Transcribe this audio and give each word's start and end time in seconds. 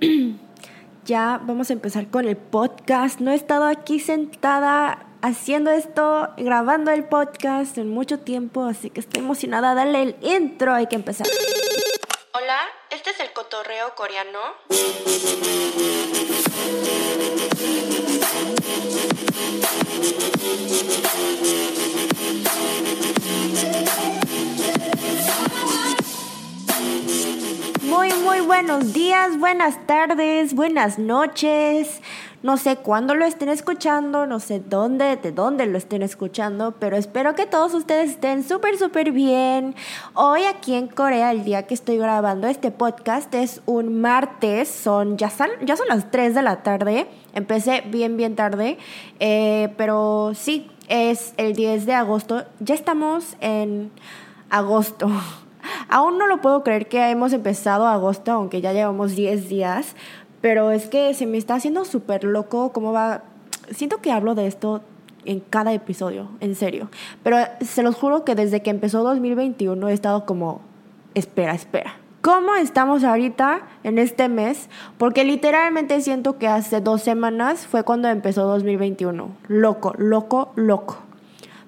ya 1.04 1.40
vamos 1.42 1.70
a 1.70 1.72
empezar 1.72 2.08
con 2.08 2.26
el 2.26 2.36
podcast. 2.36 3.20
No 3.20 3.32
he 3.32 3.34
estado 3.34 3.64
aquí 3.64 4.00
sentada 4.00 5.06
haciendo 5.22 5.70
esto, 5.70 6.28
grabando 6.36 6.90
el 6.90 7.04
podcast 7.04 7.78
en 7.78 7.90
mucho 7.90 8.20
tiempo, 8.20 8.64
así 8.64 8.90
que 8.90 9.00
estoy 9.00 9.22
emocionada. 9.22 9.74
Dale 9.74 10.02
el 10.02 10.16
intro, 10.22 10.74
hay 10.74 10.86
que 10.86 10.96
empezar. 10.96 11.26
Hola, 12.32 12.60
este 12.90 13.10
es 13.10 13.20
el 13.20 13.32
cotorreo 13.32 13.94
coreano. 13.94 14.38
Muy, 28.38 28.46
buenos 28.46 28.92
días, 28.92 29.38
buenas 29.38 29.84
tardes, 29.86 30.54
buenas 30.54 30.98
noches. 30.98 32.00
No 32.42 32.56
sé 32.56 32.76
cuándo 32.76 33.14
lo 33.14 33.24
estén 33.24 33.48
escuchando, 33.48 34.26
no 34.26 34.38
sé 34.38 34.60
dónde, 34.60 35.16
de 35.16 35.32
dónde 35.32 35.66
lo 35.66 35.76
estén 35.76 36.02
escuchando, 36.02 36.74
pero 36.78 36.96
espero 36.96 37.34
que 37.34 37.46
todos 37.46 37.74
ustedes 37.74 38.10
estén 38.10 38.44
súper, 38.44 38.78
súper 38.78 39.10
bien. 39.10 39.74
Hoy 40.14 40.44
aquí 40.44 40.74
en 40.74 40.86
Corea, 40.86 41.32
el 41.32 41.42
día 41.42 41.66
que 41.66 41.74
estoy 41.74 41.98
grabando 41.98 42.46
este 42.46 42.70
podcast 42.70 43.34
es 43.34 43.60
un 43.66 44.00
martes, 44.00 44.68
son, 44.68 45.16
ya, 45.16 45.30
son, 45.30 45.48
ya 45.64 45.76
son 45.76 45.88
las 45.88 46.10
3 46.10 46.34
de 46.36 46.42
la 46.42 46.62
tarde. 46.62 47.08
Empecé 47.34 47.82
bien, 47.86 48.16
bien 48.16 48.36
tarde, 48.36 48.78
eh, 49.18 49.74
pero 49.76 50.32
sí, 50.34 50.70
es 50.86 51.34
el 51.38 51.54
10 51.54 51.86
de 51.86 51.94
agosto. 51.94 52.44
Ya 52.60 52.76
estamos 52.76 53.36
en 53.40 53.90
agosto. 54.48 55.10
Aún 55.88 56.18
no 56.18 56.26
lo 56.26 56.40
puedo 56.40 56.62
creer 56.62 56.88
que 56.88 57.10
hemos 57.10 57.32
empezado 57.32 57.86
agosto, 57.86 58.32
aunque 58.32 58.60
ya 58.60 58.72
llevamos 58.72 59.14
10 59.14 59.48
días, 59.48 59.94
pero 60.40 60.70
es 60.70 60.88
que 60.88 61.14
se 61.14 61.26
me 61.26 61.38
está 61.38 61.54
haciendo 61.54 61.84
súper 61.84 62.24
loco 62.24 62.72
cómo 62.72 62.92
va... 62.92 63.22
Siento 63.70 63.98
que 63.98 64.12
hablo 64.12 64.34
de 64.34 64.46
esto 64.46 64.82
en 65.24 65.40
cada 65.40 65.72
episodio, 65.72 66.28
en 66.40 66.54
serio. 66.54 66.90
Pero 67.22 67.38
se 67.60 67.82
los 67.82 67.96
juro 67.96 68.24
que 68.24 68.34
desde 68.34 68.62
que 68.62 68.70
empezó 68.70 69.02
2021 69.02 69.88
he 69.88 69.92
estado 69.92 70.24
como, 70.24 70.60
espera, 71.14 71.54
espera. 71.54 71.96
¿Cómo 72.20 72.56
estamos 72.56 73.04
ahorita 73.04 73.60
en 73.84 73.98
este 73.98 74.28
mes? 74.28 74.68
Porque 74.98 75.24
literalmente 75.24 76.00
siento 76.00 76.36
que 76.36 76.48
hace 76.48 76.80
dos 76.80 77.02
semanas 77.02 77.66
fue 77.66 77.84
cuando 77.84 78.08
empezó 78.08 78.44
2021. 78.46 79.30
Loco, 79.46 79.94
loco, 79.98 80.52
loco. 80.56 80.98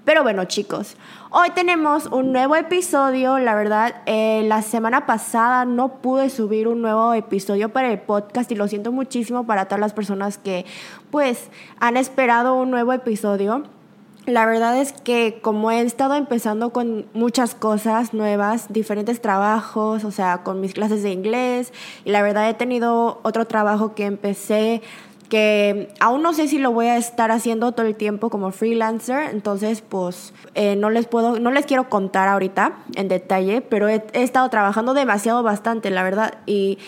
Pero 0.04 0.22
bueno, 0.22 0.44
chicos, 0.46 0.96
hoy 1.30 1.50
tenemos 1.50 2.06
un 2.06 2.32
nuevo 2.32 2.56
episodio. 2.56 3.38
La 3.38 3.54
verdad, 3.54 4.02
eh, 4.06 4.42
la 4.46 4.62
semana 4.62 5.06
pasada 5.06 5.64
no 5.64 6.00
pude 6.00 6.30
subir 6.30 6.68
un 6.68 6.82
nuevo 6.82 7.14
episodio 7.14 7.68
para 7.68 7.90
el 7.90 8.00
podcast 8.00 8.50
y 8.50 8.54
lo 8.54 8.68
siento 8.68 8.92
muchísimo 8.92 9.44
para 9.46 9.66
todas 9.66 9.80
las 9.80 9.92
personas 9.92 10.38
que 10.38 10.66
pues 11.10 11.50
han 11.78 11.96
esperado 11.96 12.54
un 12.54 12.70
nuevo 12.70 12.92
episodio. 12.92 13.62
La 14.26 14.44
verdad 14.44 14.76
es 14.76 14.92
que 14.92 15.40
como 15.40 15.70
he 15.70 15.80
estado 15.80 16.14
empezando 16.14 16.70
con 16.70 17.06
muchas 17.14 17.54
cosas 17.54 18.12
nuevas, 18.12 18.66
diferentes 18.68 19.20
trabajos, 19.22 20.04
o 20.04 20.10
sea, 20.10 20.42
con 20.42 20.60
mis 20.60 20.74
clases 20.74 21.02
de 21.02 21.10
inglés, 21.10 21.72
y 22.04 22.10
la 22.10 22.22
verdad 22.22 22.48
he 22.48 22.54
tenido 22.54 23.20
otro 23.22 23.46
trabajo 23.46 23.94
que 23.94 24.04
empecé 24.04 24.82
que 25.30 25.88
aún 26.00 26.22
no 26.22 26.34
sé 26.34 26.48
si 26.48 26.58
lo 26.58 26.72
voy 26.72 26.86
a 26.86 26.98
estar 26.98 27.30
haciendo 27.30 27.72
todo 27.72 27.86
el 27.86 27.94
tiempo 27.94 28.28
como 28.28 28.50
freelancer, 28.50 29.30
entonces 29.30 29.80
pues 29.80 30.34
eh, 30.54 30.76
no 30.76 30.90
les 30.90 31.06
puedo, 31.06 31.38
no 31.38 31.50
les 31.52 31.64
quiero 31.64 31.88
contar 31.88 32.28
ahorita 32.28 32.72
en 32.96 33.08
detalle, 33.08 33.62
pero 33.62 33.88
he, 33.88 34.02
estado 34.12 34.50
trabajando 34.50 34.92
demasiado 34.92 35.42
bastante, 35.42 35.90
la 35.90 36.02
verdad, 36.02 36.34
y, 36.44 36.78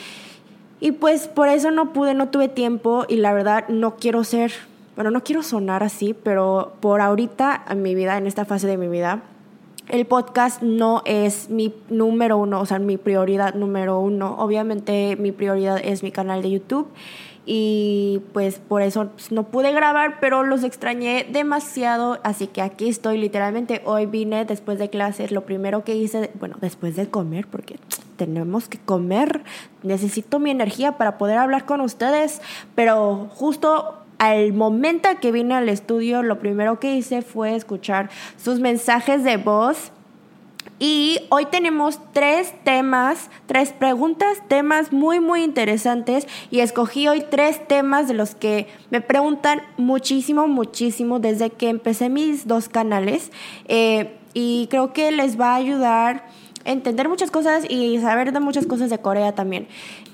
y 0.80 0.92
pues 0.92 1.28
por 1.28 1.48
eso 1.48 1.70
no 1.70 1.94
pude, 1.94 2.12
no 2.12 2.28
tuve 2.28 2.48
tiempo 2.48 3.06
y 3.08 3.16
la 3.16 3.32
verdad 3.32 3.66
no 3.68 3.94
quiero 3.96 4.24
ser, 4.24 4.52
bueno, 4.96 5.10
no 5.10 5.22
quiero 5.22 5.42
sonar 5.42 5.82
así, 5.82 6.12
pero 6.12 6.74
por 6.80 7.00
ahorita 7.00 7.64
en 7.70 7.80
mi 7.80 7.94
vida, 7.94 8.18
en 8.18 8.26
esta 8.26 8.44
fase 8.44 8.66
de 8.66 8.76
mi 8.76 8.88
vida, 8.88 9.22
el 9.88 10.04
podcast 10.06 10.62
no 10.62 11.02
es 11.04 11.48
mi 11.48 11.74
número 11.90 12.38
uno, 12.38 12.60
o 12.60 12.66
sea, 12.66 12.78
mi 12.78 12.96
prioridad 12.96 13.54
número 13.54 13.98
uno. 13.98 14.36
Obviamente 14.38 15.16
mi 15.18 15.32
prioridad 15.32 15.80
es 15.82 16.04
mi 16.04 16.12
canal 16.12 16.40
de 16.40 16.52
YouTube 16.52 16.86
y 17.44 18.22
pues 18.32 18.60
por 18.60 18.82
eso 18.82 19.08
pues, 19.08 19.32
no 19.32 19.44
pude 19.44 19.72
grabar, 19.72 20.18
pero 20.20 20.44
los 20.44 20.62
extrañé 20.62 21.26
demasiado, 21.30 22.20
así 22.22 22.46
que 22.46 22.62
aquí 22.62 22.88
estoy 22.88 23.18
literalmente. 23.18 23.82
Hoy 23.84 24.06
vine 24.06 24.44
después 24.44 24.78
de 24.78 24.90
clases, 24.90 25.32
lo 25.32 25.44
primero 25.44 25.82
que 25.84 25.96
hice, 25.96 26.30
bueno, 26.38 26.56
después 26.60 26.94
de 26.94 27.08
comer, 27.08 27.46
porque 27.48 27.78
tenemos 28.16 28.68
que 28.68 28.78
comer, 28.78 29.42
necesito 29.82 30.38
mi 30.38 30.50
energía 30.50 30.96
para 30.98 31.18
poder 31.18 31.38
hablar 31.38 31.64
con 31.64 31.80
ustedes, 31.80 32.40
pero 32.74 33.28
justo 33.32 33.98
al 34.18 34.52
momento 34.52 35.08
que 35.20 35.32
vine 35.32 35.54
al 35.54 35.68
estudio, 35.68 36.22
lo 36.22 36.38
primero 36.38 36.78
que 36.78 36.94
hice 36.94 37.22
fue 37.22 37.56
escuchar 37.56 38.08
sus 38.36 38.60
mensajes 38.60 39.24
de 39.24 39.36
voz 39.36 39.90
y 40.78 41.20
hoy 41.28 41.46
tenemos 41.46 42.00
tres 42.12 42.52
temas, 42.64 43.30
tres 43.46 43.72
preguntas, 43.72 44.38
temas 44.48 44.92
muy, 44.92 45.20
muy 45.20 45.44
interesantes. 45.44 46.26
Y 46.50 46.60
escogí 46.60 47.06
hoy 47.06 47.24
tres 47.30 47.66
temas 47.68 48.08
de 48.08 48.14
los 48.14 48.34
que 48.34 48.66
me 48.90 49.00
preguntan 49.00 49.62
muchísimo, 49.76 50.48
muchísimo 50.48 51.20
desde 51.20 51.50
que 51.50 51.68
empecé 51.68 52.08
mis 52.08 52.48
dos 52.48 52.68
canales. 52.68 53.30
Eh, 53.68 54.18
y 54.34 54.66
creo 54.70 54.92
que 54.92 55.12
les 55.12 55.38
va 55.38 55.52
a 55.52 55.56
ayudar 55.56 56.26
a 56.64 56.70
entender 56.70 57.08
muchas 57.08 57.30
cosas 57.30 57.64
y 57.68 58.00
saber 58.00 58.32
de 58.32 58.40
muchas 58.40 58.66
cosas 58.66 58.90
de 58.90 58.98
Corea 58.98 59.34
también. 59.34 59.68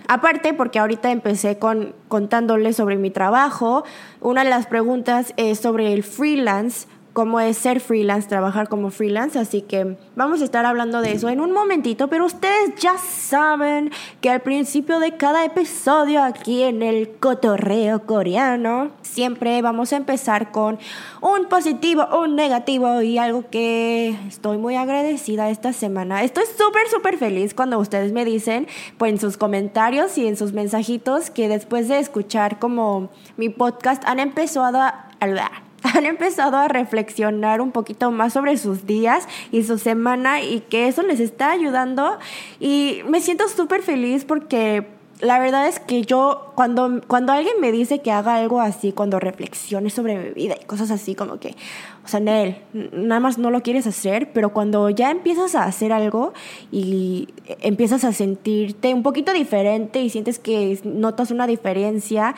Aparte, 0.07 0.55
porque 0.55 0.79
ahorita 0.79 1.11
empecé 1.11 1.59
con, 1.59 1.95
contándoles 2.09 2.77
sobre 2.77 2.97
mi 2.97 3.11
trabajo, 3.11 3.85
una 4.21 4.45
de 4.45 4.51
las 4.51 4.67
preguntas 4.67 5.35
es 5.37 5.61
sobre 5.61 5.93
el 5.93 6.03
freelance 6.03 6.89
cómo 7.19 7.41
es 7.41 7.59
ser 7.59 7.81
freelance, 7.81 8.29
trabajar 8.29 8.69
como 8.69 8.93
freelance, 8.93 9.41
así 9.41 9.63
que 9.63 9.97
vamos 10.15 10.41
a 10.41 10.45
estar 10.45 10.65
hablando 10.65 11.01
de 11.01 11.11
eso 11.11 11.29
en 11.29 11.41
un 11.41 11.51
momentito, 11.51 12.07
pero 12.07 12.25
ustedes 12.25 12.77
ya 12.77 12.97
saben 12.97 13.91
que 14.21 14.31
al 14.31 14.39
principio 14.39 15.01
de 15.01 15.17
cada 15.17 15.45
episodio 15.45 16.23
aquí 16.23 16.63
en 16.63 16.81
el 16.81 17.11
cotorreo 17.19 18.07
coreano, 18.07 18.93
siempre 19.03 19.61
vamos 19.63 19.93
a 19.93 19.97
empezar 19.97 20.53
con 20.53 20.79
un 21.21 21.47
positivo, 21.49 22.07
un 22.23 22.37
negativo 22.37 23.03
y 23.03 23.19
algo 23.19 23.47
que 23.51 24.11
estoy 24.29 24.59
muy 24.59 24.77
agradecida 24.77 25.51
esta 25.51 25.73
semana. 25.73 26.23
Estoy 26.23 26.45
súper, 26.57 26.87
súper 26.89 27.19
feliz 27.19 27.53
cuando 27.53 27.81
ustedes 27.81 28.13
me 28.13 28.25
dicen, 28.25 28.69
pues 28.97 29.11
en 29.11 29.19
sus 29.19 29.37
comentarios 29.37 30.17
y 30.19 30.29
en 30.29 30.37
sus 30.37 30.53
mensajitos, 30.53 31.31
que 31.31 31.49
después 31.49 31.89
de 31.89 31.99
escuchar 31.99 32.61
como 32.61 33.11
mi 33.37 33.49
podcast 33.49 34.05
han 34.07 34.21
empezado 34.21 34.81
a 34.81 35.09
hablar 35.19 35.68
han 35.95 36.07
empezado 36.07 36.57
a 36.57 36.69
reflexionar 36.69 37.61
un 37.61 37.73
poquito 37.73 38.11
más 38.11 38.33
sobre 38.33 38.57
sus 38.57 38.87
días 38.87 39.27
y 39.53 39.63
su 39.65 39.79
semana 39.79 40.43
y 40.43 40.61
que 40.61 40.89
eso 40.89 41.03
les 41.03 41.21
está 41.21 41.51
ayudando. 41.51 42.19
Y 42.61 43.01
me 43.09 43.21
siento 43.21 43.49
súper 43.49 43.83
feliz 43.83 44.25
porque 44.25 44.87
la 45.21 45.39
verdad 45.39 45.67
es 45.67 45.81
que 45.81 46.03
yo 46.03 46.53
cuando, 46.55 47.01
cuando 47.07 47.33
alguien 47.33 47.61
me 47.61 47.73
dice 47.73 48.01
que 48.01 48.13
haga 48.13 48.37
algo 48.37 48.61
así, 48.61 48.93
cuando 48.93 49.19
reflexione 49.19 49.91
sobre 49.91 50.17
mi 50.17 50.31
vida 50.31 50.57
y 50.61 50.65
cosas 50.65 50.91
así 50.91 51.15
como 51.15 51.41
que, 51.41 51.57
o 52.05 52.09
sea, 52.09 52.21
Nel, 52.21 52.57
nada 52.73 53.21
más 53.21 53.37
no 53.39 53.51
lo 53.51 53.63
quieres 53.63 53.87
hacer, 53.87 54.33
pero 54.33 54.53
cuando 54.53 54.89
ya 54.91 55.11
empiezas 55.11 55.55
a 55.55 55.65
hacer 55.65 55.93
algo 55.93 56.33
y 56.71 57.29
empiezas 57.61 58.05
a 58.05 58.13
sentirte 58.13 58.95
un 58.95 59.03
poquito 59.03 59.33
diferente 59.33 60.01
y 60.01 60.11
sientes 60.11 60.39
que 60.39 60.79
notas 60.85 61.31
una 61.31 61.47
diferencia, 61.47 62.37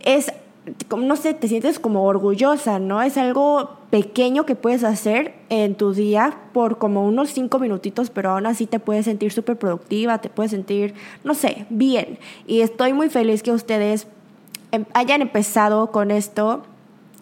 es 0.00 0.32
no 0.96 1.16
sé, 1.16 1.34
te 1.34 1.48
sientes 1.48 1.78
como 1.78 2.04
orgullosa, 2.04 2.78
¿no? 2.78 3.02
Es 3.02 3.18
algo 3.18 3.70
pequeño 3.90 4.46
que 4.46 4.54
puedes 4.54 4.82
hacer 4.82 5.34
en 5.50 5.74
tu 5.74 5.92
día 5.92 6.38
por 6.52 6.78
como 6.78 7.06
unos 7.06 7.30
cinco 7.30 7.58
minutitos, 7.58 8.10
pero 8.10 8.30
aún 8.30 8.46
así 8.46 8.66
te 8.66 8.80
puedes 8.80 9.04
sentir 9.04 9.32
súper 9.32 9.56
productiva, 9.58 10.18
te 10.18 10.30
puedes 10.30 10.52
sentir, 10.52 10.94
no 11.22 11.34
sé, 11.34 11.66
bien. 11.70 12.18
Y 12.46 12.60
estoy 12.60 12.92
muy 12.92 13.10
feliz 13.10 13.42
que 13.42 13.52
ustedes 13.52 14.06
em, 14.72 14.84
hayan 14.94 15.22
empezado 15.22 15.90
con 15.90 16.10
esto 16.10 16.64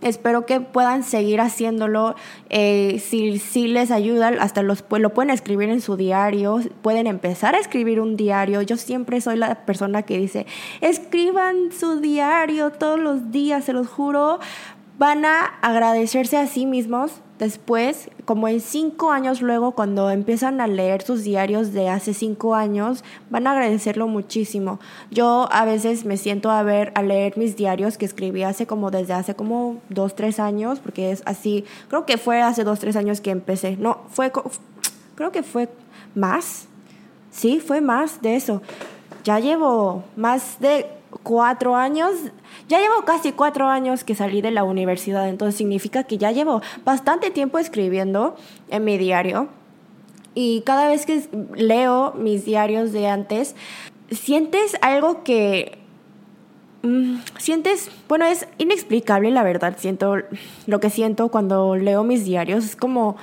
Espero 0.02 0.46
que 0.46 0.60
puedan 0.60 1.02
seguir 1.04 1.40
haciéndolo. 1.40 2.14
Eh, 2.50 3.02
si, 3.04 3.38
si, 3.38 3.68
les 3.68 3.90
ayuda, 3.90 4.32
hasta 4.40 4.62
los, 4.62 4.84
lo 4.90 5.14
pueden 5.14 5.30
escribir 5.30 5.70
en 5.70 5.80
su 5.80 5.96
diario. 5.96 6.60
Pueden 6.82 7.06
empezar 7.06 7.54
a 7.54 7.58
escribir 7.58 8.00
un 8.00 8.16
diario. 8.16 8.62
Yo 8.62 8.76
siempre 8.76 9.20
soy 9.20 9.36
la 9.36 9.64
persona 9.64 10.02
que 10.02 10.18
dice, 10.18 10.46
escriban 10.80 11.72
su 11.72 12.00
diario 12.00 12.70
todos 12.72 12.98
los 12.98 13.30
días, 13.30 13.64
se 13.64 13.72
los 13.72 13.88
juro. 13.88 14.40
Van 14.98 15.24
a 15.24 15.46
agradecerse 15.62 16.36
a 16.36 16.46
sí 16.46 16.66
mismos 16.66 17.22
Después, 17.42 18.08
como 18.24 18.46
en 18.46 18.60
cinco 18.60 19.10
años 19.10 19.42
luego, 19.42 19.72
cuando 19.72 20.12
empiezan 20.12 20.60
a 20.60 20.68
leer 20.68 21.02
sus 21.02 21.24
diarios 21.24 21.72
de 21.72 21.88
hace 21.88 22.14
cinco 22.14 22.54
años, 22.54 23.02
van 23.30 23.48
a 23.48 23.50
agradecerlo 23.50 24.06
muchísimo. 24.06 24.78
Yo 25.10 25.48
a 25.50 25.64
veces 25.64 26.04
me 26.04 26.18
siento 26.18 26.52
a 26.52 26.62
ver, 26.62 26.92
a 26.94 27.02
leer 27.02 27.36
mis 27.36 27.56
diarios 27.56 27.98
que 27.98 28.04
escribí 28.04 28.44
hace 28.44 28.68
como 28.68 28.92
desde 28.92 29.14
hace 29.14 29.34
como 29.34 29.78
dos, 29.88 30.14
tres 30.14 30.38
años, 30.38 30.78
porque 30.78 31.10
es 31.10 31.24
así, 31.26 31.64
creo 31.88 32.06
que 32.06 32.16
fue 32.16 32.40
hace 32.40 32.62
dos, 32.62 32.78
tres 32.78 32.94
años 32.94 33.20
que 33.20 33.30
empecé. 33.30 33.76
No, 33.76 34.02
fue, 34.08 34.30
creo 35.16 35.32
que 35.32 35.42
fue 35.42 35.68
más. 36.14 36.68
Sí, 37.32 37.58
fue 37.58 37.80
más 37.80 38.22
de 38.22 38.36
eso. 38.36 38.62
Ya 39.24 39.40
llevo 39.40 40.04
más 40.14 40.60
de 40.60 40.86
cuatro 41.22 41.76
años, 41.76 42.12
ya 42.68 42.80
llevo 42.80 43.04
casi 43.04 43.32
cuatro 43.32 43.68
años 43.68 44.04
que 44.04 44.14
salí 44.14 44.42
de 44.42 44.50
la 44.50 44.64
universidad, 44.64 45.28
entonces 45.28 45.56
significa 45.56 46.04
que 46.04 46.18
ya 46.18 46.32
llevo 46.32 46.62
bastante 46.84 47.30
tiempo 47.30 47.58
escribiendo 47.58 48.36
en 48.70 48.84
mi 48.84 48.98
diario. 48.98 49.48
Y 50.34 50.62
cada 50.62 50.88
vez 50.88 51.04
que 51.04 51.28
leo 51.54 52.14
mis 52.14 52.44
diarios 52.44 52.92
de 52.92 53.08
antes, 53.08 53.54
sientes 54.10 54.76
algo 54.80 55.22
que 55.24 55.78
mm, 56.82 57.16
sientes, 57.38 57.90
bueno, 58.08 58.24
es 58.26 58.46
inexplicable 58.58 59.30
la 59.30 59.42
verdad, 59.42 59.76
siento 59.78 60.16
lo 60.66 60.80
que 60.80 60.90
siento 60.90 61.28
cuando 61.28 61.76
leo 61.76 62.02
mis 62.04 62.24
diarios, 62.24 62.64
es 62.64 62.76
como 62.76 63.16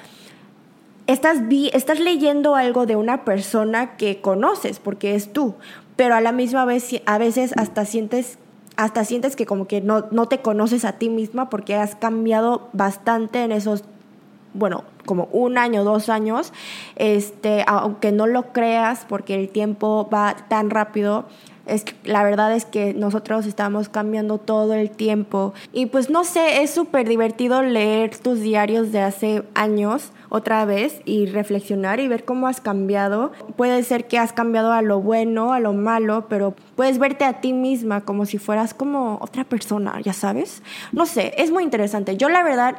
estás, 1.08 1.48
vi, 1.48 1.72
estás 1.74 2.00
leyendo 2.00 2.56
algo 2.56 2.86
de 2.86 2.96
una 2.96 3.26
persona 3.26 3.98
que 3.98 4.22
conoces 4.22 4.80
porque 4.80 5.16
es 5.16 5.34
tú, 5.34 5.56
pero 6.00 6.16
a 6.16 6.22
la 6.22 6.32
misma 6.32 6.64
vez 6.64 7.02
a 7.06 7.18
veces 7.18 7.52
hasta 7.58 7.84
sientes 7.84 8.40
hasta 8.78 9.04
sientes 9.04 9.36
que 9.36 9.46
como 9.46 9.68
que 9.68 9.82
no, 9.82 10.06
no 10.12 10.28
te 10.28 10.40
conoces 10.40 10.86
a 10.86 10.94
ti 10.94 11.10
misma 11.10 11.50
porque 11.50 11.76
has 11.76 11.96
cambiado 11.96 12.70
bastante 12.72 13.44
en 13.44 13.52
esos 13.52 13.84
bueno, 14.54 14.86
como 15.06 15.28
un 15.34 15.58
año, 15.58 15.84
dos 15.84 16.08
años, 16.08 16.54
este, 16.96 17.66
aunque 17.68 18.14
no 18.14 18.28
lo 18.28 18.54
creas 18.54 19.06
porque 19.10 19.36
el 19.36 19.50
tiempo 19.50 20.10
va 20.12 20.38
tan 20.48 20.70
rápido, 20.70 21.26
es 21.66 21.84
la 22.06 22.24
verdad 22.24 22.56
es 22.56 22.64
que 22.64 22.94
nosotros 22.94 23.46
estamos 23.46 23.90
cambiando 23.90 24.38
todo 24.38 24.76
el 24.76 24.92
tiempo. 24.92 25.54
Y 25.74 25.88
pues 25.88 26.10
no 26.10 26.24
sé, 26.24 26.64
es 26.64 26.72
súper 26.72 27.10
divertido 27.10 27.62
leer 27.62 28.18
tus 28.18 28.40
diarios 28.40 28.94
de 28.94 29.02
hace 29.02 29.44
años 29.54 30.14
otra 30.30 30.66
vez 30.66 31.02
y 31.06 31.26
reflexionar 31.26 32.00
y 32.00 32.08
ver 32.08 32.26
cómo 32.26 32.48
has 32.48 32.62
cambiado. 32.62 33.32
Puede 33.56 33.84
ser 33.84 34.08
que 34.08 34.18
has 34.18 34.34
cambiado 34.34 34.72
a 34.72 34.82
lo 34.82 35.02
bueno, 35.02 35.54
a 35.54 35.60
lo 35.60 35.74
malo, 35.74 36.26
pero 36.30 36.54
puedes 36.76 37.00
verte 37.00 37.26
a 37.26 37.42
ti 37.42 37.54
misma 37.54 38.02
como 38.02 38.26
si 38.26 38.38
fueras 38.38 38.74
como 38.74 39.18
otra 39.22 39.44
persona, 39.44 40.00
ya 40.02 40.14
sabes. 40.14 40.62
No 40.92 41.06
sé, 41.06 41.34
es 41.38 41.52
muy 41.52 41.64
interesante. 41.64 42.18
Yo 42.18 42.30
la 42.30 42.44
verdad 42.44 42.78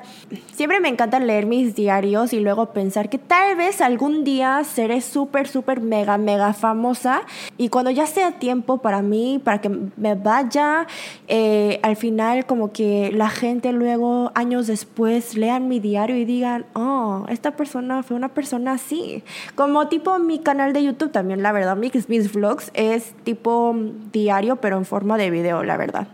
siempre 0.55 0.81
me 0.81 0.89
encanta 0.89 1.19
leer 1.19 1.47
mis 1.47 1.75
diarios 1.75 2.33
y 2.33 2.41
luego 2.41 2.67
pensar 2.73 3.09
que 3.09 3.19
tal 3.19 3.57
vez 3.57 3.81
algún 3.81 4.25
día 4.25 4.63
seré 4.65 5.01
súper, 5.01 5.49
súper, 5.49 5.81
mega, 5.81 6.19
mega 6.19 6.53
famosa 6.53 7.23
y 7.59 7.69
cuando 7.69 7.91
ya 7.91 8.07
sea 8.07 8.33
tiempo 8.33 8.79
para 8.79 9.03
mí, 9.03 9.41
para 9.43 9.61
que 9.61 9.71
me 9.97 10.15
vaya, 10.15 10.87
eh, 11.29 11.81
al 11.83 11.97
final 11.97 12.47
como 12.47 12.73
que 12.73 13.11
la 13.13 13.29
gente 13.29 13.73
luego, 13.73 14.33
años 14.35 14.67
después, 14.67 15.37
lean 15.37 15.69
mi 15.69 15.81
diario 15.81 16.17
y 16.17 16.25
digan, 16.25 16.67
oh, 16.75 17.25
esta 17.41 17.53
persona 17.53 18.03
fue 18.03 18.19
una 18.19 18.29
persona 18.29 18.73
así. 18.73 19.25
Como 19.55 19.89
tipo 19.89 20.19
mi 20.19 20.41
canal 20.41 20.75
de 20.75 20.85
YouTube 20.85 21.11
también, 21.11 21.43
la 21.43 21.53
verdad, 21.53 21.75
Mix 21.75 22.11
Miss 22.11 22.35
Vlogs 22.35 22.71
es 22.75 23.15
tipo 23.25 23.75
diario, 24.13 24.57
pero 24.57 24.77
en 24.77 24.85
forma 24.85 25.17
de 25.17 25.31
video, 25.31 25.65
la 25.65 25.79
verdad. 25.79 26.07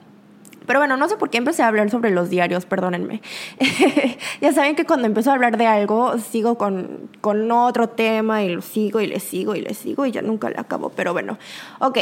Pero 0.67 0.79
bueno, 0.79 0.97
no 0.97 1.09
sé 1.09 1.17
por 1.17 1.31
qué 1.31 1.39
empecé 1.39 1.65
a 1.65 1.69
hablar 1.69 1.91
sobre 1.91 2.11
los 2.11 2.31
diarios, 2.31 2.65
perdónenme. 2.65 3.23
ya 4.41 4.53
saben 4.53 4.77
que 4.77 4.85
cuando 4.85 5.07
empiezo 5.07 5.31
a 5.31 5.35
hablar 5.35 5.57
de 5.57 5.67
algo, 5.67 6.17
sigo 6.19 6.59
con, 6.59 7.09
con 7.21 7.51
otro 7.51 7.89
tema 7.89 8.45
y 8.45 8.49
lo 8.49 8.63
sigo 8.63 9.01
y 9.01 9.09
le 9.09 9.19
sigo 9.19 9.57
y 9.57 9.63
le 9.63 9.75
sigo 9.75 10.07
y 10.07 10.13
ya 10.13 10.23
nunca 10.23 10.49
le 10.49 10.59
acabo. 10.59 10.91
Pero 10.91 11.13
bueno, 11.13 11.39
ok. 11.81 11.99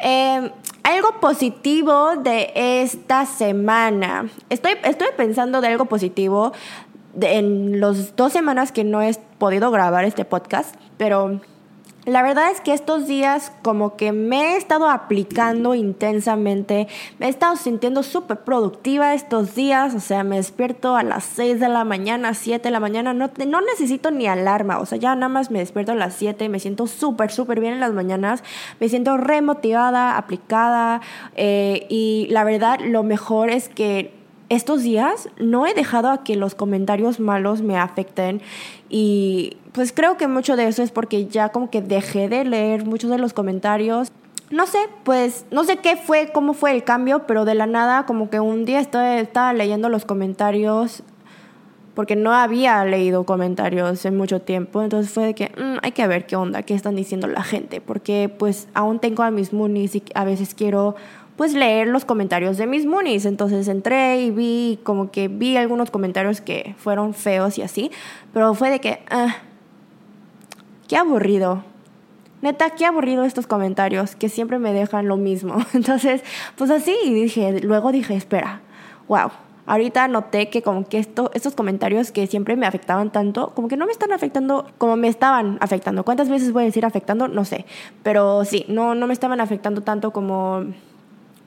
Eh, 0.00 0.50
algo 0.82 1.20
positivo 1.20 2.16
de 2.16 2.52
esta 2.54 3.26
semana. 3.26 4.28
Estoy, 4.50 4.72
estoy 4.84 5.08
pensando 5.16 5.60
de 5.60 5.68
algo 5.68 5.86
positivo 5.86 6.52
en 7.20 7.80
las 7.80 8.16
dos 8.16 8.32
semanas 8.32 8.72
que 8.72 8.84
no 8.84 9.02
he 9.02 9.14
podido 9.38 9.70
grabar 9.70 10.04
este 10.04 10.24
podcast, 10.24 10.74
pero 10.96 11.40
la 12.06 12.22
verdad 12.22 12.50
es 12.50 12.60
que 12.60 12.74
estos 12.74 13.06
días 13.06 13.50
como 13.62 13.96
que 13.96 14.12
me 14.12 14.52
he 14.52 14.56
estado 14.58 14.90
aplicando 14.90 15.74
intensamente, 15.74 16.86
me 17.18 17.26
he 17.26 17.28
estado 17.30 17.56
sintiendo 17.56 18.02
súper 18.02 18.40
productiva 18.40 19.14
estos 19.14 19.54
días, 19.54 19.94
o 19.94 20.00
sea, 20.00 20.22
me 20.22 20.36
despierto 20.36 20.96
a 20.96 21.02
las 21.02 21.24
6 21.24 21.60
de 21.60 21.68
la 21.68 21.84
mañana, 21.84 22.34
7 22.34 22.62
de 22.62 22.70
la 22.70 22.80
mañana, 22.80 23.14
no, 23.14 23.30
no 23.46 23.60
necesito 23.62 24.10
ni 24.10 24.26
alarma, 24.26 24.80
o 24.80 24.86
sea, 24.86 24.98
ya 24.98 25.14
nada 25.14 25.30
más 25.30 25.50
me 25.50 25.60
despierto 25.60 25.92
a 25.92 25.94
las 25.94 26.14
7, 26.14 26.46
me 26.50 26.60
siento 26.60 26.86
súper, 26.86 27.30
súper 27.30 27.60
bien 27.60 27.72
en 27.72 27.80
las 27.80 27.94
mañanas, 27.94 28.44
me 28.80 28.90
siento 28.90 29.16
remotivada, 29.16 30.18
aplicada, 30.18 31.00
eh, 31.36 31.86
y 31.88 32.26
la 32.30 32.44
verdad 32.44 32.80
lo 32.80 33.02
mejor 33.02 33.48
es 33.48 33.70
que 33.70 34.23
estos 34.48 34.82
días 34.82 35.28
no 35.38 35.66
he 35.66 35.74
dejado 35.74 36.10
a 36.10 36.24
que 36.24 36.36
los 36.36 36.54
comentarios 36.54 37.20
malos 37.20 37.62
me 37.62 37.78
afecten 37.78 38.42
y 38.88 39.56
pues 39.72 39.92
creo 39.92 40.16
que 40.16 40.28
mucho 40.28 40.56
de 40.56 40.68
eso 40.68 40.82
es 40.82 40.90
porque 40.90 41.26
ya 41.26 41.48
como 41.48 41.70
que 41.70 41.82
dejé 41.82 42.28
de 42.28 42.44
leer 42.44 42.84
muchos 42.84 43.10
de 43.10 43.18
los 43.18 43.32
comentarios. 43.32 44.12
No 44.50 44.66
sé, 44.66 44.78
pues 45.02 45.46
no 45.50 45.64
sé 45.64 45.78
qué 45.78 45.96
fue, 45.96 46.30
cómo 46.32 46.52
fue 46.52 46.70
el 46.72 46.84
cambio, 46.84 47.26
pero 47.26 47.44
de 47.44 47.54
la 47.54 47.66
nada 47.66 48.06
como 48.06 48.30
que 48.30 48.38
un 48.38 48.64
día 48.64 48.78
estaba, 48.78 49.52
leyendo 49.52 49.88
los 49.88 50.04
comentarios 50.04 51.02
porque 51.94 52.16
no 52.16 52.32
había 52.32 52.84
leído 52.84 53.24
comentarios 53.24 54.04
en 54.04 54.16
mucho 54.16 54.40
tiempo, 54.40 54.82
entonces 54.82 55.12
fue 55.12 55.26
de 55.26 55.34
que 55.34 55.46
mm, 55.56 55.78
hay 55.80 55.92
que 55.92 56.06
ver 56.08 56.26
qué 56.26 56.34
onda, 56.34 56.64
qué 56.64 56.74
están 56.74 56.96
diciendo 56.96 57.28
la 57.28 57.44
gente, 57.44 57.80
porque 57.80 58.28
pues 58.28 58.66
aún 58.74 58.98
tengo 58.98 59.22
a 59.22 59.30
mis 59.30 59.52
moonies 59.52 59.94
y 59.94 60.02
a 60.14 60.24
veces 60.24 60.54
quiero 60.54 60.96
pues 61.36 61.54
leer 61.54 61.88
los 61.88 62.04
comentarios 62.04 62.56
de 62.56 62.66
mis 62.66 62.86
moonies. 62.86 63.24
Entonces 63.26 63.68
entré 63.68 64.22
y 64.22 64.30
vi 64.30 64.78
como 64.82 65.10
que 65.10 65.28
vi 65.28 65.56
algunos 65.56 65.90
comentarios 65.90 66.40
que 66.40 66.74
fueron 66.78 67.14
feos 67.14 67.58
y 67.58 67.62
así, 67.62 67.90
pero 68.32 68.54
fue 68.54 68.70
de 68.70 68.80
que, 68.80 69.00
ah, 69.10 69.36
qué 70.88 70.96
aburrido. 70.96 71.64
Neta, 72.42 72.70
qué 72.70 72.84
aburrido 72.84 73.24
estos 73.24 73.46
comentarios 73.46 74.16
que 74.16 74.28
siempre 74.28 74.58
me 74.58 74.72
dejan 74.72 75.08
lo 75.08 75.16
mismo. 75.16 75.56
Entonces, 75.72 76.22
pues 76.56 76.70
así, 76.70 76.94
y 77.04 77.14
dije, 77.14 77.60
luego 77.60 77.90
dije, 77.90 78.14
espera, 78.14 78.60
wow. 79.08 79.30
Ahorita 79.66 80.08
noté 80.08 80.50
que 80.50 80.60
como 80.60 80.86
que 80.86 80.98
esto, 80.98 81.30
estos 81.32 81.54
comentarios 81.54 82.12
que 82.12 82.26
siempre 82.26 82.54
me 82.54 82.66
afectaban 82.66 83.10
tanto, 83.10 83.54
como 83.54 83.66
que 83.66 83.78
no 83.78 83.86
me 83.86 83.92
están 83.92 84.12
afectando 84.12 84.66
como 84.76 84.94
me 84.96 85.08
estaban 85.08 85.56
afectando. 85.62 86.04
¿Cuántas 86.04 86.28
veces 86.28 86.52
voy 86.52 86.64
a 86.64 86.66
decir 86.66 86.84
afectando? 86.84 87.28
No 87.28 87.46
sé. 87.46 87.64
Pero 88.02 88.44
sí, 88.44 88.66
no, 88.68 88.94
no 88.94 89.06
me 89.06 89.14
estaban 89.14 89.40
afectando 89.40 89.80
tanto 89.80 90.10
como 90.12 90.66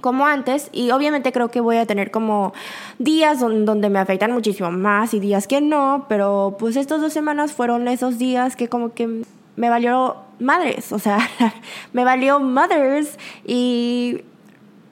como 0.02 0.28
antes 0.28 0.70
y 0.72 0.92
obviamente 0.92 1.32
creo 1.32 1.50
que 1.50 1.60
voy 1.60 1.78
a 1.78 1.86
tener 1.86 2.12
como 2.12 2.54
días 3.00 3.40
donde, 3.40 3.90
me 3.90 4.00
afectan 4.00 4.32
muchísimo 4.32 4.72
más 4.72 5.14
y 5.14 5.20
días 5.20 5.48
que 5.48 5.62
no, 5.62 6.06
pero 6.08 6.56
pues 6.60 6.76
estas 6.76 7.02
dos 7.02 7.14
semanas 7.14 7.54
fueron 7.54 7.88
esos 7.88 8.18
días 8.18 8.56
que 8.56 8.68
como 8.68 8.94
que 8.94 9.24
me 9.56 9.70
valió 9.70 10.18
madres, 10.40 10.92
o 10.92 11.00
sea, 11.00 11.20
me 11.94 12.04
valió 12.04 12.40
mothers 12.40 13.18
y 13.46 14.22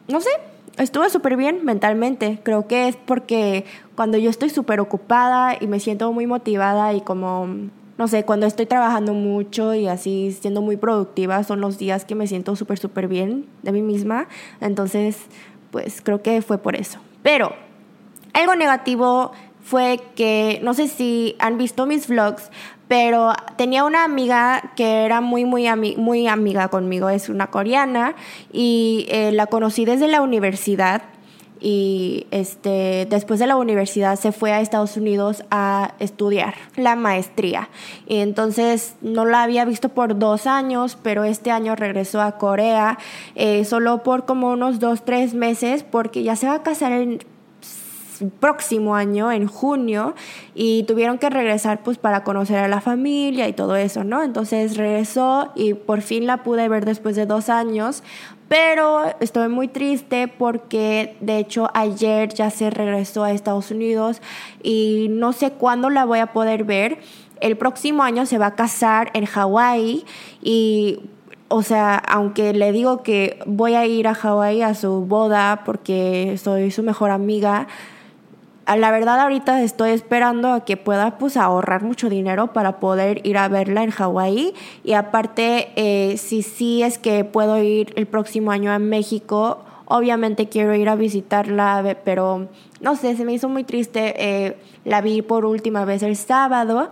no 0.07 0.21
sé, 0.21 0.29
estuve 0.77 1.09
súper 1.09 1.37
bien 1.37 1.63
mentalmente, 1.63 2.39
creo 2.43 2.67
que 2.67 2.88
es 2.88 2.95
porque 2.95 3.65
cuando 3.95 4.17
yo 4.17 4.29
estoy 4.29 4.50
súper 4.50 4.79
ocupada 4.79 5.55
y 5.59 5.67
me 5.67 5.79
siento 5.79 6.12
muy 6.12 6.25
motivada 6.25 6.93
y 6.93 7.01
como 7.01 7.47
no 7.97 8.07
sé, 8.07 8.23
cuando 8.23 8.45
estoy 8.45 8.65
trabajando 8.65 9.13
mucho 9.13 9.73
y 9.73 9.87
así 9.87 10.35
siendo 10.39 10.61
muy 10.61 10.77
productiva, 10.77 11.43
son 11.43 11.61
los 11.61 11.77
días 11.77 12.05
que 12.05 12.15
me 12.15 12.27
siento 12.27 12.55
súper, 12.55 12.77
súper 12.77 13.07
bien 13.07 13.45
de 13.63 13.71
mí 13.71 13.81
misma. 13.81 14.27
Entonces, 14.59 15.17
pues 15.71 16.01
creo 16.01 16.21
que 16.21 16.41
fue 16.41 16.57
por 16.57 16.75
eso. 16.75 16.99
Pero 17.23 17.53
algo 18.33 18.55
negativo 18.55 19.31
fue 19.61 19.99
que, 20.15 20.59
no 20.61 20.73
sé 20.73 20.87
si 20.87 21.35
han 21.39 21.57
visto 21.57 21.85
mis 21.85 22.07
vlogs, 22.07 22.51
pero 22.87 23.33
tenía 23.57 23.83
una 23.83 24.03
amiga 24.03 24.73
que 24.75 25.05
era 25.05 25.21
muy, 25.21 25.45
muy, 25.45 25.67
muy 25.97 26.27
amiga 26.27 26.67
conmigo, 26.67 27.09
es 27.09 27.29
una 27.29 27.47
coreana, 27.47 28.15
y 28.51 29.07
eh, 29.09 29.31
la 29.31 29.47
conocí 29.47 29.85
desde 29.85 30.07
la 30.07 30.21
universidad 30.21 31.01
y 31.67 32.27
este, 32.29 33.07
después 33.10 33.39
de 33.39 33.48
la 33.48 33.55
universidad 33.55 34.19
se 34.19 34.31
fue 34.31 34.51
a 34.51 34.62
Estados 34.62 34.98
Unidos 34.98 35.43
a 35.50 35.95
estudiar 35.98 36.53
la 36.75 36.95
maestría. 36.95 37.69
Y 38.05 38.17
entonces 38.17 38.93
no 39.01 39.25
la 39.25 39.41
había 39.41 39.65
visto 39.65 39.89
por 39.89 40.19
dos 40.19 40.45
años, 40.45 40.95
pero 41.01 41.24
este 41.24 41.50
año 41.50 41.75
regresó 41.75 42.22
a 42.22 42.34
Corea 42.34 43.00
eh, 43.34 43.65
solo 43.65 44.03
por 44.03 44.25
como 44.25 44.51
unos 44.51 44.79
dos, 44.79 45.05
tres 45.05 45.34
meses 45.34 45.81
porque 45.81 46.22
ya 46.22 46.36
se 46.36 46.45
va 46.45 46.53
a 46.53 46.62
casar 46.62 46.91
el 46.91 47.25
próximo 48.39 48.95
año, 48.95 49.31
en 49.31 49.48
junio, 49.48 50.15
y 50.53 50.84
tuvieron 50.84 51.17
que 51.17 51.29
regresar 51.29 51.84
pues 51.84 51.98
para 51.98 52.24
conocer 52.24 52.57
a 52.57 52.67
la 52.67 52.81
familia 52.81 53.48
y 53.48 53.53
todo 53.53 53.75
eso, 53.75 54.03
¿no? 54.03 54.24
Entonces 54.24 54.77
regresó 54.77 55.51
y 55.55 55.74
por 55.74 56.01
fin 56.01 56.27
la 56.27 56.43
pude 56.43 56.69
ver 56.69 56.86
después 56.86 57.15
de 57.15 57.25
dos 57.25 57.50
años, 57.50 58.03
pero 58.47 59.05
estoy 59.19 59.49
muy 59.49 59.67
triste 59.67 60.27
porque 60.27 61.15
de 61.19 61.39
hecho 61.39 61.69
ayer 61.73 62.33
ya 62.33 62.49
se 62.49 62.69
regresó 62.69 63.23
a 63.23 63.31
Estados 63.31 63.71
Unidos 63.71 64.21
y 64.61 65.07
no 65.09 65.33
sé 65.33 65.51
cuándo 65.51 65.89
la 65.89 66.05
voy 66.05 66.19
a 66.19 66.27
poder 66.27 66.63
ver. 66.63 66.99
El 67.41 67.57
próximo 67.57 68.03
año 68.03 68.25
se 68.25 68.37
va 68.37 68.47
a 68.47 68.55
casar 68.55 69.11
en 69.13 69.25
Hawái 69.25 70.05
y 70.41 70.99
o 71.47 71.61
sea, 71.61 71.95
aunque 71.95 72.53
le 72.53 72.71
digo 72.71 73.03
que 73.03 73.39
voy 73.45 73.75
a 73.75 73.85
ir 73.85 74.07
a 74.07 74.15
Hawái 74.15 74.61
a 74.61 74.73
su 74.73 75.05
boda 75.05 75.61
porque 75.65 76.37
soy 76.41 76.71
su 76.71 76.81
mejor 76.81 77.11
amiga, 77.11 77.67
la 78.67 78.91
verdad 78.91 79.19
ahorita 79.19 79.62
estoy 79.62 79.91
esperando 79.91 80.53
a 80.53 80.65
que 80.65 80.77
pueda 80.77 81.17
pues 81.17 81.38
ahorrar 81.38 81.84
mucho 81.84 82.10
dinero 82.10 82.53
para 82.53 82.79
poder 82.79 83.25
ir 83.25 83.38
a 83.38 83.48
verla 83.48 83.84
en 83.84 83.91
Hawái 83.91 84.53
y 84.84 84.93
aparte 84.93 85.69
eh, 85.75 86.17
si 86.17 86.41
sí 86.41 86.81
es 86.81 86.98
que 86.98 87.24
puedo 87.25 87.62
ir 87.62 87.93
el 87.95 88.07
próximo 88.07 88.51
año 88.51 88.72
a 88.72 88.79
México 88.79 89.65
Obviamente 89.88 90.50
quiero 90.50 90.74
ir 90.74 90.89
a 90.89 90.95
visitarla, 90.95 91.98
pero 92.03 92.48
no 92.81 92.95
sé, 92.95 93.15
se 93.15 93.24
me 93.24 93.34
hizo 93.34 93.50
muy 93.50 93.63
triste. 93.63 94.15
Eh, 94.17 94.57
la 94.84 95.01
vi 95.01 95.22
por 95.22 95.45
última 95.45 95.86
vez 95.86 96.01
el 96.01 96.15
sábado. 96.15 96.89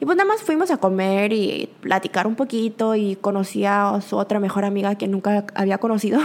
Y 0.00 0.06
pues 0.06 0.16
nada 0.16 0.26
más 0.26 0.40
fuimos 0.40 0.70
a 0.70 0.78
comer 0.78 1.34
y 1.34 1.68
platicar 1.80 2.26
un 2.26 2.34
poquito 2.34 2.94
y 2.94 3.16
conocí 3.16 3.66
a 3.66 4.00
su 4.00 4.16
otra 4.16 4.40
mejor 4.40 4.64
amiga 4.64 4.94
que 4.94 5.06
nunca 5.06 5.44
había 5.54 5.76
conocido. 5.76 6.20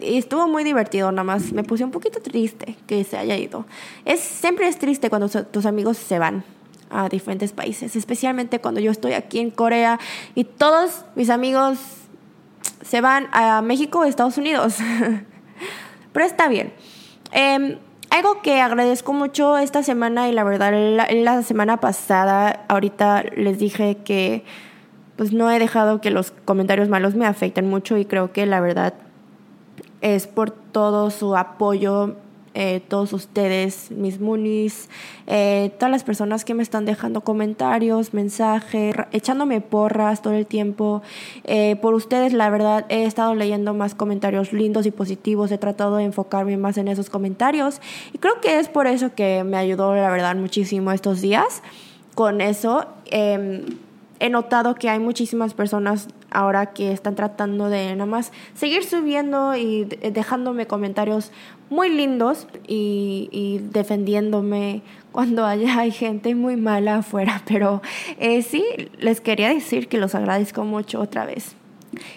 Y 0.00 0.18
estuvo 0.18 0.48
muy 0.48 0.64
divertido, 0.64 1.10
nada 1.10 1.24
más 1.24 1.52
me 1.52 1.64
puse 1.64 1.84
un 1.84 1.90
poquito 1.90 2.20
triste 2.20 2.76
que 2.86 3.04
se 3.04 3.16
haya 3.16 3.36
ido. 3.36 3.66
Es, 4.04 4.20
siempre 4.20 4.68
es 4.68 4.78
triste 4.78 5.10
cuando 5.10 5.28
tus 5.28 5.66
amigos 5.66 5.96
se 5.96 6.18
van 6.18 6.44
a 6.90 7.08
diferentes 7.08 7.52
países, 7.52 7.96
especialmente 7.96 8.60
cuando 8.60 8.80
yo 8.80 8.90
estoy 8.90 9.12
aquí 9.12 9.40
en 9.40 9.50
Corea 9.50 9.98
y 10.34 10.44
todos 10.44 11.04
mis 11.14 11.30
amigos 11.30 11.78
se 12.82 13.00
van 13.00 13.28
a 13.32 13.60
México 13.62 14.00
o 14.00 14.04
Estados 14.04 14.38
Unidos. 14.38 14.76
Pero 16.12 16.26
está 16.26 16.48
bien. 16.48 16.72
Em, 17.32 17.78
algo 18.10 18.40
que 18.40 18.60
agradezco 18.60 19.12
mucho 19.12 19.58
esta 19.58 19.82
semana 19.82 20.28
y 20.28 20.32
la 20.32 20.44
verdad 20.44 20.72
la, 20.72 21.42
semana 21.42 21.78
pasada, 21.78 22.64
ahorita 22.68 23.24
les 23.36 23.58
dije 23.58 23.98
que 24.04 24.44
pues 25.16 25.32
no 25.32 25.50
he 25.50 25.58
dejado 25.58 26.00
que 26.00 26.10
los 26.10 26.30
comentarios 26.30 26.88
malos 26.88 27.14
me 27.14 27.26
afecten 27.26 27.68
mucho 27.68 27.98
y 27.98 28.04
creo 28.04 28.32
que 28.32 28.46
la 28.46 28.60
verdad 28.60 28.94
es 30.00 30.26
por 30.26 30.50
todo 30.50 31.10
su 31.10 31.36
apoyo 31.36 32.16
eh, 32.60 32.82
todos 32.88 33.12
ustedes, 33.12 33.92
mis 33.92 34.18
munis, 34.18 34.88
eh, 35.28 35.70
todas 35.78 35.92
las 35.92 36.02
personas 36.02 36.44
que 36.44 36.54
me 36.54 36.64
están 36.64 36.86
dejando 36.86 37.20
comentarios, 37.20 38.14
mensajes, 38.14 38.96
echándome 39.12 39.60
porras 39.60 40.22
todo 40.22 40.32
el 40.32 40.44
tiempo. 40.44 41.00
Eh, 41.44 41.76
por 41.80 41.94
ustedes, 41.94 42.32
la 42.32 42.50
verdad, 42.50 42.84
he 42.88 43.04
estado 43.04 43.36
leyendo 43.36 43.74
más 43.74 43.94
comentarios 43.94 44.52
lindos 44.52 44.86
y 44.86 44.90
positivos, 44.90 45.52
he 45.52 45.58
tratado 45.58 45.98
de 45.98 46.04
enfocarme 46.04 46.56
más 46.56 46.78
en 46.78 46.88
esos 46.88 47.10
comentarios 47.10 47.80
y 48.12 48.18
creo 48.18 48.40
que 48.40 48.58
es 48.58 48.68
por 48.68 48.88
eso 48.88 49.14
que 49.14 49.44
me 49.44 49.56
ayudó, 49.56 49.94
la 49.94 50.10
verdad, 50.10 50.34
muchísimo 50.34 50.90
estos 50.90 51.20
días 51.20 51.62
con 52.16 52.40
eso. 52.40 52.86
Em, 53.06 53.66
he 54.18 54.30
notado 54.30 54.74
que 54.74 54.88
hay 54.88 54.98
muchísimas 54.98 55.54
personas 55.54 56.08
ahora 56.30 56.66
que 56.66 56.92
están 56.92 57.14
tratando 57.14 57.68
de 57.68 57.92
nada 57.94 58.06
más 58.06 58.32
seguir 58.54 58.84
subiendo 58.84 59.56
y 59.56 59.84
dejándome 59.84 60.66
comentarios 60.66 61.32
muy 61.70 61.88
lindos 61.90 62.46
y, 62.66 63.60
defendiéndome 63.70 64.82
cuando 65.12 65.46
haya 65.46 65.80
hay 65.80 65.90
gente 65.90 66.34
muy 66.34 66.56
mala 66.56 66.96
afuera. 66.96 67.42
Pero 67.46 67.82
eh, 68.18 68.42
sí, 68.42 68.64
les 68.98 69.20
quería 69.20 69.48
decir 69.48 69.88
que 69.88 69.98
los 69.98 70.14
agradezco 70.14 70.64
mucho 70.64 71.00
otra 71.00 71.24
vez. 71.24 71.56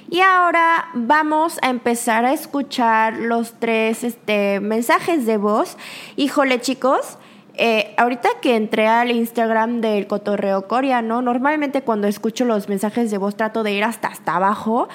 Y 0.09 0.19
ahora 0.19 0.89
vamos 0.93 1.57
a 1.61 1.69
empezar 1.69 2.25
a 2.25 2.33
escuchar 2.33 3.17
los 3.17 3.53
tres 3.53 4.03
este, 4.03 4.59
mensajes 4.59 5.25
de 5.25 5.37
voz. 5.37 5.77
Híjole 6.17 6.59
chicos, 6.59 7.17
eh, 7.55 7.93
ahorita 7.97 8.29
que 8.41 8.55
entré 8.55 8.87
al 8.87 9.11
Instagram 9.11 9.81
del 9.81 10.07
cotorreo 10.07 10.67
coreano, 10.67 11.21
normalmente 11.21 11.81
cuando 11.81 12.07
escucho 12.07 12.45
los 12.45 12.69
mensajes 12.69 13.11
de 13.11 13.17
voz 13.17 13.35
trato 13.35 13.63
de 13.63 13.73
ir 13.73 13.83
hasta 13.83 14.07
hasta 14.07 14.35
abajo. 14.35 14.87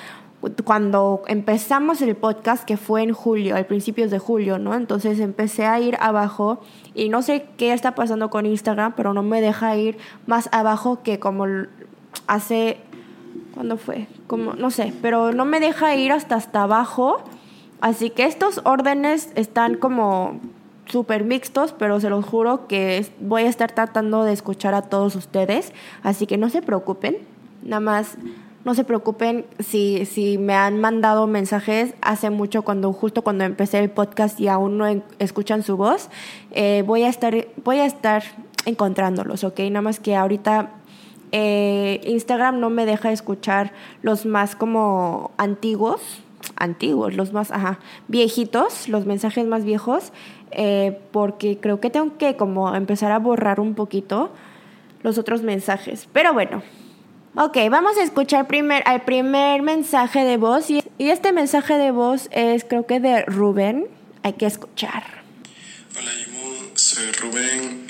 Cuando 0.65 1.23
empezamos 1.27 2.01
el 2.03 2.15
podcast, 2.15 2.65
que 2.65 2.77
fue 2.77 3.03
en 3.03 3.13
julio, 3.13 3.57
al 3.57 3.67
principios 3.67 4.11
de 4.11 4.19
julio, 4.19 4.59
¿no? 4.59 4.75
Entonces 4.75 5.19
empecé 5.19 5.67
a 5.67 5.81
ir 5.81 5.97
abajo 5.99 6.61
y 6.95 7.09
no 7.09 7.23
sé 7.23 7.47
qué 7.57 7.73
está 7.73 7.95
pasando 7.95 8.31
con 8.31 8.47
Instagram, 8.47 8.95
pero 8.97 9.13
no 9.13 9.23
me 9.23 9.41
deja 9.41 9.77
ir 9.77 9.99
más 10.27 10.49
abajo 10.53 11.03
que 11.03 11.19
como 11.19 11.47
hace. 12.27 12.79
¿Cuándo 13.55 13.77
fue? 13.77 14.07
Como, 14.27 14.53
no 14.55 14.71
sé, 14.71 14.93
pero 15.03 15.33
no 15.33 15.47
me 15.47 15.59
deja 15.59 15.97
ir 15.97 16.13
hasta 16.13 16.37
hasta 16.37 16.63
abajo. 16.63 17.25
Así 17.81 18.11
que 18.11 18.25
estos 18.25 18.61
órdenes 18.65 19.33
están 19.35 19.77
como 19.77 20.41
súper 20.87 21.25
mixtos, 21.25 21.73
pero 21.73 22.01
se 22.01 22.11
los 22.11 22.25
juro 22.25 22.67
que 22.67 23.07
voy 23.21 23.43
a 23.43 23.49
estar 23.49 23.73
tratando 23.73 24.25
de 24.25 24.33
escuchar 24.33 24.75
a 24.75 24.83
todos 24.83 25.17
ustedes, 25.17 25.73
así 26.03 26.27
que 26.27 26.37
no 26.37 26.49
se 26.49 26.63
preocupen, 26.63 27.19
nada 27.63 27.81
más 27.81 28.17
no 28.65 28.75
se 28.75 28.83
preocupen 28.83 29.47
si, 29.61 30.07
si 30.07 30.39
me 30.39 30.55
han 30.55 30.81
mandado 30.81 31.29
mensajes 31.29 31.95
hace 32.01 32.31
mucho, 32.31 32.63
cuando 32.63 32.93
justo 32.93 33.23
cuando 33.23 33.45
empecé 33.45 33.79
el 33.79 33.91
podcast 33.91 34.41
y 34.41 34.49
aún 34.49 34.77
no 34.77 34.87
escuchan 35.21 35.63
su 35.63 35.77
voz, 35.77 36.09
eh, 36.51 36.83
voy, 36.85 37.05
a 37.05 37.09
estar, 37.09 37.47
voy 37.63 37.79
a 37.79 37.87
estar 37.87 38.25
encontrándolos, 38.65 39.45
¿ok? 39.45 39.61
Nada 39.71 39.83
más 39.83 40.01
que 40.01 40.17
ahorita 40.17 40.73
eh, 41.31 42.01
Instagram 42.05 42.59
no 42.59 42.71
me 42.71 42.87
deja 42.87 43.13
escuchar 43.13 43.73
los 44.03 44.27
más 44.27 44.57
como 44.57 45.31
antiguos, 45.37 46.01
antiguos, 46.57 47.15
los 47.15 47.33
más, 47.33 47.53
viejitos, 48.09 48.89
los 48.89 49.07
mensajes 49.07 49.47
más 49.47 49.65
viejos. 49.65 50.13
Eh, 50.59 50.99
porque 51.13 51.59
creo 51.61 51.81
que 51.81 51.91
tengo 51.91 52.17
que 52.17 52.35
como 52.35 52.75
empezar 52.75 53.13
a 53.13 53.19
borrar 53.19 53.61
un 53.61 53.75
poquito 53.75 54.33
los 55.03 55.19
otros 55.19 55.43
mensajes. 55.43 56.09
Pero 56.15 56.33
bueno, 56.33 56.63
ok, 57.35 57.59
vamos 57.71 57.99
a 57.99 58.03
escuchar 58.03 58.49
primer, 58.49 58.83
al 58.87 59.05
primer 59.05 59.61
mensaje 59.61 60.25
de 60.25 60.39
voz 60.39 60.71
y, 60.71 60.83
este 60.99 61.33
mensaje 61.33 61.75
de 61.75 61.91
voz 61.91 62.31
es 62.31 62.65
creo 62.65 62.87
que 62.87 63.01
de 63.01 63.23
Rubén. 63.25 63.87
Hay 64.23 64.33
que 64.33 64.47
escuchar. 64.47 65.05
Hola, 65.97 66.11
soy 66.75 67.13
Rubén 67.13 67.87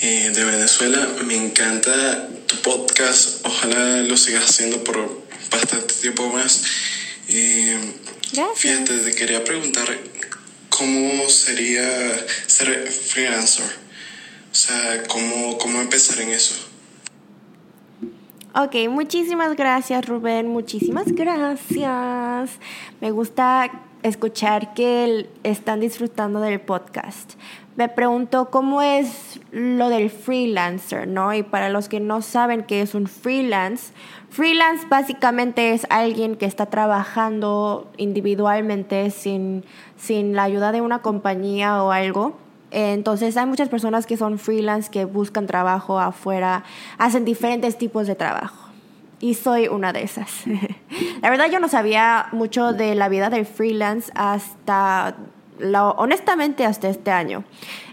eh, 0.00 0.30
de 0.32 0.44
Venezuela. 0.44 1.04
Me 1.26 1.34
encanta 1.34 2.28
tu 2.46 2.56
podcast. 2.62 3.44
Ojalá 3.44 4.02
lo 4.02 4.16
sigas 4.16 4.44
haciendo 4.44 4.84
por 4.84 5.24
bastante 5.50 5.94
tiempo 5.94 6.28
más. 6.28 6.62
Eh, 7.28 7.76
Gracias. 8.32 8.58
Fíjate, 8.60 8.98
te 8.98 9.14
quería 9.14 9.42
preguntar 9.42 9.88
¿cómo 10.78 11.28
sería 11.28 11.86
ser 12.46 12.86
freelancer? 12.86 13.66
O 14.50 14.54
sea, 14.54 15.02
¿cómo, 15.08 15.58
cómo 15.58 15.80
empezar 15.80 16.20
en 16.20 16.30
eso? 16.30 16.54
Ok, 18.54 18.88
muchísimas 18.88 19.56
gracias 19.56 20.06
Rubén, 20.06 20.48
muchísimas 20.48 21.12
gracias. 21.12 22.50
Me 23.00 23.10
gusta 23.10 23.70
escuchar 24.02 24.74
que 24.74 25.28
están 25.42 25.80
disfrutando 25.80 26.40
del 26.40 26.60
podcast. 26.60 27.32
Me 27.78 27.88
pregunto 27.88 28.50
cómo 28.50 28.82
es 28.82 29.38
lo 29.52 29.88
del 29.88 30.10
freelancer, 30.10 31.06
¿no? 31.06 31.32
Y 31.32 31.44
para 31.44 31.68
los 31.68 31.88
que 31.88 32.00
no 32.00 32.22
saben 32.22 32.64
qué 32.64 32.82
es 32.82 32.92
un 32.96 33.06
freelance, 33.06 33.92
freelance 34.30 34.84
básicamente 34.88 35.72
es 35.72 35.86
alguien 35.88 36.34
que 36.34 36.44
está 36.44 36.66
trabajando 36.66 37.88
individualmente 37.96 39.12
sin, 39.12 39.64
sin 39.96 40.34
la 40.34 40.42
ayuda 40.42 40.72
de 40.72 40.80
una 40.80 41.02
compañía 41.02 41.80
o 41.84 41.92
algo. 41.92 42.36
Entonces 42.72 43.36
hay 43.36 43.46
muchas 43.46 43.68
personas 43.68 44.06
que 44.06 44.16
son 44.16 44.40
freelance 44.40 44.90
que 44.90 45.04
buscan 45.04 45.46
trabajo 45.46 46.00
afuera, 46.00 46.64
hacen 46.98 47.24
diferentes 47.24 47.78
tipos 47.78 48.08
de 48.08 48.16
trabajo 48.16 48.70
y 49.20 49.34
soy 49.34 49.68
una 49.68 49.92
de 49.92 50.02
esas. 50.02 50.28
la 51.22 51.30
verdad 51.30 51.46
yo 51.48 51.60
no 51.60 51.68
sabía 51.68 52.26
mucho 52.32 52.72
de 52.72 52.96
la 52.96 53.08
vida 53.08 53.30
del 53.30 53.46
freelance 53.46 54.10
hasta, 54.16 55.14
honestamente, 55.96 56.64
hasta 56.64 56.88
este 56.88 57.10
año. 57.10 57.44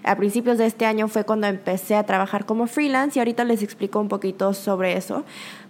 A 0.03 0.15
principios 0.15 0.57
de 0.57 0.65
este 0.65 0.85
año 0.85 1.07
fue 1.07 1.23
cuando 1.23 1.47
empecé 1.47 1.95
a 1.95 2.03
trabajar 2.03 2.45
como 2.45 2.67
freelance 2.67 3.17
y 3.17 3.19
ahorita 3.19 3.43
les 3.43 3.63
explico 3.63 3.99
un 3.99 4.07
poquito 4.07 4.53
sobre 4.53 4.97
eso. 4.97 5.23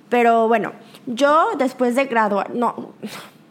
Pero 0.10 0.48
bueno, 0.48 0.74
yo 1.08 1.50
después 1.58 1.96
de 1.96 2.06
graduar, 2.06 2.54
no, 2.54 2.94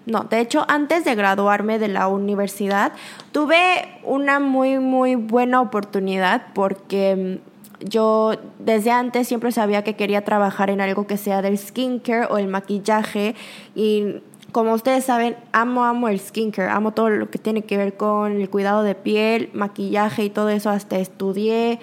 no, 0.06 0.24
de 0.24 0.40
hecho 0.40 0.64
antes 0.68 1.04
de 1.04 1.14
graduarme 1.14 1.78
de 1.78 1.88
la 1.88 2.08
universidad 2.08 2.92
tuve 3.32 4.00
una 4.04 4.38
muy, 4.38 4.78
muy 4.78 5.14
buena 5.14 5.60
oportunidad 5.60 6.46
porque 6.54 7.40
yo 7.80 8.34
desde 8.58 8.90
antes 8.90 9.28
siempre 9.28 9.52
sabía 9.52 9.82
que 9.82 9.96
quería 9.96 10.24
trabajar 10.24 10.70
en 10.70 10.80
algo 10.80 11.06
que 11.06 11.16
sea 11.16 11.42
del 11.42 11.58
skincare 11.58 12.26
o 12.30 12.38
el 12.38 12.48
maquillaje 12.48 13.34
y 13.74 14.20
como 14.54 14.73
ustedes 14.73 15.04
saben, 15.04 15.37
amo, 15.50 15.84
amo 15.84 16.08
el 16.08 16.20
skincare, 16.20 16.70
amo 16.70 16.92
todo 16.92 17.11
lo 17.11 17.28
que 17.28 17.40
tiene 17.40 17.62
que 17.62 17.76
ver 17.76 17.96
con 17.96 18.40
el 18.40 18.49
cuidado 18.49 18.84
de 18.84 18.94
piel, 18.94 19.50
maquillaje 19.52 20.26
y 20.26 20.30
todo 20.30 20.49
eso, 20.49 20.70
hasta 20.70 20.96
estudié, 20.96 21.80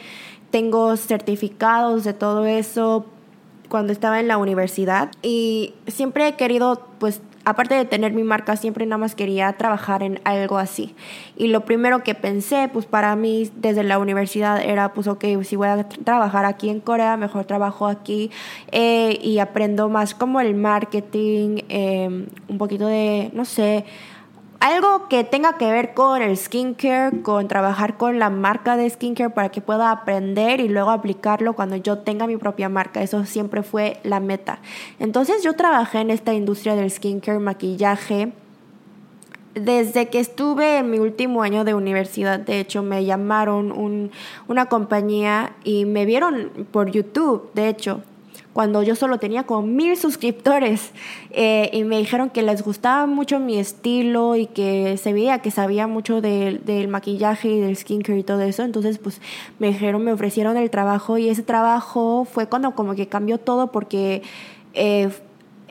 tengo 0.51 0.95
certificados 0.95 2.05
de 2.05 2.13
todo 2.13 2.45
eso 2.45 3.07
cuando 3.67 3.91
estaba 3.91 4.21
en 4.21 4.29
la 4.29 4.37
universidad 4.37 5.11
y 5.21 5.73
siempre 5.87 6.29
he 6.29 6.35
querido 6.37 6.87
pues 6.97 7.19
aparte 7.45 7.75
de 7.75 7.85
tener 7.85 8.13
mi 8.13 8.23
marca, 8.23 8.55
siempre 8.55 8.85
nada 8.85 8.97
más 8.97 9.15
quería 9.15 9.51
trabajar 9.53 10.03
en 10.03 10.19
algo 10.23 10.57
así. 10.57 10.93
Y 11.35 11.47
lo 11.47 11.65
primero 11.65 12.03
que 12.03 12.15
pensé, 12.15 12.69
pues 12.71 12.85
para 12.85 13.15
mí 13.15 13.49
desde 13.55 13.83
la 13.83 13.99
universidad 13.99 14.61
era, 14.61 14.93
pues 14.93 15.07
ok, 15.07 15.25
si 15.43 15.55
voy 15.55 15.67
a 15.67 15.87
trabajar 15.87 16.45
aquí 16.45 16.69
en 16.69 16.79
Corea, 16.79 17.17
mejor 17.17 17.45
trabajo 17.45 17.87
aquí 17.87 18.31
eh, 18.71 19.19
y 19.21 19.39
aprendo 19.39 19.89
más 19.89 20.13
como 20.13 20.39
el 20.39 20.55
marketing, 20.55 21.61
eh, 21.69 22.27
un 22.47 22.57
poquito 22.57 22.87
de, 22.87 23.31
no 23.33 23.45
sé, 23.45 23.85
algo 24.61 25.09
que 25.09 25.23
tenga 25.23 25.57
que 25.57 25.71
ver 25.71 25.93
con 25.95 26.21
el 26.21 26.37
skincare, 26.37 27.23
con 27.23 27.47
trabajar 27.47 27.97
con 27.97 28.19
la 28.19 28.29
marca 28.29 28.77
de 28.77 28.89
skincare 28.89 29.31
para 29.31 29.49
que 29.49 29.59
pueda 29.59 29.91
aprender 29.91 30.61
y 30.61 30.69
luego 30.69 30.91
aplicarlo 30.91 31.53
cuando 31.53 31.75
yo 31.75 31.97
tenga 31.97 32.27
mi 32.27 32.37
propia 32.37 32.69
marca. 32.69 33.01
Eso 33.01 33.25
siempre 33.25 33.63
fue 33.63 33.99
la 34.03 34.19
meta. 34.19 34.59
Entonces 34.99 35.43
yo 35.43 35.53
trabajé 35.53 36.01
en 36.01 36.11
esta 36.11 36.33
industria 36.33 36.75
del 36.75 36.91
skincare, 36.91 37.39
maquillaje 37.39 38.33
desde 39.55 40.09
que 40.09 40.19
estuve 40.19 40.77
en 40.77 40.91
mi 40.91 40.99
último 40.99 41.43
año 41.43 41.63
de 41.63 41.73
universidad, 41.73 42.39
de 42.39 42.59
hecho, 42.59 42.83
me 42.83 43.03
llamaron 43.03 43.71
un, 43.71 44.11
una 44.47 44.67
compañía 44.67 45.55
y 45.63 45.83
me 45.85 46.05
vieron 46.05 46.51
por 46.71 46.89
YouTube, 46.89 47.51
de 47.53 47.67
hecho, 47.67 48.01
cuando 48.53 48.83
yo 48.83 48.95
solo 48.95 49.17
tenía 49.17 49.43
como 49.43 49.61
mil 49.61 49.95
suscriptores 49.95 50.91
eh, 51.31 51.69
y 51.73 51.83
me 51.83 51.97
dijeron 51.97 52.29
que 52.29 52.41
les 52.41 52.63
gustaba 52.63 53.05
mucho 53.05 53.39
mi 53.39 53.57
estilo 53.57 54.35
y 54.35 54.47
que 54.47 54.97
se 54.97 55.13
veía 55.13 55.39
que 55.39 55.51
sabía 55.51 55.87
mucho 55.87 56.21
del, 56.21 56.87
maquillaje 56.89 57.47
y 57.49 57.59
del 57.61 57.77
skincare 57.77 58.19
y 58.19 58.23
todo 58.23 58.41
eso, 58.41 58.63
entonces 58.63 58.97
pues 58.97 59.21
me 59.59 59.67
dijeron, 59.67 60.03
me 60.03 60.11
ofrecieron 60.11 60.57
el 60.57 60.69
trabajo 60.69 61.17
y 61.17 61.29
ese 61.29 61.43
trabajo 61.43 62.25
fue 62.25 62.47
cuando 62.47 62.71
como 62.75 62.95
que 62.95 63.07
cambió 63.07 63.37
todo 63.37 63.71
porque... 63.71 64.21
Eh, 64.73 65.09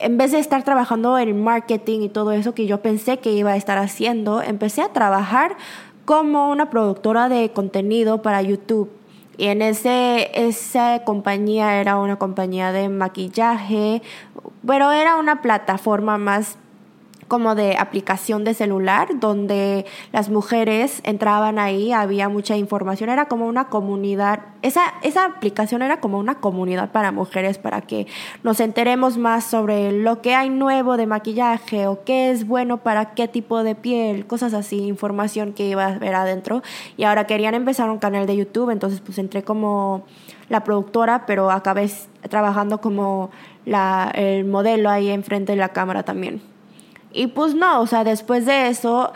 en 0.03 0.17
vez 0.17 0.31
de 0.31 0.39
estar 0.39 0.63
trabajando 0.63 1.19
en 1.19 1.43
marketing 1.43 2.01
y 2.01 2.09
todo 2.09 2.31
eso 2.31 2.55
que 2.55 2.65
yo 2.65 2.81
pensé 2.81 3.19
que 3.19 3.33
iba 3.33 3.51
a 3.51 3.55
estar 3.55 3.77
haciendo, 3.77 4.41
empecé 4.41 4.81
a 4.81 4.89
trabajar 4.89 5.55
como 6.05 6.49
una 6.49 6.71
productora 6.71 7.29
de 7.29 7.51
contenido 7.51 8.23
para 8.23 8.41
YouTube. 8.41 8.89
Y 9.41 9.47
en 9.47 9.63
ese, 9.63 10.29
esa 10.35 11.03
compañía 11.03 11.81
era 11.81 11.97
una 11.97 12.17
compañía 12.17 12.71
de 12.71 12.89
maquillaje, 12.89 14.03
pero 14.67 14.91
era 14.91 15.15
una 15.15 15.41
plataforma 15.41 16.19
más 16.19 16.59
como 17.31 17.55
de 17.55 17.77
aplicación 17.77 18.43
de 18.43 18.53
celular, 18.53 19.07
donde 19.17 19.85
las 20.11 20.27
mujeres 20.27 20.99
entraban 21.05 21.59
ahí, 21.59 21.93
había 21.93 22.27
mucha 22.27 22.57
información, 22.57 23.09
era 23.09 23.29
como 23.29 23.47
una 23.47 23.69
comunidad, 23.69 24.41
esa, 24.63 24.95
esa 25.01 25.23
aplicación 25.23 25.81
era 25.81 26.01
como 26.01 26.19
una 26.19 26.41
comunidad 26.41 26.91
para 26.91 27.13
mujeres, 27.13 27.57
para 27.57 27.79
que 27.79 28.05
nos 28.43 28.59
enteremos 28.59 29.17
más 29.17 29.45
sobre 29.45 29.93
lo 29.93 30.21
que 30.21 30.35
hay 30.35 30.49
nuevo 30.49 30.97
de 30.97 31.07
maquillaje 31.07 31.87
o 31.87 32.03
qué 32.03 32.31
es 32.31 32.45
bueno 32.45 32.79
para 32.79 33.13
qué 33.13 33.29
tipo 33.29 33.63
de 33.63 33.75
piel, 33.75 34.27
cosas 34.27 34.53
así, 34.53 34.79
información 34.79 35.53
que 35.53 35.69
iba 35.69 35.85
a 35.85 35.99
ver 35.99 36.15
adentro. 36.15 36.61
Y 36.97 37.05
ahora 37.05 37.27
querían 37.27 37.53
empezar 37.53 37.89
un 37.89 37.99
canal 37.99 38.27
de 38.27 38.35
YouTube, 38.35 38.71
entonces 38.71 38.99
pues 38.99 39.17
entré 39.19 39.41
como 39.41 40.03
la 40.49 40.65
productora, 40.65 41.25
pero 41.25 41.49
acabé 41.49 41.89
trabajando 42.27 42.81
como 42.81 43.29
la, 43.65 44.11
el 44.15 44.43
modelo 44.43 44.89
ahí 44.89 45.09
enfrente 45.09 45.53
de 45.53 45.57
la 45.59 45.69
cámara 45.69 46.03
también. 46.03 46.50
Y 47.13 47.27
pues 47.27 47.55
no, 47.55 47.81
o 47.81 47.87
sea, 47.87 48.03
después 48.03 48.45
de 48.45 48.67
eso 48.67 49.11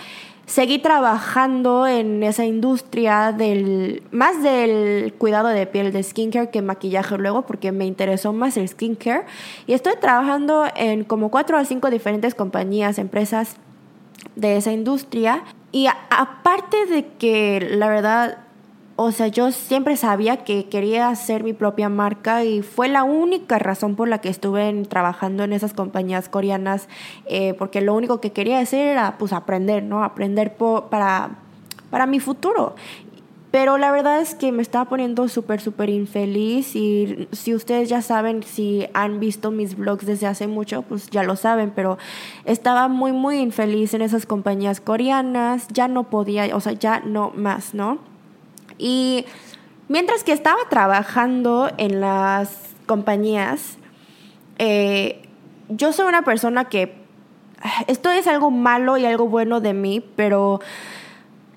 seguí 0.46 0.78
trabajando 0.80 1.88
en 1.88 2.22
esa 2.24 2.46
industria 2.46 3.32
del 3.32 4.04
más 4.12 4.44
del 4.44 5.14
cuidado 5.18 5.48
de 5.48 5.66
piel 5.66 5.92
de 5.92 6.04
skincare 6.04 6.52
que 6.52 6.62
maquillaje 6.62 7.18
luego 7.18 7.44
porque 7.44 7.72
me 7.72 7.86
interesó 7.86 8.32
más 8.34 8.58
el 8.58 8.68
skincare. 8.68 9.26
Y 9.68 9.74
estoy 9.74 9.94
trabajando 10.00 10.66
en 10.76 11.04
como 11.04 11.32
cuatro 11.32 11.60
o 11.60 11.66
cinco 11.66 11.90
diferentes 11.90 12.36
compañías, 12.36 13.00
empresas 13.00 13.56
de 14.36 14.58
esa 14.58 14.72
industria. 14.72 15.44
Y 15.72 15.88
aparte 16.10 16.86
de 16.86 17.08
que 17.18 17.68
la 17.72 17.90
verdad 17.90 18.45
o 18.98 19.12
sea, 19.12 19.28
yo 19.28 19.52
siempre 19.52 19.98
sabía 19.98 20.46
que 20.46 20.70
quería 20.70 21.10
hacer 21.10 21.44
mi 21.44 21.52
propia 21.52 21.90
marca 21.90 22.46
y 22.46 22.62
fue 22.62 22.88
la 22.88 23.04
única 23.04 23.60
razón 23.60 23.96
por 23.96 24.08
la 24.08 24.20
que 24.20 24.30
estuve 24.30 24.72
trabajando 24.86 25.44
en 25.44 25.52
esas 25.52 25.74
compañías 25.74 26.30
coreanas, 26.30 26.88
eh, 27.26 27.56
porque 27.56 27.82
lo 27.82 27.94
único 27.94 28.22
que 28.22 28.32
quería 28.32 28.60
hacer 28.60 28.88
era 28.88 29.18
pues 29.18 29.34
aprender, 29.34 29.84
¿no? 29.84 30.04
Aprender 30.04 30.56
para, 30.56 31.32
para 31.90 32.06
mi 32.06 32.22
futuro. 32.22 32.76
Pero 33.52 33.78
la 33.78 33.92
verdad 33.92 34.22
es 34.22 34.34
que 34.34 34.52
me 34.54 34.62
estaba 34.62 34.86
poniendo 34.86 35.28
súper, 35.28 35.60
súper 35.62 35.90
infeliz 35.90 36.76
y 36.76 37.28
si 37.34 37.54
ustedes 37.54 37.90
ya 37.90 38.02
saben, 38.02 38.44
si 38.44 38.86
han 38.94 39.20
visto 39.20 39.52
mis 39.52 39.78
vlogs 39.78 40.06
desde 40.06 40.28
hace 40.28 40.48
mucho, 40.48 40.84
pues 40.84 41.10
ya 41.10 41.24
lo 41.24 41.36
saben, 41.36 41.72
pero 41.76 41.98
estaba 42.46 42.88
muy, 42.88 43.12
muy 43.12 43.40
infeliz 43.40 43.94
en 43.94 44.02
esas 44.02 44.26
compañías 44.26 44.80
coreanas, 44.80 45.68
ya 45.70 45.88
no 45.90 46.06
podía, 46.06 46.54
o 46.56 46.60
sea, 46.62 46.74
ya 46.74 47.02
no 47.02 47.32
más, 47.36 47.74
¿no? 47.74 48.15
Y 48.78 49.26
mientras 49.88 50.24
que 50.24 50.32
estaba 50.32 50.60
trabajando 50.70 51.72
en 51.78 52.02
las 52.02 52.76
compañías, 52.86 53.78
eh, 54.58 55.22
yo 55.70 55.94
soy 55.94 56.08
una 56.08 56.24
persona 56.24 56.66
que 56.66 56.94
esto 57.88 58.10
es 58.12 58.28
algo 58.28 58.52
malo 58.52 58.98
y 58.98 59.06
algo 59.06 59.28
bueno 59.28 59.60
de 59.60 59.74
mí, 59.74 60.04
pero 60.16 60.60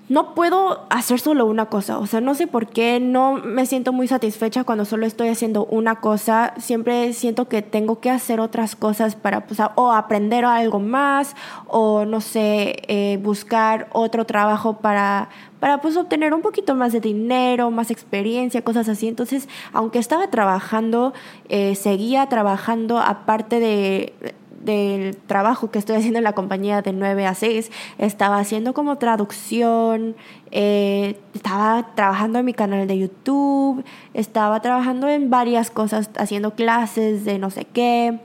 no 0.09 0.33
puedo 0.33 0.87
hacer 0.89 1.19
solo 1.19 1.45
una 1.45 1.67
cosa. 1.67 1.99
O 1.99 2.07
sea, 2.07 2.19
no 2.19 2.33
sé 2.33 2.47
por 2.47 2.67
qué 2.67 2.99
no 2.99 3.33
me 3.33 3.67
siento 3.67 3.93
muy 3.93 4.07
satisfecha 4.07 4.63
cuando 4.63 4.83
solo 4.83 5.05
estoy 5.05 5.29
haciendo 5.29 5.65
una 5.65 6.01
cosa. 6.01 6.55
Siempre 6.57 7.13
siento 7.13 7.47
que 7.47 7.61
tengo 7.61 7.99
que 7.99 8.09
hacer 8.09 8.39
otras 8.39 8.75
cosas 8.75 9.15
para, 9.15 9.45
pues, 9.45 9.59
o 9.75 9.91
aprender 9.91 10.45
algo 10.45 10.79
más, 10.79 11.35
o 11.67 12.05
no 12.05 12.21
sé, 12.21 12.81
eh, 12.87 13.19
buscar 13.21 13.87
otro 13.91 14.25
trabajo 14.25 14.77
para, 14.77 15.29
para 15.59 15.79
pues 15.79 15.95
obtener 15.95 16.33
un 16.33 16.41
poquito 16.41 16.73
más 16.73 16.91
de 16.91 17.01
dinero, 17.01 17.69
más 17.69 17.91
experiencia, 17.91 18.63
cosas 18.63 18.89
así. 18.89 19.07
Entonces, 19.07 19.47
aunque 19.73 19.99
estaba 19.99 20.31
trabajando, 20.31 21.13
eh, 21.49 21.75
seguía 21.75 22.25
trabajando 22.27 22.97
aparte 22.97 23.59
de 23.59 24.13
del 24.61 25.15
trabajo 25.15 25.71
que 25.71 25.79
estoy 25.79 25.95
haciendo 25.95 26.19
en 26.19 26.23
la 26.23 26.33
compañía 26.33 26.81
de 26.81 26.93
9 26.93 27.25
a 27.25 27.33
6, 27.33 27.71
estaba 27.97 28.39
haciendo 28.39 28.73
como 28.73 28.97
traducción, 28.97 30.15
eh, 30.51 31.17
estaba 31.33 31.95
trabajando 31.95 32.39
en 32.39 32.45
mi 32.45 32.53
canal 32.53 32.87
de 32.87 32.97
YouTube, 32.97 33.83
estaba 34.13 34.61
trabajando 34.61 35.07
en 35.07 35.29
varias 35.29 35.71
cosas, 35.71 36.09
haciendo 36.17 36.55
clases 36.55 37.25
de 37.25 37.39
no 37.39 37.49
sé 37.49 37.65
qué. 37.65 38.19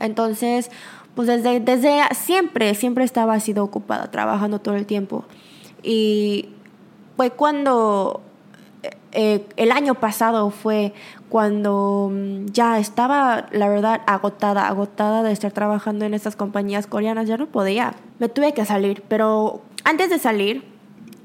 Entonces, 0.00 0.70
pues 1.14 1.26
desde, 1.26 1.60
desde 1.60 2.00
siempre, 2.14 2.74
siempre 2.74 3.04
estaba 3.04 3.40
sido 3.40 3.64
ocupada, 3.64 4.10
trabajando 4.10 4.60
todo 4.60 4.76
el 4.76 4.86
tiempo. 4.86 5.24
Y 5.82 6.50
fue 7.16 7.30
cuando 7.30 8.22
eh, 9.12 9.46
el 9.56 9.72
año 9.72 9.94
pasado 9.94 10.50
fue 10.50 10.92
cuando 11.28 12.10
mm, 12.12 12.46
ya 12.46 12.78
estaba, 12.78 13.48
la 13.52 13.68
verdad, 13.68 14.02
agotada, 14.06 14.68
agotada 14.68 15.22
de 15.22 15.32
estar 15.32 15.52
trabajando 15.52 16.04
en 16.04 16.14
estas 16.14 16.36
compañías 16.36 16.86
coreanas, 16.86 17.26
ya 17.26 17.36
no 17.36 17.46
podía. 17.46 17.94
Me 18.18 18.28
tuve 18.28 18.52
que 18.52 18.64
salir, 18.64 19.02
pero 19.08 19.62
antes 19.84 20.10
de 20.10 20.18
salir, 20.18 20.64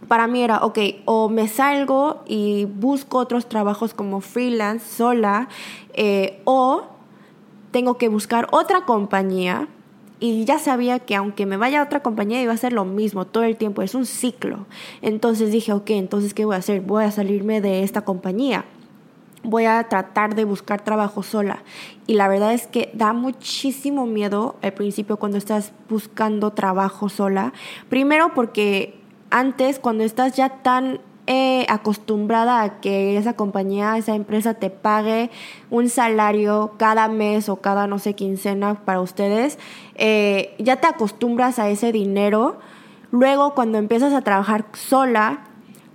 para 0.07 0.27
mí 0.27 0.41
era, 0.41 0.63
ok, 0.63 0.79
o 1.05 1.29
me 1.29 1.47
salgo 1.47 2.23
y 2.25 2.65
busco 2.65 3.17
otros 3.17 3.47
trabajos 3.47 3.93
como 3.93 4.21
freelance 4.21 4.85
sola, 4.85 5.47
eh, 5.93 6.41
o 6.45 6.83
tengo 7.71 7.97
que 7.97 8.07
buscar 8.07 8.47
otra 8.51 8.85
compañía 8.85 9.67
y 10.23 10.45
ya 10.45 10.57
sabía 10.57 10.99
que 10.99 11.17
aunque 11.17 11.45
me 11.45 11.57
vaya 11.57 11.81
a 11.81 11.83
otra 11.83 12.01
compañía 12.01 12.41
iba 12.41 12.53
a 12.53 12.57
ser 12.57 12.71
lo 12.71 12.85
mismo 12.85 13.25
todo 13.25 13.43
el 13.43 13.57
tiempo, 13.57 13.81
es 13.81 13.93
un 13.93 14.05
ciclo. 14.05 14.67
Entonces 15.01 15.51
dije, 15.51 15.73
ok, 15.73 15.89
entonces 15.89 16.33
¿qué 16.33 16.45
voy 16.45 16.55
a 16.55 16.59
hacer? 16.59 16.79
Voy 16.79 17.03
a 17.03 17.11
salirme 17.11 17.59
de 17.59 17.83
esta 17.83 18.05
compañía. 18.05 18.63
Voy 19.43 19.65
a 19.65 19.83
tratar 19.89 20.33
de 20.33 20.45
buscar 20.45 20.81
trabajo 20.81 21.23
sola. 21.23 21.63
Y 22.07 22.13
la 22.13 22.29
verdad 22.29 22.53
es 22.53 22.67
que 22.67 22.89
da 22.93 23.11
muchísimo 23.11 24.05
miedo 24.05 24.55
al 24.61 24.71
principio 24.71 25.17
cuando 25.17 25.37
estás 25.37 25.73
buscando 25.89 26.51
trabajo 26.51 27.09
sola. 27.09 27.51
Primero 27.89 28.33
porque 28.33 28.97
antes, 29.29 29.77
cuando 29.77 30.05
estás 30.05 30.37
ya 30.37 30.47
tan 30.47 31.01
eh, 31.25 31.65
acostumbrada 31.69 32.61
a 32.61 32.81
que 32.81 33.17
esa 33.17 33.33
compañía, 33.33 33.97
esa 33.97 34.13
empresa 34.13 34.55
te 34.55 34.69
pague 34.69 35.31
un 35.69 35.89
salario 35.89 36.73
cada 36.77 37.07
mes 37.07 37.47
o 37.47 37.57
cada, 37.57 37.87
no 37.87 37.97
sé, 37.99 38.13
quincena 38.13 38.83
para 38.83 38.99
ustedes, 38.99 39.57
eh, 39.95 40.53
ya 40.59 40.77
te 40.77 40.87
acostumbras 40.87 41.59
a 41.59 41.69
ese 41.69 41.91
dinero. 41.91 42.59
Luego, 43.11 43.53
cuando 43.53 43.77
empiezas 43.77 44.11
a 44.11 44.21
trabajar 44.21 44.65
sola, 44.73 45.45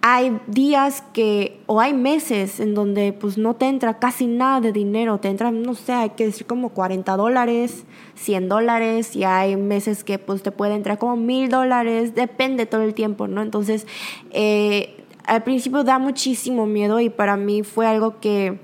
hay 0.01 0.41
días 0.47 1.03
que, 1.13 1.61
o 1.67 1.81
hay 1.81 1.93
meses 1.93 2.61
en 2.61 2.75
donde 2.75 3.13
pues 3.13 3.37
no 3.37 3.55
te 3.55 3.67
entra 3.67 3.99
casi 3.99 4.27
nada 4.27 4.61
de 4.61 4.73
dinero, 4.73 5.19
te 5.19 5.29
entra, 5.29 5.51
no 5.51 5.75
sé, 5.75 5.93
hay 5.93 6.11
que 6.11 6.27
decir 6.27 6.47
como 6.47 6.71
40 6.71 7.17
dólares, 7.17 7.85
100 8.15 8.49
dólares, 8.49 9.17
y 9.17 9.25
hay 9.25 9.57
meses 9.57 10.05
que 10.05 10.19
pues 10.19 10.43
te 10.43 10.53
puede 10.53 10.75
entrar 10.75 10.99
como 10.99 11.17
mil 11.17 11.49
dólares, 11.49 12.15
depende 12.15 12.65
todo 12.65 12.83
el 12.83 12.95
tiempo, 12.95 13.27
¿no? 13.27 13.43
Entonces, 13.43 13.87
eh, 14.31 15.05
al 15.29 15.43
principio 15.43 15.85
da 15.85 15.99
muchísimo 15.99 16.67
miedo 16.67 17.01
y 17.01 17.11
para 17.11 17.37
mí 17.37 17.63
fue 17.63 17.87
algo 17.87 18.19
que 18.19 18.59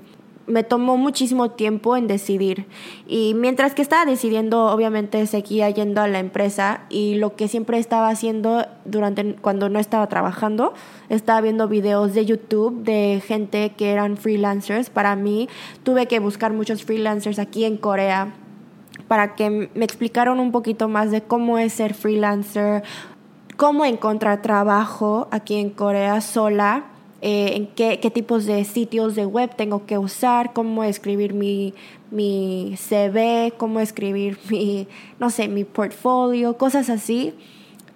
me 0.47 0.63
tomó 0.63 0.97
muchísimo 0.97 1.51
tiempo 1.51 1.95
en 1.95 2.07
decidir. 2.07 2.65
Y 3.07 3.33
mientras 3.35 3.73
que 3.73 3.81
estaba 3.81 4.05
decidiendo, 4.05 4.65
obviamente 4.67 5.25
seguía 5.27 5.69
yendo 5.69 6.01
a 6.01 6.07
la 6.07 6.19
empresa 6.19 6.81
y 6.89 7.15
lo 7.15 7.35
que 7.35 7.47
siempre 7.47 7.77
estaba 7.77 8.09
haciendo 8.09 8.65
durante 8.83 9.35
cuando 9.35 9.69
no 9.69 9.79
estaba 9.79 10.07
trabajando, 10.07 10.73
estaba 11.09 11.41
viendo 11.41 11.67
videos 11.67 12.13
de 12.13 12.25
YouTube 12.25 12.83
de 12.83 13.21
gente 13.25 13.73
que 13.77 13.91
eran 13.91 14.17
freelancers. 14.17 14.89
Para 14.89 15.15
mí 15.15 15.47
tuve 15.83 16.07
que 16.07 16.19
buscar 16.19 16.51
muchos 16.53 16.83
freelancers 16.83 17.39
aquí 17.39 17.63
en 17.63 17.77
Corea 17.77 18.33
para 19.07 19.35
que 19.35 19.69
me 19.73 19.85
explicaron 19.85 20.39
un 20.39 20.51
poquito 20.51 20.87
más 20.87 21.11
de 21.11 21.21
cómo 21.21 21.59
es 21.59 21.73
ser 21.73 21.93
freelancer, 21.93 22.83
cómo 23.57 23.85
encontrar 23.85 24.41
trabajo 24.41 25.27
aquí 25.31 25.55
en 25.55 25.69
Corea 25.69 26.21
sola, 26.21 26.85
eh, 27.21 27.53
en 27.55 27.67
qué, 27.67 27.99
qué, 27.99 28.11
tipos 28.11 28.45
de 28.45 28.63
sitios 28.65 29.15
de 29.15 29.25
web 29.25 29.55
tengo 29.55 29.85
que 29.85 29.97
usar, 29.97 30.53
cómo 30.53 30.83
escribir 30.83 31.33
mi, 31.33 31.73
mi 32.11 32.75
CV, 32.77 33.53
cómo 33.57 33.79
escribir 33.79 34.37
mi, 34.49 34.87
no 35.19 35.29
sé, 35.29 35.47
mi 35.47 35.63
portfolio, 35.63 36.57
cosas 36.57 36.89
así. 36.89 37.33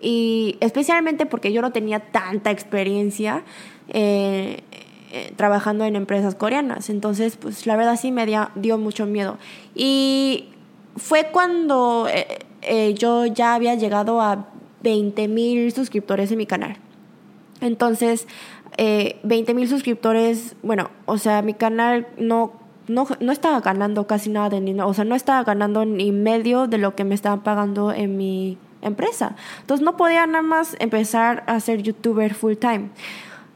Y 0.01 0.55
especialmente 0.61 1.25
porque 1.25 1.51
yo 1.51 1.61
no 1.61 1.71
tenía 1.71 1.99
tanta 1.99 2.51
experiencia 2.51 3.43
eh, 3.89 4.61
eh, 5.11 5.33
trabajando 5.35 5.83
en 5.83 5.97
empresas 5.97 6.35
coreanas. 6.35 6.89
Entonces, 6.89 7.35
pues 7.35 7.67
la 7.67 7.75
verdad 7.75 7.99
sí 7.99 8.11
me 8.11 8.25
dio, 8.25 8.77
mucho 8.77 9.05
miedo. 9.05 9.37
Y 9.75 10.45
fue 10.95 11.27
cuando 11.31 12.07
yo 12.95 13.25
ya 13.25 13.55
había 13.55 13.75
llegado 13.75 14.21
a 14.21 14.47
20 14.83 15.27
mil 15.27 15.71
suscriptores 15.71 16.31
en 16.31 16.37
mi 16.37 16.45
canal. 16.45 16.77
Entonces, 17.61 18.27
20 18.77 19.53
mil 19.53 19.67
suscriptores, 19.67 20.55
bueno, 20.63 20.89
o 21.05 21.17
sea, 21.17 21.41
mi 21.41 21.53
canal 21.53 22.07
no 22.17 22.53
no, 22.89 23.07
no 23.19 23.31
estaba 23.31 23.61
ganando 23.61 24.07
casi 24.07 24.29
nada 24.29 24.49
de 24.49 24.59
dinero, 24.59 24.87
o 24.87 24.93
sea, 24.93 25.05
no 25.05 25.15
estaba 25.15 25.43
ganando 25.43 25.85
ni 25.85 26.11
medio 26.11 26.67
de 26.67 26.79
lo 26.79 26.95
que 26.95 27.03
me 27.03 27.15
estaban 27.15 27.41
pagando 27.41 27.93
en 27.93 28.17
mi 28.17 28.57
empresa. 28.81 29.35
Entonces 29.61 29.85
no 29.85 29.95
podía 29.95 30.25
nada 30.25 30.41
más 30.41 30.75
empezar 30.79 31.43
a 31.47 31.59
ser 31.59 31.83
youtuber 31.83 32.33
full 32.33 32.55
time. 32.55 32.89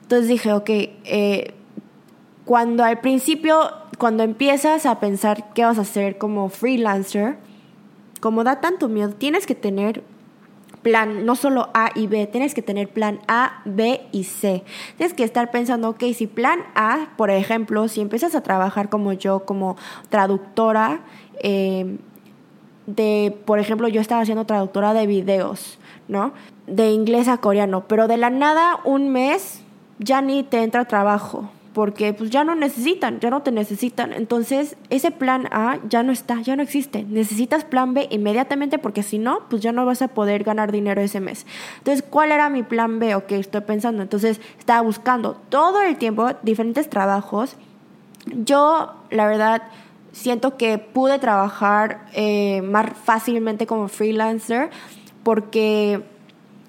Entonces 0.04 0.28
dije, 0.28 0.54
ok, 0.54 0.70
eh, 0.70 1.54
cuando 2.46 2.84
al 2.84 3.00
principio, 3.00 3.72
cuando 3.98 4.24
empiezas 4.24 4.86
a 4.86 5.00
pensar 5.00 5.54
qué 5.54 5.66
vas 5.66 5.80
a 5.80 5.82
hacer 5.82 6.18
como 6.18 6.50
freelancer, 6.50 7.38
como 8.20 8.44
da 8.44 8.62
tanto 8.62 8.88
miedo, 8.88 9.14
tienes 9.14 9.48
que 9.48 9.56
tener 9.56 10.04
plan, 10.84 11.26
no 11.26 11.36
solo 11.36 11.69
A 11.74 11.89
y 11.96 12.08
B, 12.08 12.28
tienes 12.28 12.54
que 12.54 12.62
tener 12.62 12.89
plan 12.89 13.19
A, 13.28 13.62
B 13.65 14.02
y 14.12 14.26
C. 14.26 14.63
Tienes 14.98 15.15
que 15.15 15.24
estar 15.24 15.50
pensando, 15.50 15.89
ok, 15.89 16.04
si 16.13 16.28
plan 16.28 16.60
A, 16.76 17.08
por 17.17 17.32
ejemplo, 17.32 17.88
si 17.88 18.02
empiezas 18.02 18.36
a 18.36 18.41
trabajar 18.41 18.89
como 18.89 19.13
yo, 19.13 19.46
como 19.46 19.78
traductora, 20.10 21.02
eh, 21.41 21.98
de, 22.86 23.36
por 23.46 23.60
ejemplo, 23.60 23.88
yo 23.88 24.02
estaba 24.02 24.22
haciendo 24.22 24.46
traductora 24.46 24.93
de 24.93 25.08
videos, 25.08 25.80
¿no? 26.08 26.34
De 26.67 26.91
inglés 26.91 27.28
a 27.28 27.38
coreano, 27.38 27.86
pero 27.88 28.08
de 28.08 28.17
la 28.17 28.30
nada 28.30 28.80
un 28.84 29.10
mes 29.10 29.62
ya 30.00 30.22
ni 30.22 30.43
te 30.43 30.62
entra 30.62 30.86
trabajo 30.86 31.50
porque 31.74 32.14
pues 32.14 32.30
ya 32.30 32.44
no 32.44 32.56
necesitan, 32.56 33.20
ya 33.20 33.30
no 33.30 33.42
te 33.42 33.52
necesitan. 33.52 34.14
Entonces, 34.14 34.78
ese 34.90 35.12
plan 35.12 35.48
A 35.52 35.80
ya 35.90 36.04
no 36.04 36.12
está, 36.12 36.42
ya 36.42 36.56
no 36.56 36.62
existe. 36.62 37.04
Necesitas 37.04 37.66
plan 37.66 37.94
B 37.94 38.08
inmediatamente 38.12 38.78
porque 38.78 39.04
si 39.04 39.18
no, 39.18 39.40
pues 39.50 39.62
ya 39.62 39.72
no 39.72 39.86
vas 39.86 40.02
a 40.02 40.10
poder 40.10 40.44
ganar 40.44 40.72
dinero 40.72 41.02
ese 41.02 41.20
mes. 41.20 41.46
Entonces, 41.80 42.06
¿cuál 42.08 42.32
era 42.32 42.50
mi 42.50 42.64
plan 42.64 43.00
B? 43.00 43.16
Ok, 43.16 43.32
estoy 43.34 43.62
pensando. 43.62 44.04
Entonces, 44.04 44.40
estaba 44.60 44.82
buscando 44.82 45.36
todo 45.50 45.82
el 45.82 45.98
tiempo 45.98 46.32
diferentes 46.44 46.90
trabajos. 46.90 47.56
Yo, 48.28 48.94
la 49.10 49.26
verdad, 49.26 49.64
siento 50.12 50.58
que 50.58 50.78
pude 50.78 51.18
trabajar 51.18 52.06
eh, 52.14 52.62
más 52.62 52.92
fácilmente 53.04 53.66
como 53.66 53.88
freelancer 53.88 54.70
porque 55.24 56.04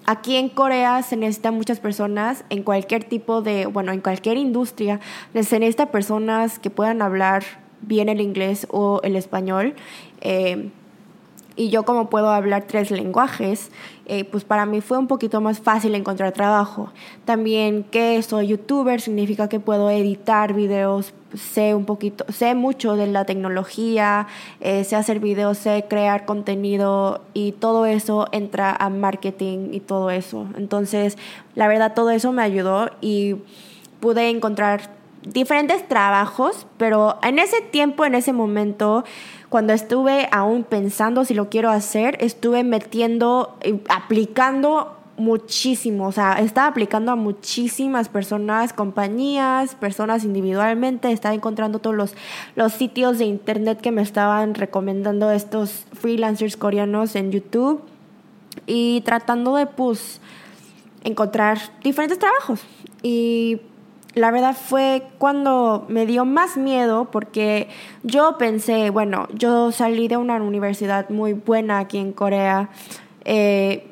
Aquí 0.07 0.35
en 0.35 0.49
Corea 0.49 1.01
se 1.01 1.17
necesitan 1.17 1.55
muchas 1.55 1.79
personas 1.79 2.45
en 2.49 2.61
cualquier 2.61 3.03
tipo 3.03 3.41
de, 3.41 3.65
bueno, 3.65 3.91
en 3.91 4.01
cualquier 4.01 4.37
industria, 4.37 4.99
se 5.33 5.59
necesitan 5.59 5.87
personas 5.87 6.59
que 6.59 6.69
puedan 6.69 7.01
hablar 7.01 7.43
bien 7.81 8.09
el 8.09 8.21
inglés 8.21 8.67
o 8.69 9.01
el 9.03 9.15
español. 9.15 9.73
Eh, 10.21 10.69
y 11.55 11.69
yo 11.69 11.83
como 11.83 12.09
puedo 12.09 12.29
hablar 12.29 12.65
tres 12.67 12.91
lenguajes, 12.91 13.71
eh, 14.07 14.23
pues 14.23 14.43
para 14.43 14.65
mí 14.65 14.81
fue 14.81 14.97
un 14.97 15.07
poquito 15.07 15.41
más 15.41 15.59
fácil 15.59 15.95
encontrar 15.95 16.31
trabajo. 16.31 16.91
También 17.23 17.83
que 17.83 18.21
soy 18.21 18.47
youtuber 18.47 19.01
significa 19.01 19.47
que 19.47 19.59
puedo 19.59 19.89
editar 19.89 20.53
videos, 20.53 21.13
sé 21.33 21.73
un 21.73 21.85
poquito, 21.85 22.25
sé 22.31 22.55
mucho 22.55 22.95
de 22.95 23.07
la 23.07 23.25
tecnología, 23.25 24.27
eh, 24.59 24.83
sé 24.83 24.95
hacer 24.95 25.19
videos, 25.19 25.57
sé 25.57 25.85
crear 25.89 26.25
contenido 26.25 27.21
y 27.33 27.53
todo 27.53 27.85
eso 27.85 28.27
entra 28.31 28.75
a 28.75 28.89
marketing 28.89 29.69
y 29.71 29.79
todo 29.79 30.11
eso. 30.11 30.47
Entonces, 30.57 31.17
la 31.55 31.67
verdad, 31.67 31.93
todo 31.93 32.11
eso 32.11 32.31
me 32.31 32.43
ayudó 32.43 32.91
y 33.01 33.35
pude 33.99 34.29
encontrar 34.29 34.93
diferentes 35.25 35.87
trabajos, 35.87 36.67
pero 36.77 37.17
en 37.23 37.39
ese 37.39 37.61
tiempo, 37.61 38.05
en 38.05 38.15
ese 38.15 38.33
momento, 38.33 39.03
cuando 39.55 39.71
estuve 39.71 40.27
aún 40.33 40.65
pensando 40.65 41.23
si 41.23 41.33
lo 41.33 41.47
quiero 41.47 41.69
hacer, 41.69 42.17
estuve 42.19 42.65
metiendo, 42.65 43.55
eh, 43.61 43.79
aplicando 43.87 44.97
muchísimo, 45.15 46.07
o 46.07 46.11
sea, 46.11 46.33
estaba 46.41 46.67
aplicando 46.67 47.13
a 47.13 47.15
muchísimas 47.15 48.09
personas, 48.09 48.73
compañías, 48.73 49.73
personas 49.75 50.25
individualmente, 50.25 51.09
estaba 51.09 51.33
encontrando 51.33 51.79
todos 51.79 51.95
los, 51.95 52.15
los 52.57 52.73
sitios 52.73 53.17
de 53.17 53.23
internet 53.23 53.79
que 53.79 53.91
me 53.91 54.01
estaban 54.01 54.55
recomendando 54.55 55.31
estos 55.31 55.85
freelancers 55.93 56.57
coreanos 56.57 57.15
en 57.15 57.31
YouTube 57.31 57.81
y 58.67 58.99
tratando 59.05 59.55
de 59.55 59.67
pues 59.67 60.19
encontrar 61.05 61.59
diferentes 61.81 62.19
trabajos. 62.19 62.59
Y 63.01 63.61
la 64.15 64.31
verdad 64.31 64.55
fue 64.55 65.03
cuando 65.17 65.85
me 65.89 66.05
dio 66.05 66.23
más 66.23 66.55
miedo 66.55 67.11
porque 67.11 67.67
yo 68.03 68.37
pensé, 68.37 68.89
bueno, 68.89 69.27
yo 69.33 69.73
salí 69.73 70.07
de 70.07 70.15
una 70.15 70.37
universidad 70.37 71.09
muy 71.09 71.33
buena 71.33 71.79
aquí 71.79 71.97
en 71.97 72.13
Corea. 72.13 72.69
Eh, 73.25 73.87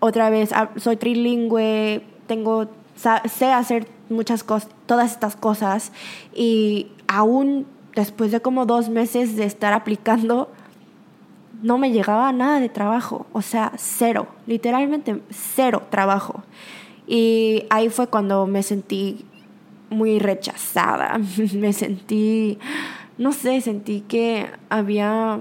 otra 0.00 0.28
vez, 0.28 0.52
ah, 0.52 0.70
soy 0.76 0.96
trilingüe, 0.96 2.02
tengo, 2.26 2.66
sé 2.96 3.52
hacer 3.52 3.86
muchas 4.08 4.42
cosas, 4.42 4.68
todas 4.86 5.12
estas 5.12 5.36
cosas 5.36 5.92
y 6.34 6.88
aún 7.06 7.66
después 7.94 8.32
de 8.32 8.40
como 8.40 8.66
dos 8.66 8.88
meses 8.88 9.36
de 9.36 9.44
estar 9.44 9.72
aplicando, 9.72 10.50
no 11.62 11.78
me 11.78 11.92
llegaba 11.92 12.32
nada 12.32 12.58
de 12.58 12.68
trabajo, 12.68 13.26
o 13.32 13.42
sea, 13.42 13.72
cero, 13.76 14.26
literalmente 14.46 15.20
cero 15.30 15.82
trabajo. 15.90 16.42
Y 17.06 17.64
ahí 17.70 17.88
fue 17.88 18.06
cuando 18.06 18.46
me 18.46 18.62
sentí 18.62 19.26
muy 19.90 20.18
rechazada, 20.18 21.20
me 21.54 21.72
sentí, 21.72 22.58
no 23.18 23.32
sé, 23.32 23.60
sentí 23.60 24.00
que 24.02 24.46
había 24.70 25.40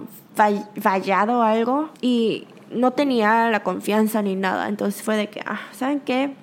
fallado 0.81 1.43
algo 1.43 1.89
y 2.01 2.47
no 2.71 2.91
tenía 2.91 3.49
la 3.49 3.63
confianza 3.63 4.21
ni 4.21 4.35
nada. 4.35 4.69
Entonces 4.69 5.01
fue 5.01 5.15
de 5.17 5.27
que, 5.27 5.41
ah, 5.45 5.59
¿saben 5.71 5.99
qué? 6.01 6.33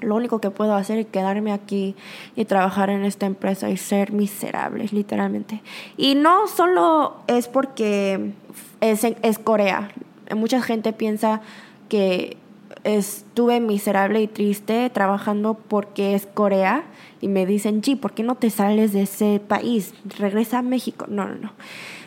Lo 0.00 0.14
único 0.14 0.40
que 0.40 0.50
puedo 0.50 0.74
hacer 0.74 0.98
es 0.98 1.06
quedarme 1.06 1.52
aquí 1.52 1.96
y 2.36 2.44
trabajar 2.44 2.90
en 2.90 3.04
esta 3.04 3.26
empresa 3.26 3.68
y 3.68 3.76
ser 3.76 4.12
miserable, 4.12 4.86
literalmente. 4.92 5.60
Y 5.96 6.14
no 6.14 6.46
solo 6.46 7.16
es 7.26 7.48
porque 7.48 8.32
es, 8.80 9.04
es 9.04 9.38
Corea. 9.38 9.90
Mucha 10.36 10.62
gente 10.62 10.92
piensa 10.92 11.40
que 11.88 12.36
estuve 12.84 13.60
miserable 13.60 14.20
y 14.20 14.26
triste 14.26 14.90
trabajando 14.90 15.54
porque 15.54 16.14
es 16.14 16.26
Corea 16.26 16.84
y 17.20 17.28
me 17.28 17.46
dicen, 17.46 17.82
G, 17.82 17.98
¿por 17.98 18.12
qué 18.12 18.22
no 18.22 18.34
te 18.34 18.50
sales 18.50 18.92
de 18.92 19.02
ese 19.02 19.40
país? 19.46 19.94
Regresa 20.18 20.58
a 20.58 20.62
México. 20.62 21.06
No, 21.08 21.26
no, 21.26 21.34
no. 21.34 21.52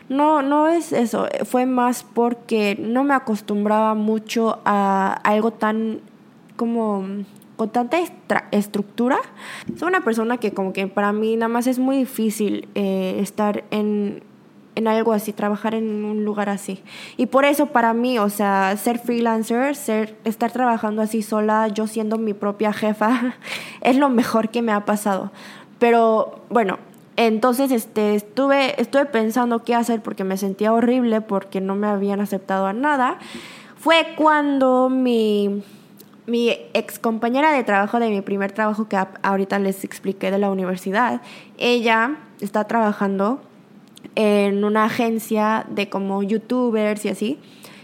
No, 0.09 0.41
no 0.41 0.67
es 0.67 0.91
eso. 0.91 1.27
Fue 1.45 1.65
más 1.65 2.03
porque 2.03 2.77
no 2.77 3.03
me 3.05 3.13
acostumbraba 3.13 3.93
mucho 3.93 4.59
a 4.65 5.13
algo 5.23 5.51
tan 5.51 6.01
como 6.57 7.05
con 7.55 7.69
tanta 7.69 7.97
estructura. 8.51 9.19
Soy 9.77 9.87
una 9.87 10.03
persona 10.03 10.37
que 10.37 10.51
como 10.51 10.73
que 10.73 10.87
para 10.87 11.13
mí 11.13 11.35
nada 11.35 11.47
más 11.47 11.67
es 11.67 11.79
muy 11.79 11.95
difícil 11.95 12.67
eh, 12.75 13.19
estar 13.21 13.63
en 13.71 14.23
en 14.75 14.87
algo 14.87 15.13
así, 15.13 15.33
trabajar 15.33 15.75
en 15.75 16.05
un 16.05 16.23
lugar 16.23 16.49
así. 16.49 16.81
Y 17.17 17.25
por 17.25 17.45
eso 17.45 17.67
para 17.67 17.93
mí, 17.93 18.19
o 18.19 18.29
sea, 18.29 18.75
ser 18.77 18.99
freelancer, 18.99 19.75
ser, 19.75 20.17
estar 20.23 20.51
trabajando 20.51 21.01
así 21.01 21.21
sola, 21.21 21.67
yo 21.67 21.87
siendo 21.87 22.17
mi 22.17 22.33
propia 22.33 22.73
jefa, 22.73 23.35
es 23.81 23.97
lo 23.97 24.09
mejor 24.09 24.49
que 24.49 24.61
me 24.61 24.71
ha 24.71 24.85
pasado. 24.85 25.31
Pero 25.79 26.41
bueno, 26.49 26.79
entonces 27.17 27.71
este, 27.71 28.15
estuve, 28.15 28.79
estuve 28.81 29.05
pensando 29.05 29.63
qué 29.63 29.75
hacer 29.75 30.01
porque 30.01 30.23
me 30.23 30.37
sentía 30.37 30.71
horrible 30.71 31.21
porque 31.21 31.59
no 31.59 31.75
me 31.75 31.87
habían 31.87 32.21
aceptado 32.21 32.65
a 32.65 32.73
nada. 32.73 33.17
Fue 33.77 34.13
cuando 34.15 34.89
mi, 34.89 35.63
mi 36.27 36.49
ex 36.73 36.99
compañera 36.99 37.51
de 37.51 37.63
trabajo 37.63 37.99
de 37.99 38.09
mi 38.09 38.21
primer 38.21 38.51
trabajo 38.51 38.87
que 38.87 38.97
ahorita 39.23 39.59
les 39.59 39.83
expliqué 39.83 40.31
de 40.31 40.37
la 40.37 40.49
universidad, 40.49 41.21
ella 41.57 42.17
está 42.39 42.63
trabajando 42.65 43.41
en 44.15 44.63
una 44.63 44.85
agencia 44.85 45.65
de 45.69 45.89
como 45.89 46.23
youtubers 46.23 47.05
y 47.05 47.09
así. 47.09 47.39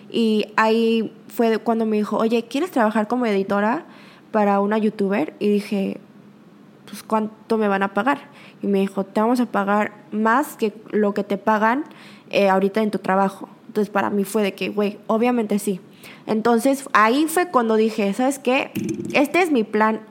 Y 0.10 0.48
ahí 0.56 1.14
fue 1.28 1.58
cuando 1.60 1.86
me 1.86 1.98
dijo, 1.98 2.18
oye, 2.18 2.46
¿quieres 2.46 2.72
trabajar 2.72 3.08
como 3.08 3.26
editora 3.26 3.86
para 4.32 4.60
una 4.60 4.78
youtuber? 4.78 5.34
Y 5.40 5.50
dije, 5.50 6.00
pues 6.86 7.04
¿cuánto 7.04 7.58
me 7.58 7.68
van 7.68 7.84
a 7.84 7.94
pagar? 7.94 8.30
Y 8.62 8.68
me 8.68 8.80
dijo, 8.80 9.04
te 9.04 9.22
vamos 9.22 9.40
a 9.40 9.46
pagar 9.46 9.94
más 10.12 10.58
que 10.58 10.74
lo 10.92 11.14
que 11.14 11.24
te 11.24 11.38
pagan 11.38 11.84
eh, 12.30 12.50
ahorita 12.50 12.82
en 12.82 12.92
tu 12.92 13.00
trabajo. 13.00 13.50
Entonces 13.68 13.92
para 13.92 14.10
mí 14.10 14.24
fue 14.24 14.44
de 14.44 14.54
que, 14.54 14.70
güey, 14.70 14.98
obviamente 15.08 15.60
sí. 15.60 15.80
Entonces 16.26 16.88
ahí 16.94 17.26
fue 17.28 17.50
cuando 17.50 17.76
dije, 17.76 18.14
¿sabes 18.14 18.40
qué? 18.40 18.72
Este 19.14 19.42
es 19.42 19.52
mi 19.52 19.64
plan. 19.64 20.02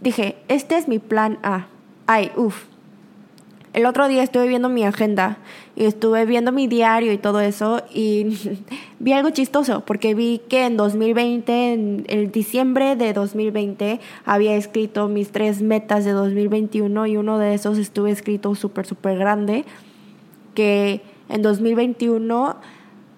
Dije, 0.00 0.36
este 0.48 0.76
es 0.76 0.88
mi 0.88 0.98
plan 0.98 1.38
A. 1.42 1.68
Ay, 2.06 2.30
uff, 2.36 2.64
el 3.76 3.84
otro 3.84 4.08
día 4.08 4.22
estuve 4.22 4.48
viendo 4.48 4.70
mi 4.70 4.84
agenda 4.84 5.36
y 5.76 5.84
estuve 5.84 6.24
viendo 6.24 6.50
mi 6.50 6.66
diario 6.66 7.12
y 7.12 7.18
todo 7.18 7.40
eso 7.40 7.82
y 7.92 8.38
vi 8.98 9.12
algo 9.12 9.28
chistoso 9.30 9.82
porque 9.84 10.14
vi 10.14 10.40
que 10.48 10.64
en 10.64 10.78
2020, 10.78 11.74
en 11.74 12.06
el 12.08 12.32
diciembre 12.32 12.96
de 12.96 13.12
2020, 13.12 14.00
había 14.24 14.56
escrito 14.56 15.08
mis 15.08 15.30
tres 15.30 15.60
metas 15.60 16.06
de 16.06 16.12
2021 16.12 17.06
y 17.06 17.18
uno 17.18 17.38
de 17.38 17.52
esos 17.52 17.76
estuve 17.76 18.10
escrito 18.10 18.54
súper, 18.54 18.86
súper 18.86 19.18
grande 19.18 19.66
que 20.54 21.02
en 21.28 21.42
2021 21.42 22.56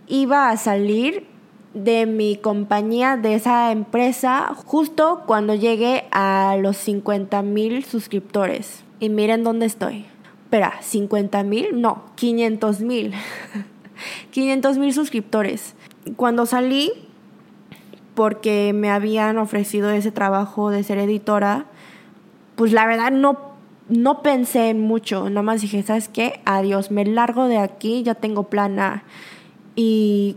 iba 0.09 0.51
a 0.51 0.57
salir 0.57 1.25
de 1.73 2.07
mi 2.07 2.35
compañía, 2.35 3.17
de 3.17 3.37
esa 3.37 3.71
empresa, 3.71 4.57
justo 4.67 5.23
cuando 5.25 5.55
llegue 5.55 6.07
a 6.11 6.57
los 6.61 6.77
50 6.79 7.43
mil 7.43 7.85
suscriptores. 7.85 8.83
Y 8.99 9.11
miren 9.11 9.45
dónde 9.45 9.67
estoy. 9.67 10.07
Espera, 10.49 10.81
¿50 10.81 11.45
mil? 11.45 11.79
No, 11.79 12.05
500 12.15 12.81
mil. 12.81 13.13
500 14.31 14.79
mil 14.79 14.95
suscriptores. 14.95 15.75
Cuando 16.17 16.47
salí, 16.47 16.91
porque 18.15 18.73
me 18.73 18.89
habían 18.89 19.37
ofrecido 19.37 19.91
ese 19.91 20.11
trabajo 20.11 20.71
de 20.71 20.85
ser 20.85 20.97
editora, 20.97 21.67
pues 22.57 22.73
la 22.73 22.87
verdad 22.87 23.11
no, 23.11 23.57
no 23.91 24.23
pensé 24.23 24.71
en 24.71 24.81
mucho. 24.81 25.29
Nada 25.29 25.43
más 25.43 25.61
dije, 25.61 25.83
¿sabes 25.83 26.09
qué? 26.09 26.41
Adiós, 26.47 26.91
me 26.91 27.05
largo 27.05 27.47
de 27.47 27.59
aquí, 27.59 28.03
ya 28.03 28.15
tengo 28.15 28.45
plan 28.45 28.81
A. 28.81 29.03
Y 29.77 30.37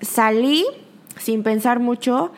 salí 0.00 0.64
sin 1.18 1.42
pensar 1.42 1.80
mucho, 1.80 2.30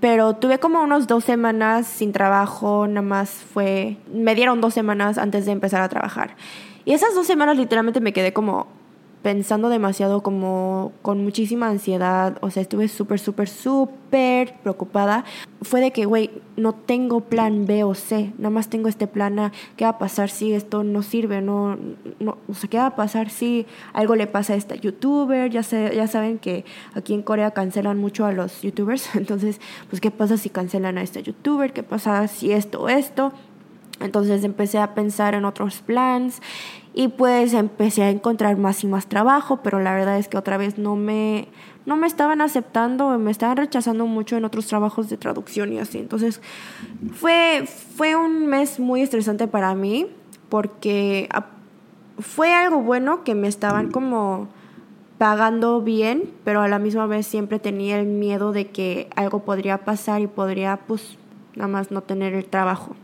pero 0.00 0.34
tuve 0.34 0.58
como 0.58 0.82
unos 0.82 1.06
dos 1.06 1.24
semanas 1.24 1.86
sin 1.86 2.12
trabajo, 2.12 2.86
nada 2.86 3.02
más 3.02 3.30
fue, 3.30 3.96
me 4.12 4.34
dieron 4.34 4.60
dos 4.60 4.74
semanas 4.74 5.18
antes 5.18 5.46
de 5.46 5.52
empezar 5.52 5.82
a 5.82 5.88
trabajar. 5.88 6.36
Y 6.84 6.92
esas 6.92 7.14
dos 7.14 7.26
semanas 7.26 7.56
literalmente 7.56 8.00
me 8.00 8.12
quedé 8.12 8.32
como, 8.32 8.66
pensando 9.22 9.68
demasiado 9.68 10.22
como 10.22 10.92
con 11.02 11.22
muchísima 11.22 11.68
ansiedad, 11.68 12.38
o 12.40 12.50
sea, 12.50 12.62
estuve 12.62 12.88
súper, 12.88 13.18
súper, 13.18 13.48
súper 13.48 14.54
preocupada, 14.62 15.24
fue 15.62 15.80
de 15.80 15.90
que, 15.90 16.04
güey, 16.04 16.30
no 16.56 16.72
tengo 16.72 17.20
plan 17.22 17.66
B 17.66 17.84
o 17.84 17.94
C, 17.94 18.32
nada 18.38 18.50
más 18.50 18.68
tengo 18.68 18.88
este 18.88 19.06
plan 19.06 19.38
A, 19.38 19.52
¿qué 19.76 19.84
va 19.84 19.90
a 19.90 19.98
pasar 19.98 20.30
si 20.30 20.52
esto 20.52 20.84
no 20.84 21.02
sirve? 21.02 21.40
No, 21.40 21.76
no, 22.20 22.38
o 22.48 22.54
sea, 22.54 22.70
¿qué 22.70 22.78
va 22.78 22.86
a 22.86 22.96
pasar 22.96 23.30
si 23.30 23.66
algo 23.92 24.14
le 24.14 24.26
pasa 24.26 24.52
a 24.52 24.56
esta 24.56 24.76
youtuber? 24.76 25.50
Ya, 25.50 25.62
sé, 25.62 25.92
ya 25.94 26.06
saben 26.06 26.38
que 26.38 26.64
aquí 26.94 27.14
en 27.14 27.22
Corea 27.22 27.50
cancelan 27.50 27.98
mucho 27.98 28.24
a 28.24 28.32
los 28.32 28.62
youtubers, 28.62 29.14
entonces, 29.16 29.60
pues, 29.90 30.00
¿qué 30.00 30.10
pasa 30.10 30.36
si 30.36 30.48
cancelan 30.48 30.96
a 30.98 31.02
esta 31.02 31.20
youtuber? 31.20 31.72
¿Qué 31.72 31.82
pasa 31.82 32.26
si 32.28 32.52
esto 32.52 32.82
o 32.82 32.88
esto? 32.88 33.32
Entonces 34.00 34.44
empecé 34.44 34.78
a 34.78 34.94
pensar 34.94 35.34
en 35.34 35.44
otros 35.44 35.80
plans 35.80 36.40
y 36.94 37.08
pues 37.08 37.54
empecé 37.54 38.02
a 38.02 38.10
encontrar 38.10 38.56
más 38.56 38.82
y 38.84 38.86
más 38.86 39.06
trabajo, 39.06 39.60
pero 39.62 39.80
la 39.80 39.94
verdad 39.94 40.18
es 40.18 40.28
que 40.28 40.36
otra 40.36 40.56
vez 40.56 40.78
no 40.78 40.96
me, 40.96 41.48
no 41.86 41.96
me 41.96 42.06
estaban 42.06 42.40
aceptando, 42.40 43.18
me 43.18 43.30
estaban 43.30 43.56
rechazando 43.56 44.06
mucho 44.06 44.36
en 44.36 44.44
otros 44.44 44.66
trabajos 44.66 45.08
de 45.08 45.16
traducción 45.16 45.72
y 45.72 45.78
así. 45.78 45.98
Entonces 45.98 46.40
fue, 47.12 47.64
fue 47.96 48.16
un 48.16 48.46
mes 48.46 48.80
muy 48.80 49.02
estresante 49.02 49.46
para 49.46 49.74
mí 49.74 50.06
porque 50.48 51.28
fue 52.18 52.52
algo 52.52 52.80
bueno 52.80 53.22
que 53.24 53.34
me 53.34 53.48
estaban 53.48 53.90
como 53.90 54.48
pagando 55.18 55.82
bien, 55.82 56.30
pero 56.44 56.62
a 56.62 56.68
la 56.68 56.78
misma 56.78 57.06
vez 57.06 57.26
siempre 57.26 57.58
tenía 57.58 57.98
el 58.00 58.06
miedo 58.06 58.52
de 58.52 58.68
que 58.68 59.08
algo 59.16 59.40
podría 59.40 59.78
pasar 59.78 60.20
y 60.20 60.26
podría 60.26 60.78
pues 60.86 61.18
nada 61.54 61.68
más 61.68 61.90
no 61.90 62.02
tener 62.02 62.34
el 62.34 62.46
trabajo. 62.46 62.96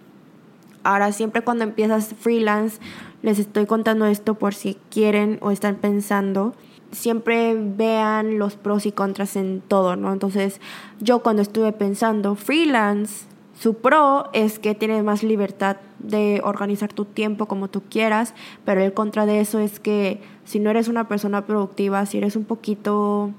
Ahora, 0.85 1.13
siempre 1.13 1.43
cuando 1.43 1.65
empiezas 1.65 2.15
freelance, 2.19 2.79
les 3.23 3.39
estoy 3.39 3.65
contando 3.65 4.05
esto 4.05 4.35
por 4.35 4.55
si 4.55 4.77
quieren 4.91 5.39
o 5.41 5.51
están 5.51 5.77
pensando. 5.77 6.55
Siempre 6.93 7.57
vean 7.59 8.39
los 8.39 8.57
pros 8.57 8.85
y 8.85 8.93
contras 8.93 9.35
en 9.37 9.63
todo, 9.67 9.97
¿no? 9.97 10.13
Entonces, 10.13 10.61
yo 11.01 11.23
cuando 11.23 11.41
estuve 11.41 11.73
pensando 11.73 12.35
freelance, 12.35 13.25
su 13.59 13.75
pro 13.75 14.29
es 14.35 14.59
que 14.59 14.75
tienes 14.75 15.03
más 15.03 15.23
libertad 15.23 15.79
de 16.01 16.43
organizar 16.45 16.93
tu 16.93 17.07
tiempo 17.07 17.47
como 17.47 17.69
tú 17.69 17.83
quieras, 17.89 18.35
pero 18.67 18.83
el 18.83 18.93
contra 18.93 19.25
de 19.25 19.41
eso 19.41 19.59
es 19.61 19.81
que 19.81 20.21
si 20.45 20.59
no 20.59 20.69
eres 20.69 20.89
una 20.89 21.09
persona 21.09 21.47
productiva, 21.47 22.05
si 22.05 22.19
eres 22.19 22.37
un 22.37 22.45
poquito, 22.45 23.31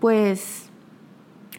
pues, 0.00 0.68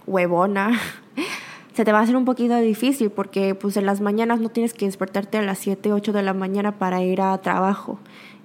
huevona, 0.05 0.79
se 1.79 1.85
te 1.85 1.93
va 1.93 1.99
a 1.99 2.01
hacer 2.01 2.17
un 2.17 2.25
poquito 2.25 2.57
difícil 2.57 3.09
porque 3.09 3.55
pues 3.55 3.77
en 3.77 3.85
las 3.85 4.01
mañanas 4.01 4.41
no 4.41 4.49
tienes 4.49 4.73
que 4.73 4.85
despertarte 4.85 5.37
a 5.37 5.41
las 5.41 5.59
7, 5.59 5.93
8 5.93 6.11
de 6.11 6.23
la 6.23 6.33
mañana 6.33 6.77
para 6.77 7.01
ir 7.03 7.21
a 7.21 7.37
trabajo. 7.37 7.99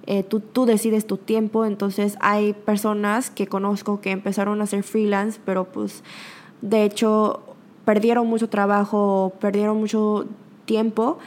Eh, 0.05 0.23
tú, 0.23 0.39
tú 0.39 0.65
decides 0.65 1.05
tu 1.05 1.17
tiempo, 1.17 1.65
entonces 1.65 2.15
hay 2.21 2.53
personas 2.53 3.29
que 3.29 3.47
conozco 3.47 3.99
que 3.99 4.11
empezaron 4.11 4.61
a 4.61 4.63
hacer 4.63 4.83
freelance, 4.83 5.37
pero 5.43 5.65
pues 5.65 6.01
de 6.61 6.85
hecho 6.85 7.41
perdieron 7.83 8.25
mucho 8.25 8.47
trabajo, 8.47 9.33
perdieron 9.41 9.79
mucho 9.79 10.27
tiempo 10.63 11.19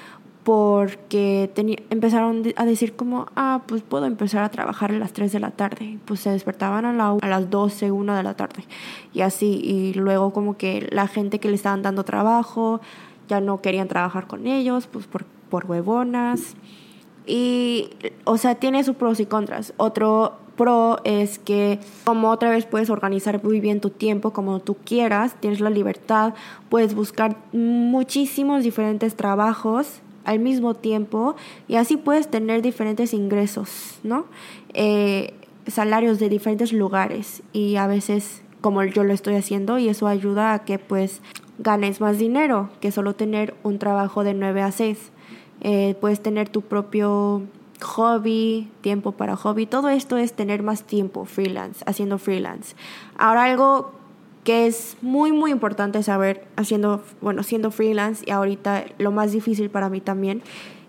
porque 0.48 1.50
empezaron 1.90 2.42
a 2.56 2.64
decir 2.64 2.96
como, 2.96 3.26
ah, 3.36 3.64
pues 3.66 3.82
puedo 3.82 4.06
empezar 4.06 4.44
a 4.44 4.48
trabajar 4.48 4.92
a 4.92 4.94
las 4.94 5.12
3 5.12 5.30
de 5.30 5.40
la 5.40 5.50
tarde. 5.50 5.98
Pues 6.06 6.20
se 6.20 6.30
despertaban 6.30 6.86
a, 6.86 6.92
la, 6.94 7.18
a 7.20 7.28
las 7.28 7.50
12, 7.50 7.90
1 7.90 8.16
de 8.16 8.22
la 8.22 8.32
tarde. 8.32 8.64
Y 9.12 9.20
así, 9.20 9.60
y 9.62 9.92
luego 9.92 10.32
como 10.32 10.56
que 10.56 10.88
la 10.90 11.06
gente 11.06 11.38
que 11.38 11.50
le 11.50 11.54
estaban 11.54 11.82
dando 11.82 12.02
trabajo 12.02 12.80
ya 13.28 13.42
no 13.42 13.60
querían 13.60 13.88
trabajar 13.88 14.26
con 14.26 14.46
ellos, 14.46 14.86
pues 14.86 15.06
por, 15.06 15.26
por 15.50 15.66
huevonas. 15.66 16.54
Y, 17.26 17.90
o 18.24 18.38
sea, 18.38 18.54
tiene 18.54 18.82
sus 18.84 18.96
pros 18.96 19.20
y 19.20 19.26
contras. 19.26 19.74
Otro 19.76 20.38
pro 20.56 21.00
es 21.04 21.38
que 21.38 21.78
como 22.04 22.30
otra 22.30 22.48
vez 22.48 22.64
puedes 22.64 22.88
organizar 22.88 23.44
muy 23.44 23.60
bien 23.60 23.82
tu 23.82 23.90
tiempo 23.90 24.32
como 24.32 24.60
tú 24.60 24.78
quieras, 24.82 25.34
tienes 25.40 25.60
la 25.60 25.68
libertad, 25.68 26.32
puedes 26.70 26.94
buscar 26.94 27.36
muchísimos 27.52 28.62
diferentes 28.64 29.14
trabajos 29.14 30.00
al 30.28 30.40
mismo 30.40 30.74
tiempo 30.74 31.36
y 31.68 31.76
así 31.76 31.96
puedes 31.96 32.28
tener 32.28 32.60
diferentes 32.60 33.14
ingresos, 33.14 33.98
¿no? 34.02 34.26
Eh, 34.74 35.32
salarios 35.66 36.18
de 36.18 36.28
diferentes 36.28 36.74
lugares 36.74 37.42
y 37.54 37.76
a 37.76 37.86
veces 37.86 38.42
como 38.60 38.84
yo 38.84 39.04
lo 39.04 39.14
estoy 39.14 39.36
haciendo 39.36 39.78
y 39.78 39.88
eso 39.88 40.06
ayuda 40.06 40.52
a 40.52 40.64
que 40.66 40.78
pues 40.78 41.22
ganes 41.58 42.02
más 42.02 42.18
dinero 42.18 42.68
que 42.80 42.92
solo 42.92 43.14
tener 43.14 43.54
un 43.62 43.78
trabajo 43.78 44.22
de 44.22 44.34
9 44.34 44.60
a 44.60 44.70
6. 44.70 44.98
Eh, 45.62 45.96
puedes 45.98 46.20
tener 46.20 46.50
tu 46.50 46.60
propio 46.60 47.42
hobby, 47.80 48.70
tiempo 48.82 49.12
para 49.12 49.34
hobby, 49.34 49.64
todo 49.64 49.88
esto 49.88 50.18
es 50.18 50.34
tener 50.34 50.62
más 50.62 50.82
tiempo 50.82 51.24
freelance, 51.24 51.82
haciendo 51.86 52.18
freelance. 52.18 52.76
Ahora 53.16 53.44
algo 53.44 53.92
que 54.48 54.66
es 54.66 54.96
muy 55.02 55.30
muy 55.30 55.50
importante 55.50 56.02
saber 56.02 56.46
haciendo, 56.56 57.04
bueno, 57.20 57.42
siendo 57.42 57.70
freelance 57.70 58.24
y 58.26 58.30
ahorita 58.30 58.86
lo 58.96 59.12
más 59.12 59.30
difícil 59.30 59.68
para 59.68 59.90
mí 59.90 60.00
también 60.00 60.40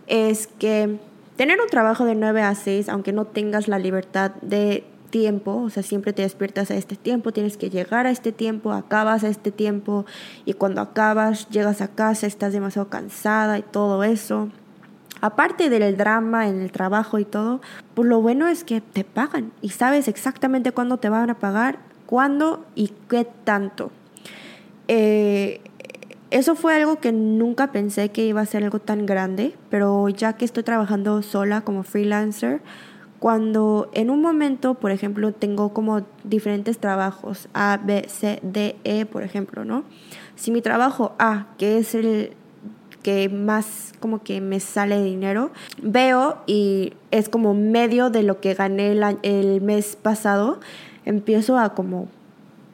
es 0.08 0.48
que 0.48 0.98
tener 1.36 1.60
un 1.60 1.68
trabajo 1.68 2.06
de 2.06 2.16
9 2.16 2.42
a 2.42 2.56
6, 2.56 2.88
aunque 2.88 3.12
no 3.12 3.26
tengas 3.26 3.68
la 3.68 3.78
libertad 3.78 4.32
de 4.42 4.86
tiempo, 5.10 5.58
o 5.58 5.70
sea, 5.70 5.84
siempre 5.84 6.14
te 6.14 6.22
despiertas 6.22 6.72
a 6.72 6.76
este 6.76 6.96
tiempo, 6.96 7.34
tienes 7.34 7.58
que 7.58 7.70
llegar 7.70 8.08
a 8.08 8.12
este 8.12 8.32
tiempo, 8.32 8.72
acabas 8.72 9.26
a 9.26 9.28
este 9.28 9.52
tiempo 9.52 10.06
y 10.46 10.54
cuando 10.54 10.80
acabas 10.80 11.50
llegas 11.50 11.82
a 11.82 11.90
casa, 11.90 12.28
estás 12.28 12.54
demasiado 12.54 12.88
cansada 12.88 13.60
y 13.60 13.64
todo 13.64 14.06
eso. 14.06 14.48
Aparte 15.20 15.70
del 15.70 15.98
drama 15.98 16.48
en 16.48 16.62
el 16.62 16.72
trabajo 16.72 17.20
y 17.20 17.26
todo, 17.26 17.60
pues 17.94 18.08
lo 18.08 18.22
bueno 18.22 18.48
es 18.48 18.64
que 18.64 18.80
te 18.80 19.04
pagan 19.04 19.52
y 19.62 19.72
sabes 19.72 20.08
exactamente 20.08 20.72
cuándo 20.72 20.96
te 20.96 21.10
van 21.10 21.30
a 21.30 21.40
pagar 21.40 21.89
cuándo 22.10 22.66
y 22.74 22.92
qué 23.08 23.24
tanto. 23.44 23.92
Eh, 24.88 25.62
eso 26.32 26.56
fue 26.56 26.76
algo 26.76 27.00
que 27.00 27.12
nunca 27.12 27.72
pensé 27.72 28.10
que 28.10 28.26
iba 28.26 28.42
a 28.42 28.48
ser 28.48 28.64
algo 28.64 28.80
tan 28.80 29.06
grande, 29.06 29.54
pero 29.70 30.10
ya 30.10 30.34
que 30.34 30.44
estoy 30.44 30.64
trabajando 30.64 31.22
sola 31.22 31.62
como 31.62 31.84
freelancer, 31.84 32.62
cuando 33.20 33.92
en 33.94 34.10
un 34.10 34.24
momento, 34.24 34.74
por 34.74 34.90
ejemplo, 34.90 35.34
tengo 35.34 35.72
como 35.72 36.02
diferentes 36.24 36.80
trabajos, 36.80 37.48
A, 37.54 37.80
B, 37.84 38.08
C, 38.08 38.40
D, 38.42 38.76
E, 38.86 39.06
por 39.06 39.22
ejemplo, 39.22 39.64
¿no? 39.64 39.84
Si 40.36 40.50
mi 40.50 40.64
trabajo 40.64 41.14
A, 41.20 41.46
que 41.60 41.78
es 41.78 41.94
el 41.94 42.32
que 43.04 43.30
más 43.30 43.94
como 44.00 44.24
que 44.24 44.42
me 44.42 44.60
sale 44.60 45.04
dinero, 45.04 45.52
veo 45.80 46.38
y 46.48 46.94
es 47.12 47.30
como 47.30 47.54
medio 47.54 48.10
de 48.10 48.24
lo 48.24 48.42
que 48.42 48.56
gané 48.56 48.94
el, 48.94 49.04
el 49.22 49.62
mes 49.62 49.96
pasado, 49.96 50.60
empiezo 51.10 51.58
a 51.58 51.74
como 51.74 52.08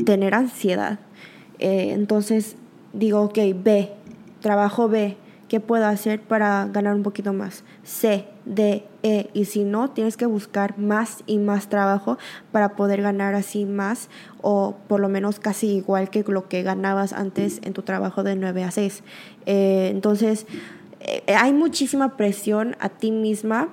tener 0.05 0.33
ansiedad. 0.33 0.99
Eh, 1.59 1.91
entonces 1.93 2.57
digo, 2.91 3.21
ok, 3.21 3.37
B, 3.55 3.91
trabajo 4.41 4.89
B, 4.89 5.15
¿qué 5.47 5.61
puedo 5.61 5.85
hacer 5.85 6.21
para 6.21 6.65
ganar 6.65 6.95
un 6.95 7.03
poquito 7.03 7.31
más? 7.31 7.63
C, 7.83 8.27
D, 8.43 8.83
E, 9.03 9.29
y 9.33 9.45
si 9.45 9.63
no, 9.63 9.91
tienes 9.91 10.17
que 10.17 10.25
buscar 10.25 10.77
más 10.77 11.23
y 11.25 11.37
más 11.37 11.69
trabajo 11.69 12.17
para 12.51 12.75
poder 12.75 13.01
ganar 13.01 13.35
así 13.35 13.63
más 13.63 14.09
o 14.41 14.75
por 14.89 14.99
lo 14.99 15.07
menos 15.07 15.39
casi 15.39 15.67
igual 15.67 16.09
que 16.09 16.25
lo 16.27 16.49
que 16.49 16.61
ganabas 16.61 17.13
antes 17.13 17.61
en 17.63 17.71
tu 17.71 17.83
trabajo 17.83 18.23
de 18.23 18.35
9 18.35 18.65
a 18.65 18.71
6. 18.71 19.01
Eh, 19.45 19.89
entonces, 19.93 20.45
eh, 20.99 21.23
hay 21.33 21.53
muchísima 21.53 22.17
presión 22.17 22.75
a 22.81 22.89
ti 22.89 23.11
misma 23.11 23.69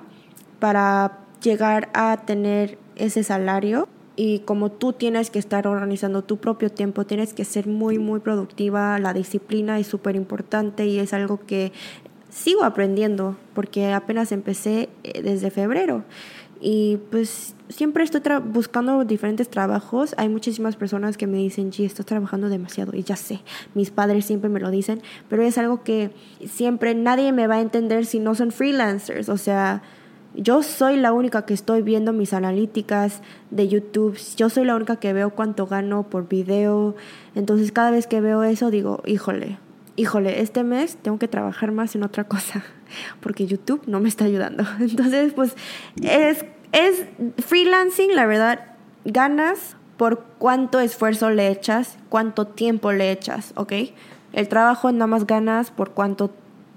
para 0.59 1.19
llegar 1.41 1.89
a 1.93 2.21
tener 2.25 2.77
ese 2.95 3.23
salario 3.23 3.89
y 4.15 4.39
como 4.39 4.71
tú 4.71 4.93
tienes 4.93 5.29
que 5.29 5.39
estar 5.39 5.67
organizando 5.67 6.23
tu 6.23 6.37
propio 6.37 6.69
tiempo, 6.69 7.05
tienes 7.05 7.33
que 7.33 7.45
ser 7.45 7.67
muy, 7.67 7.99
muy 7.99 8.19
productiva, 8.19 8.99
la 8.99 9.13
disciplina 9.13 9.79
es 9.79 9.87
súper 9.87 10.15
importante 10.15 10.85
y 10.85 10.99
es 10.99 11.13
algo 11.13 11.39
que 11.45 11.71
sigo 12.29 12.63
aprendiendo 12.63 13.37
porque 13.53 13.91
apenas 13.93 14.31
empecé 14.31 14.89
eh, 15.03 15.21
desde 15.21 15.51
febrero 15.51 16.03
y 16.65 16.97
pues 17.11 17.55
siempre 17.67 18.05
estoy 18.05 18.21
buscando 18.45 19.03
diferentes 19.03 19.49
trabajos. 19.49 20.15
Hay 20.17 20.29
muchísimas 20.29 20.77
personas 20.77 21.17
que 21.17 21.27
me 21.27 21.37
dicen, 21.37 21.73
G, 21.73 21.83
estás 21.83 22.05
trabajando 22.05 22.47
demasiado. 22.47 22.95
Y 22.95 23.03
ya 23.03 23.17
sé, 23.17 23.41
mis 23.73 23.91
padres 23.91 24.25
siempre 24.25 24.49
me 24.49 24.61
lo 24.61 24.71
dicen, 24.71 25.01
pero 25.27 25.43
es 25.43 25.57
algo 25.57 25.83
que 25.83 26.11
siempre 26.47 26.95
nadie 26.95 27.33
me 27.33 27.47
va 27.47 27.55
a 27.55 27.61
entender 27.61 28.05
si 28.05 28.19
no 28.19 28.33
son 28.33 28.53
freelancers. 28.53 29.27
O 29.27 29.37
sea, 29.37 29.81
yo 30.35 30.63
soy 30.63 30.97
la 30.97 31.13
única 31.13 31.45
que 31.45 31.53
estoy 31.53 31.81
viendo 31.81 32.11
mis 32.13 32.33
analíticas 32.33 33.21
de 33.51 33.67
YouTube. 33.67 34.17
Yo 34.35 34.49
soy 34.49 34.65
la 34.65 34.75
única 34.75 34.95
que 34.95 35.13
veo 35.13 35.29
cuánto 35.31 35.67
gano 35.67 36.03
por 36.03 36.27
video. 36.27 36.95
Entonces 37.35 37.71
cada 37.71 37.91
vez 37.91 38.07
que 38.07 38.21
veo 38.21 38.43
eso 38.43 38.71
digo, 38.71 39.03
híjole, 39.05 39.59
híjole, 39.95 40.41
este 40.41 40.63
mes 40.63 40.97
tengo 40.97 41.19
que 41.19 41.27
trabajar 41.27 41.71
más 41.71 41.95
en 41.95 42.03
otra 42.03 42.23
cosa. 42.23 42.63
Porque 43.19 43.45
YouTube 43.45 43.83
no 43.85 43.99
me 43.99 44.09
está 44.09 44.25
ayudando. 44.25 44.63
Entonces, 44.79 45.33
pues 45.33 45.55
es, 46.01 46.45
es 46.71 47.05
freelancing, 47.37 48.15
la 48.15 48.25
verdad, 48.25 48.59
ganas 49.05 49.77
por 49.97 50.23
cuánto 50.39 50.79
esfuerzo 50.79 51.29
le 51.29 51.49
echas, 51.49 51.97
cuánto 52.09 52.47
tiempo 52.47 52.91
le 52.91 53.11
echas, 53.11 53.53
¿ok? 53.55 53.73
El 54.33 54.47
trabajo 54.47 54.91
nada 54.91 55.07
más 55.07 55.27
ganas 55.27 55.69
por 55.69 55.91
cuánto 55.91 56.31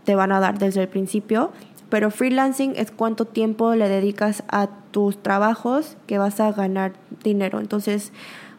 te 0.05 0.15
van 0.15 0.31
a 0.31 0.41
dar 0.41 0.59
desde 0.59 0.83
el 0.83 0.89
principio 0.89 1.53
pero 1.89 2.11
freelancing 2.11 2.75
es 2.77 2.91
cuánto 2.91 3.25
tiempo 3.25 3.75
le 3.75 3.89
dedicas 3.89 4.43
a 4.49 4.69
tus 4.91 5.23
trabajos 5.23 5.97
que 6.07 6.19
vas 6.19 6.41
a 6.41 6.53
ganar 6.53 6.95
dinero. 7.23 7.61
Entonces, 7.61 8.13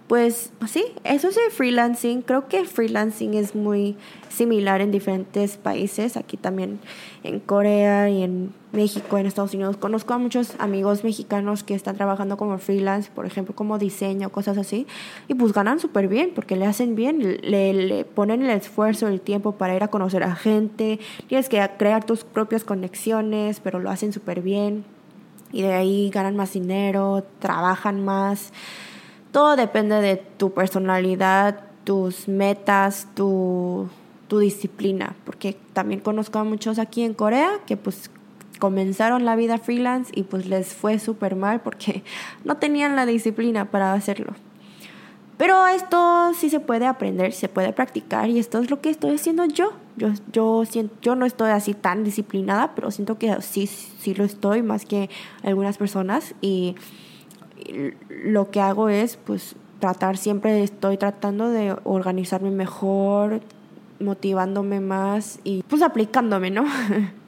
pues 0.08 0.52
sí, 0.68 0.86
eso 1.04 1.28
es 1.28 1.38
el 1.38 1.52
freelancing. 1.52 2.22
Creo 2.22 2.48
que 2.48 2.64
freelancing 2.64 3.34
es 3.34 3.56
muy 3.56 3.98
similar 4.30 4.80
en 4.80 4.92
diferentes 4.92 5.58
países. 5.58 6.16
Aquí 6.16 6.38
también 6.38 6.80
en 7.24 7.40
Corea 7.40 8.10
y 8.10 8.24
en 8.24 8.54
México, 8.78 9.18
en 9.18 9.26
Estados 9.26 9.56
Unidos. 9.56 9.76
Conozco 9.76 10.14
a 10.14 10.20
muchos 10.20 10.54
amigos 10.60 11.04
mexicanos 11.04 11.64
que 11.64 11.74
están 11.74 11.98
trabajando 11.98 12.38
como 12.38 12.60
freelance, 12.60 13.10
por 13.14 13.26
ejemplo, 13.26 13.56
como 13.56 13.80
diseño, 13.80 14.30
cosas 14.30 14.56
así. 14.60 14.86
Y 15.28 15.34
pues 15.34 15.52
ganan 15.52 15.80
súper 15.80 16.08
bien 16.08 16.32
porque 16.36 16.56
le 16.56 16.68
hacen 16.68 16.96
bien, 16.96 17.40
le, 17.42 17.74
le, 17.74 18.06
ponen 18.06 18.44
el 18.44 18.52
esfuerzo, 18.52 19.08
el 19.08 19.20
tiempo 19.20 19.54
para 19.54 19.76
ir 19.76 19.84
a 19.84 19.88
conocer 19.88 20.22
a 20.22 20.36
gente. 20.36 21.00
Tienes 21.28 21.50
que 21.50 21.68
crear 21.80 22.04
tus 22.06 22.24
propias 22.24 22.64
conexiones, 22.64 23.60
pero 23.62 23.80
lo 23.80 23.90
hacen 23.90 24.14
súper 24.14 24.42
bien. 24.42 24.86
Y 25.52 25.64
de 25.64 25.74
ahí 25.74 26.12
ganan 26.12 26.36
más 26.36 26.54
dinero, 26.54 27.26
trabajan 27.40 28.06
más. 28.06 28.54
Todo 29.32 29.56
depende 29.56 30.02
de 30.02 30.18
tu 30.18 30.54
personalidad, 30.54 31.62
tus 31.84 32.28
metas, 32.28 33.08
tu, 33.16 33.90
tu 34.28 34.38
disciplina, 34.38 35.16
porque 35.26 35.58
también 35.74 36.00
conozco 36.00 36.38
a 36.38 36.44
muchos 36.44 36.78
aquí 36.78 37.02
en 37.02 37.16
Corea 37.16 37.50
que 37.66 37.76
pues 37.76 38.12
comenzaron 38.60 39.26
la 39.26 39.36
vida 39.36 39.58
freelance 39.58 40.12
y 40.16 40.24
pues 40.24 40.46
les 40.46 40.74
fue 40.74 41.00
súper 41.00 41.36
mal 41.36 41.62
porque 41.62 42.04
no 42.44 42.58
tenían 42.58 42.96
la 42.96 43.06
disciplina 43.06 43.66
para 43.66 43.94
hacerlo. 43.94 44.34
Pero 45.38 45.68
esto 45.68 46.32
sí 46.34 46.50
se 46.50 46.60
puede 46.60 46.88
aprender, 46.88 47.32
se 47.32 47.48
puede 47.48 47.72
practicar 47.72 48.28
y 48.30 48.40
esto 48.40 48.60
es 48.60 48.72
lo 48.72 48.82
que 48.82 48.90
estoy 48.90 49.16
haciendo 49.16 49.46
yo. 49.46 49.74
Yo, 49.96 50.10
yo, 50.32 50.66
siento, 50.66 50.96
yo 51.02 51.16
no 51.16 51.28
estoy 51.28 51.52
así 51.52 51.76
tan 51.76 52.04
disciplinada, 52.04 52.74
pero 52.74 52.90
siento 52.90 53.20
que 53.20 53.40
sí, 53.42 53.68
sí 53.68 54.16
lo 54.16 54.24
estoy 54.24 54.64
más 54.64 54.86
que 54.86 55.12
algunas 55.44 55.78
personas 55.78 56.34
y 56.42 56.76
lo 58.10 58.50
que 58.50 58.62
hago 58.62 58.90
es, 58.90 59.18
pues, 59.18 59.56
tratar, 59.80 60.18
siempre 60.18 60.64
estoy 60.64 60.98
tratando 60.98 61.50
de 61.50 61.76
organizarme 61.84 62.50
mejor, 62.50 63.42
motivándome 64.00 64.80
más 64.80 65.40
y 65.44 65.64
pues 65.64 65.82
aplicándome, 65.82 66.52
¿no? 66.52 66.66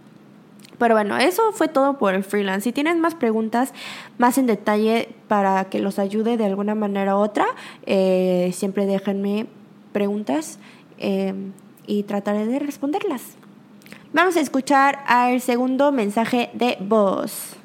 Pero 0.80 0.96
bueno, 0.96 1.18
eso 1.18 1.52
fue 1.52 1.68
todo 1.68 1.98
por 1.98 2.16
el 2.16 2.24
freelance. 2.24 2.64
Si 2.64 2.72
tienen 2.72 3.00
más 3.02 3.14
preguntas 3.14 3.74
más 4.18 4.38
en 4.38 4.48
detalle 4.48 5.10
para 5.28 5.66
que 5.66 5.80
los 5.80 6.00
ayude 6.00 6.38
de 6.38 6.46
alguna 6.46 6.74
manera 6.74 7.16
u 7.16 7.20
otra, 7.20 7.46
eh, 7.86 8.52
siempre 8.54 8.86
déjenme 8.86 9.46
preguntas 9.92 10.58
eh, 10.98 11.34
y 11.86 12.04
trataré 12.04 12.48
de 12.48 12.60
responderlas. 12.60 13.36
Vamos 14.14 14.38
a 14.38 14.40
escuchar 14.40 15.04
al 15.06 15.42
segundo 15.42 15.92
mensaje 15.92 16.50
de 16.54 16.78
voz. 16.80 17.59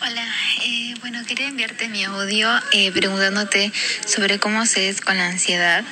Hola, 0.00 0.24
eh, 0.64 0.94
bueno, 1.00 1.18
quería 1.26 1.48
enviarte 1.48 1.88
mi 1.88 2.04
audio 2.04 2.48
eh, 2.72 2.92
preguntándote 2.92 3.72
sobre 4.06 4.38
cómo 4.38 4.64
se 4.66 4.88
es 4.88 5.00
con 5.00 5.16
la 5.16 5.26
ansiedad, 5.28 5.84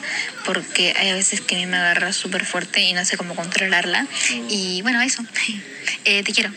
porque 0.45 0.95
hay 0.97 1.11
a 1.11 1.15
veces 1.15 1.41
que 1.41 1.57
a 1.57 1.59
mí 1.59 1.67
me 1.67 1.77
agarra 1.77 2.13
súper 2.13 2.45
fuerte 2.45 2.81
y 2.81 2.93
no 2.93 3.05
sé 3.05 3.17
cómo 3.17 3.35
controlarla. 3.35 4.07
Y 4.49 4.83
bueno, 4.83 5.01
eso, 5.01 5.23
eh, 6.05 6.23
te 6.23 6.33
quiero. 6.33 6.51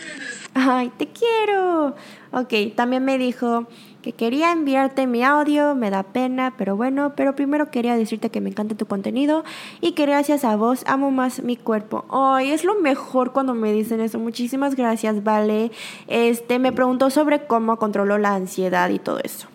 Ay, 0.54 0.92
te 0.98 1.08
quiero. 1.08 1.96
Ok, 2.32 2.76
también 2.76 3.04
me 3.04 3.18
dijo 3.18 3.70
que 4.08 4.14
quería 4.14 4.54
enviarte 4.54 5.06
mi 5.06 5.22
audio, 5.22 5.76
me 5.76 5.90
da 5.90 6.04
pena, 6.04 6.54
pero 6.58 6.78
bueno, 6.78 7.12
pero 7.18 7.36
primero 7.36 7.70
quería 7.72 7.98
decirte 7.98 8.30
que 8.30 8.40
me 8.40 8.50
encanta 8.50 8.74
tu 8.74 8.86
contenido 8.86 9.44
y 9.82 9.92
que 9.92 10.06
gracias 10.06 10.46
a 10.46 10.56
vos 10.56 10.86
amo 10.88 11.12
más 11.12 11.44
mi 11.44 11.58
cuerpo. 11.58 12.06
Ay, 12.10 12.52
es 12.52 12.64
lo 12.64 12.80
mejor 12.80 13.34
cuando 13.34 13.54
me 13.54 13.74
dicen 13.74 14.00
eso. 14.00 14.18
Muchísimas 14.18 14.76
gracias, 14.76 15.26
Vale. 15.26 15.72
Este 16.08 16.58
me 16.58 16.72
preguntó 16.72 17.10
sobre 17.10 17.48
cómo 17.48 17.76
controlo 17.80 18.18
la 18.18 18.34
ansiedad 18.34 18.90
y 18.92 19.00
todo 19.00 19.20
eso. 19.22 19.50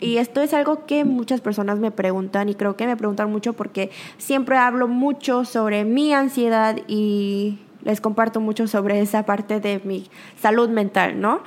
Y 0.00 0.18
esto 0.18 0.40
es 0.40 0.54
algo 0.54 0.86
que 0.86 1.04
muchas 1.04 1.40
personas 1.40 1.80
me 1.80 1.90
preguntan 1.90 2.48
y 2.48 2.54
creo 2.54 2.76
que 2.76 2.86
me 2.86 2.96
preguntan 2.96 3.32
mucho 3.32 3.54
porque 3.54 3.90
siempre 4.18 4.56
hablo 4.56 4.86
mucho 4.86 5.44
sobre 5.44 5.84
mi 5.84 6.14
ansiedad 6.14 6.76
y 6.86 7.58
les 7.82 8.00
comparto 8.00 8.38
mucho 8.38 8.68
sobre 8.68 9.00
esa 9.00 9.24
parte 9.24 9.58
de 9.58 9.80
mi 9.82 10.06
salud 10.40 10.68
mental, 10.68 11.20
¿no? 11.20 11.40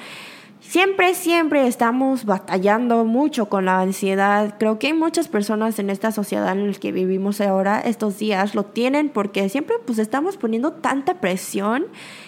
Siempre, 0.69 1.15
siempre 1.15 1.65
estamos 1.65 2.25
batallando 2.25 3.03
mucho 3.03 3.49
con 3.49 3.65
la 3.65 3.79
ansiedad. 3.79 4.53
Creo 4.59 4.77
que 4.77 4.85
hay 4.85 4.93
muchas 4.93 5.27
personas 5.27 5.79
en 5.79 5.89
esta 5.89 6.11
sociedad 6.11 6.51
en 6.51 6.71
la 6.71 6.77
que 6.77 6.91
vivimos 6.91 7.41
ahora, 7.41 7.79
estos 7.79 8.19
días, 8.19 8.53
lo 8.53 8.65
tienen 8.65 9.09
porque 9.09 9.49
siempre 9.49 9.77
pues 9.83 9.97
estamos 9.97 10.37
poniendo 10.37 10.73
tanta 10.73 11.15
presión 11.15 11.87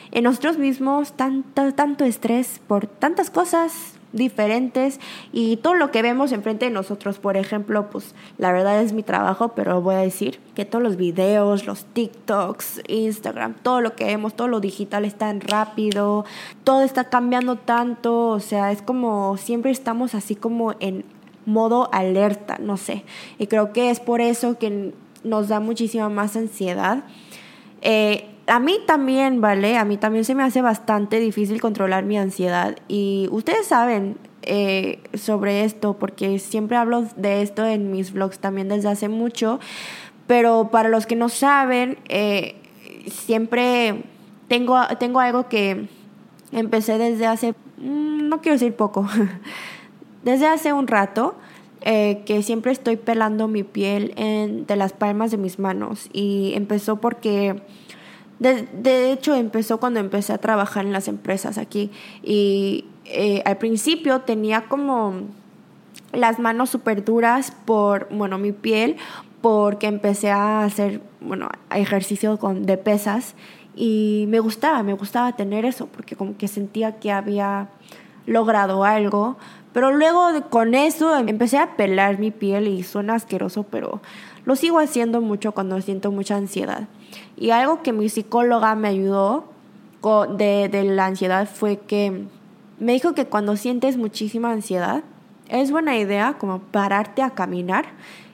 en 0.09 0.23
nosotros 0.23 0.57
mismos, 0.57 1.13
tanto, 1.13 1.71
tanto 1.75 2.03
estrés 2.03 2.59
por 2.67 2.87
tantas 2.87 3.29
cosas, 3.29 3.90
diferentes 4.13 4.99
y 5.31 5.57
todo 5.57 5.75
lo 5.75 5.91
que 5.91 6.01
vemos 6.01 6.31
enfrente 6.31 6.65
de 6.65 6.71
nosotros, 6.71 7.19
por 7.19 7.37
ejemplo, 7.37 7.89
pues 7.89 8.15
la 8.37 8.51
verdad 8.51 8.81
es 8.81 8.93
mi 8.93 9.03
trabajo, 9.03 9.49
pero 9.49 9.81
voy 9.81 9.95
a 9.95 9.99
decir 9.99 10.39
que 10.55 10.65
todos 10.65 10.83
los 10.83 10.97
videos, 10.97 11.65
los 11.65 11.85
TikToks, 11.85 12.81
Instagram, 12.87 13.55
todo 13.61 13.81
lo 13.81 13.95
que 13.95 14.05
vemos, 14.05 14.35
todo 14.35 14.47
lo 14.47 14.59
digital 14.59 15.05
es 15.05 15.15
tan 15.15 15.41
rápido, 15.41 16.25
todo 16.63 16.81
está 16.81 17.05
cambiando 17.05 17.55
tanto, 17.55 18.29
o 18.29 18.39
sea, 18.39 18.71
es 18.71 18.81
como 18.81 19.37
siempre 19.37 19.71
estamos 19.71 20.15
así 20.15 20.35
como 20.35 20.73
en 20.79 21.05
modo 21.45 21.89
alerta, 21.91 22.57
no 22.59 22.77
sé, 22.77 23.03
y 23.39 23.47
creo 23.47 23.73
que 23.73 23.89
es 23.89 23.99
por 23.99 24.21
eso 24.21 24.57
que 24.57 24.93
nos 25.23 25.47
da 25.47 25.59
muchísima 25.59 26.09
más 26.09 26.35
ansiedad. 26.35 27.03
Eh, 27.81 28.30
a 28.47 28.59
mí 28.59 28.79
también, 28.85 29.41
¿vale? 29.41 29.77
A 29.77 29.85
mí 29.85 29.97
también 29.97 30.25
se 30.25 30.35
me 30.35 30.43
hace 30.43 30.61
bastante 30.61 31.19
difícil 31.19 31.61
controlar 31.61 32.03
mi 32.05 32.17
ansiedad. 32.17 32.75
Y 32.87 33.27
ustedes 33.31 33.67
saben 33.67 34.17
eh, 34.43 34.99
sobre 35.13 35.63
esto, 35.63 35.97
porque 35.97 36.39
siempre 36.39 36.77
hablo 36.77 37.05
de 37.15 37.41
esto 37.41 37.65
en 37.65 37.91
mis 37.91 38.13
vlogs 38.13 38.39
también 38.39 38.69
desde 38.69 38.89
hace 38.89 39.09
mucho. 39.09 39.59
Pero 40.27 40.69
para 40.71 40.89
los 40.89 41.05
que 41.05 41.15
no 41.15 41.29
saben, 41.29 41.97
eh, 42.09 42.55
siempre 43.07 44.03
tengo, 44.47 44.79
tengo 44.99 45.19
algo 45.19 45.47
que 45.47 45.87
empecé 46.51 46.97
desde 46.97 47.27
hace, 47.27 47.53
mm, 47.77 48.27
no 48.29 48.41
quiero 48.41 48.55
decir 48.55 48.75
poco, 48.75 49.07
desde 50.23 50.47
hace 50.47 50.73
un 50.73 50.87
rato. 50.87 51.35
Eh, 51.83 52.21
que 52.27 52.43
siempre 52.43 52.71
estoy 52.71 52.95
pelando 52.95 53.47
mi 53.47 53.63
piel 53.63 54.13
en, 54.15 54.67
de 54.67 54.75
las 54.75 54.93
palmas 54.93 55.31
de 55.31 55.37
mis 55.37 55.57
manos 55.57 56.11
y 56.13 56.53
empezó 56.53 56.97
porque 57.01 57.63
de, 58.41 59.11
hecho, 59.11 59.35
empezó 59.35 59.79
cuando 59.79 59.99
empecé 59.99 60.33
a 60.33 60.39
trabajar 60.39 60.83
en 60.83 60.93
las 60.93 61.07
empresas 61.07 61.59
aquí 61.59 61.91
y 62.23 62.85
eh, 63.05 63.43
al 63.45 63.57
principio 63.57 64.21
tenía 64.21 64.63
como 64.63 65.13
las 66.11 66.39
manos 66.39 66.71
súper 66.71 67.05
duras 67.05 67.53
por, 67.65 68.07
bueno, 68.09 68.39
mi 68.39 68.51
piel, 68.51 68.97
porque 69.41 69.85
empecé 69.85 70.31
a 70.31 70.63
hacer, 70.63 71.01
bueno, 71.19 71.49
ejercicio 71.69 72.39
con, 72.39 72.65
de 72.65 72.77
pesas 72.77 73.35
y 73.75 74.25
me 74.27 74.39
gustaba, 74.39 74.81
me 74.81 74.93
gustaba 74.93 75.35
tener 75.35 75.63
eso, 75.63 75.85
porque 75.85 76.15
como 76.15 76.35
que 76.35 76.47
sentía 76.47 76.99
que 76.99 77.11
había 77.11 77.69
logrado 78.25 78.83
algo, 78.83 79.37
pero 79.71 79.91
luego 79.91 80.49
con 80.49 80.73
eso 80.73 81.15
empecé 81.15 81.59
a 81.59 81.75
pelar 81.75 82.17
mi 82.17 82.31
piel 82.31 82.67
y 82.67 82.81
suena 82.81 83.13
asqueroso, 83.13 83.63
pero 83.63 84.01
lo 84.45 84.55
sigo 84.55 84.79
haciendo 84.79 85.21
mucho 85.21 85.51
cuando 85.51 85.79
siento 85.81 86.11
mucha 86.11 86.35
ansiedad. 86.35 86.87
Y 87.37 87.51
algo 87.51 87.81
que 87.81 87.93
mi 87.93 88.09
psicóloga 88.09 88.75
me 88.75 88.87
ayudó 88.87 89.45
de, 90.37 90.69
de 90.69 90.83
la 90.83 91.05
ansiedad 91.05 91.47
fue 91.47 91.77
que 91.77 92.25
me 92.79 92.93
dijo 92.93 93.13
que 93.13 93.25
cuando 93.25 93.55
sientes 93.57 93.97
muchísima 93.97 94.51
ansiedad, 94.51 95.03
es 95.49 95.71
buena 95.71 95.97
idea 95.97 96.37
como 96.39 96.59
pararte 96.59 97.21
a 97.21 97.31
caminar. 97.31 97.85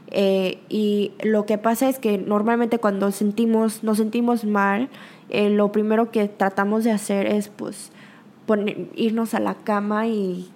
Eh, 0.09 0.59
y 0.69 1.11
lo 1.21 1.45
que 1.45 1.57
pasa 1.57 1.89
es 1.89 1.99
que 1.99 2.17
normalmente 2.17 2.79
cuando 2.79 3.11
sentimos, 3.11 3.83
nos 3.83 3.97
sentimos 3.97 4.45
mal, 4.45 4.89
eh, 5.29 5.49
lo 5.49 5.71
primero 5.71 6.11
que 6.11 6.29
tratamos 6.29 6.85
de 6.85 6.91
hacer 6.91 7.27
es 7.27 7.49
pues 7.49 7.91
irnos 8.95 9.33
a 9.33 9.41
la 9.41 9.55
cama 9.55 10.07
y 10.07 10.49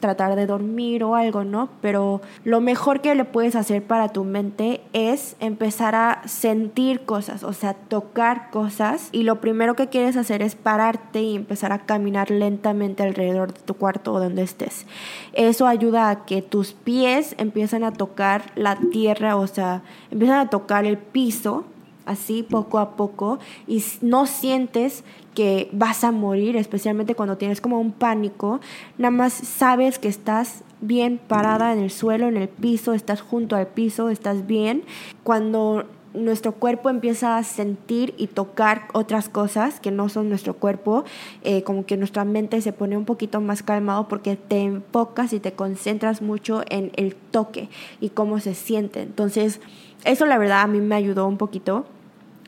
tratar 0.00 0.36
de 0.36 0.46
dormir 0.46 1.04
o 1.04 1.14
algo, 1.14 1.44
¿no? 1.44 1.68
Pero 1.80 2.20
lo 2.44 2.60
mejor 2.60 3.00
que 3.00 3.14
le 3.14 3.24
puedes 3.24 3.54
hacer 3.54 3.82
para 3.82 4.08
tu 4.08 4.24
mente 4.24 4.80
es 4.92 5.36
empezar 5.40 5.94
a 5.94 6.22
sentir 6.26 7.00
cosas, 7.00 7.42
o 7.42 7.52
sea, 7.52 7.74
tocar 7.74 8.50
cosas. 8.50 9.08
Y 9.12 9.22
lo 9.22 9.40
primero 9.40 9.74
que 9.74 9.88
quieres 9.88 10.16
hacer 10.16 10.42
es 10.42 10.54
pararte 10.54 11.22
y 11.22 11.36
empezar 11.36 11.72
a 11.72 11.80
caminar 11.80 12.30
lentamente 12.30 13.02
alrededor 13.02 13.52
de 13.52 13.60
tu 13.60 13.74
cuarto 13.74 14.14
o 14.14 14.20
donde 14.20 14.42
estés. 14.42 14.86
Eso 15.32 15.66
ayuda 15.66 16.10
a 16.10 16.24
que 16.24 16.42
tus 16.42 16.72
pies 16.72 17.34
empiezan 17.38 17.84
a 17.84 17.92
tocar 17.92 18.52
la 18.54 18.76
tierra, 18.76 19.36
o 19.36 19.46
sea, 19.46 19.82
empiezan 20.10 20.38
a 20.38 20.50
tocar 20.50 20.84
el 20.84 20.98
piso 20.98 21.64
así 22.08 22.42
poco 22.42 22.78
a 22.78 22.96
poco 22.96 23.38
y 23.66 23.84
no 24.00 24.26
sientes 24.26 25.04
que 25.38 25.68
vas 25.70 26.02
a 26.02 26.10
morir, 26.10 26.56
especialmente 26.56 27.14
cuando 27.14 27.36
tienes 27.36 27.60
como 27.60 27.80
un 27.80 27.92
pánico, 27.92 28.58
nada 28.96 29.12
más 29.12 29.32
sabes 29.32 30.00
que 30.00 30.08
estás 30.08 30.64
bien 30.80 31.20
parada 31.28 31.72
en 31.72 31.78
el 31.78 31.92
suelo, 31.92 32.26
en 32.26 32.36
el 32.36 32.48
piso, 32.48 32.92
estás 32.92 33.20
junto 33.20 33.54
al 33.54 33.68
piso, 33.68 34.08
estás 34.08 34.48
bien. 34.48 34.82
Cuando 35.22 35.84
nuestro 36.12 36.54
cuerpo 36.56 36.90
empieza 36.90 37.36
a 37.36 37.44
sentir 37.44 38.14
y 38.18 38.26
tocar 38.26 38.88
otras 38.92 39.28
cosas 39.28 39.78
que 39.78 39.92
no 39.92 40.08
son 40.08 40.28
nuestro 40.28 40.54
cuerpo, 40.54 41.04
eh, 41.44 41.62
como 41.62 41.86
que 41.86 41.96
nuestra 41.96 42.24
mente 42.24 42.60
se 42.60 42.72
pone 42.72 42.96
un 42.96 43.04
poquito 43.04 43.40
más 43.40 43.62
calmado 43.62 44.08
porque 44.08 44.34
te 44.34 44.62
enfocas 44.62 45.32
y 45.32 45.38
te 45.38 45.52
concentras 45.52 46.20
mucho 46.20 46.64
en 46.68 46.90
el 46.96 47.14
toque 47.14 47.68
y 48.00 48.08
cómo 48.08 48.40
se 48.40 48.56
siente. 48.56 49.02
Entonces, 49.02 49.60
eso 50.04 50.26
la 50.26 50.36
verdad 50.36 50.62
a 50.62 50.66
mí 50.66 50.80
me 50.80 50.96
ayudó 50.96 51.28
un 51.28 51.36
poquito 51.36 51.86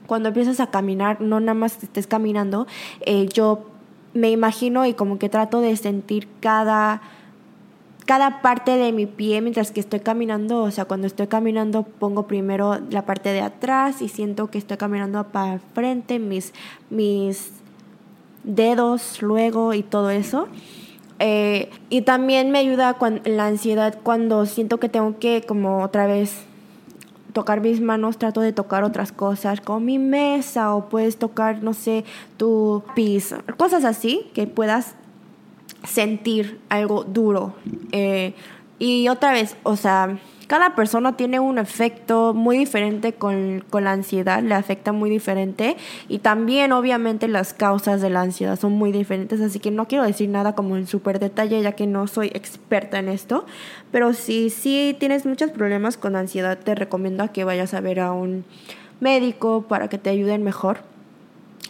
cuando 0.06 0.28
empiezas 0.28 0.60
a 0.60 0.68
caminar, 0.68 1.20
no 1.20 1.40
nada 1.40 1.54
más 1.54 1.82
estés 1.82 2.06
caminando, 2.06 2.66
eh, 3.00 3.28
yo 3.32 3.66
me 4.14 4.30
imagino 4.30 4.86
y 4.86 4.94
como 4.94 5.18
que 5.18 5.28
trato 5.28 5.60
de 5.60 5.76
sentir 5.76 6.28
cada 6.40 7.00
cada 8.06 8.42
parte 8.42 8.76
de 8.76 8.90
mi 8.90 9.06
pie 9.06 9.40
mientras 9.40 9.70
que 9.70 9.78
estoy 9.78 10.00
caminando, 10.00 10.64
o 10.64 10.70
sea, 10.72 10.84
cuando 10.84 11.06
estoy 11.06 11.28
caminando 11.28 11.84
pongo 11.84 12.26
primero 12.26 12.80
la 12.90 13.06
parte 13.06 13.28
de 13.32 13.40
atrás 13.40 14.02
y 14.02 14.08
siento 14.08 14.48
que 14.50 14.58
estoy 14.58 14.78
caminando 14.78 15.22
para 15.28 15.60
frente, 15.74 16.18
mis, 16.18 16.52
mis 16.90 17.52
dedos 18.42 19.22
luego 19.22 19.74
y 19.74 19.84
todo 19.84 20.10
eso. 20.10 20.48
Eh, 21.20 21.70
y 21.88 22.02
también 22.02 22.50
me 22.50 22.58
ayuda 22.58 22.96
la 23.26 23.46
ansiedad 23.46 23.96
cuando 24.02 24.44
siento 24.44 24.80
que 24.80 24.88
tengo 24.88 25.18
que 25.20 25.42
como 25.46 25.84
otra 25.84 26.08
vez 26.08 26.46
tocar 27.32 27.60
mis 27.60 27.80
manos, 27.80 28.18
trato 28.18 28.40
de 28.40 28.52
tocar 28.52 28.84
otras 28.84 29.12
cosas, 29.12 29.60
como 29.60 29.80
mi 29.80 29.98
mesa 29.98 30.74
o 30.74 30.88
puedes 30.88 31.16
tocar, 31.18 31.62
no 31.62 31.74
sé, 31.74 32.04
tu 32.36 32.82
piso, 32.94 33.38
cosas 33.56 33.84
así 33.84 34.30
que 34.34 34.46
puedas 34.46 34.94
sentir 35.84 36.60
algo 36.68 37.04
duro. 37.04 37.54
Eh, 37.92 38.34
y 38.78 39.08
otra 39.08 39.32
vez, 39.32 39.56
o 39.62 39.76
sea, 39.76 40.18
cada 40.50 40.74
persona 40.74 41.16
tiene 41.16 41.38
un 41.38 41.58
efecto 41.58 42.34
muy 42.34 42.58
diferente 42.58 43.12
con, 43.12 43.62
la 43.70 43.92
ansiedad, 43.92 44.42
le 44.42 44.56
afecta 44.56 44.90
muy 44.90 45.08
diferente. 45.08 45.76
Y 46.08 46.18
también 46.18 46.72
obviamente 46.72 47.28
las 47.28 47.54
causas 47.54 48.00
de 48.00 48.10
la 48.10 48.22
ansiedad 48.22 48.58
son 48.58 48.72
muy 48.72 48.90
diferentes, 48.90 49.40
así 49.40 49.60
que 49.60 49.70
no 49.70 49.86
quiero 49.86 50.02
decir 50.02 50.28
nada 50.28 50.56
como 50.56 50.76
en 50.76 50.88
súper 50.88 51.20
detalle 51.20 51.62
ya 51.62 51.70
que 51.76 51.86
no 51.86 52.08
soy 52.08 52.32
experta 52.34 52.98
en 52.98 53.08
esto, 53.08 53.46
pero 53.92 54.12
si 54.12 54.50
sí 54.50 54.96
tienes 54.98 55.24
muchos 55.24 55.52
problemas 55.52 55.96
con 55.96 56.16
ansiedad 56.16 56.58
te 56.58 56.74
recomiendo 56.74 57.32
que 57.32 57.44
vayas 57.44 57.72
a 57.72 57.80
ver 57.80 58.00
a 58.00 58.10
un 58.10 58.44
médico 58.98 59.66
para 59.68 59.86
que 59.86 59.98
te 59.98 60.10
ayuden 60.10 60.42
mejor. 60.42 60.78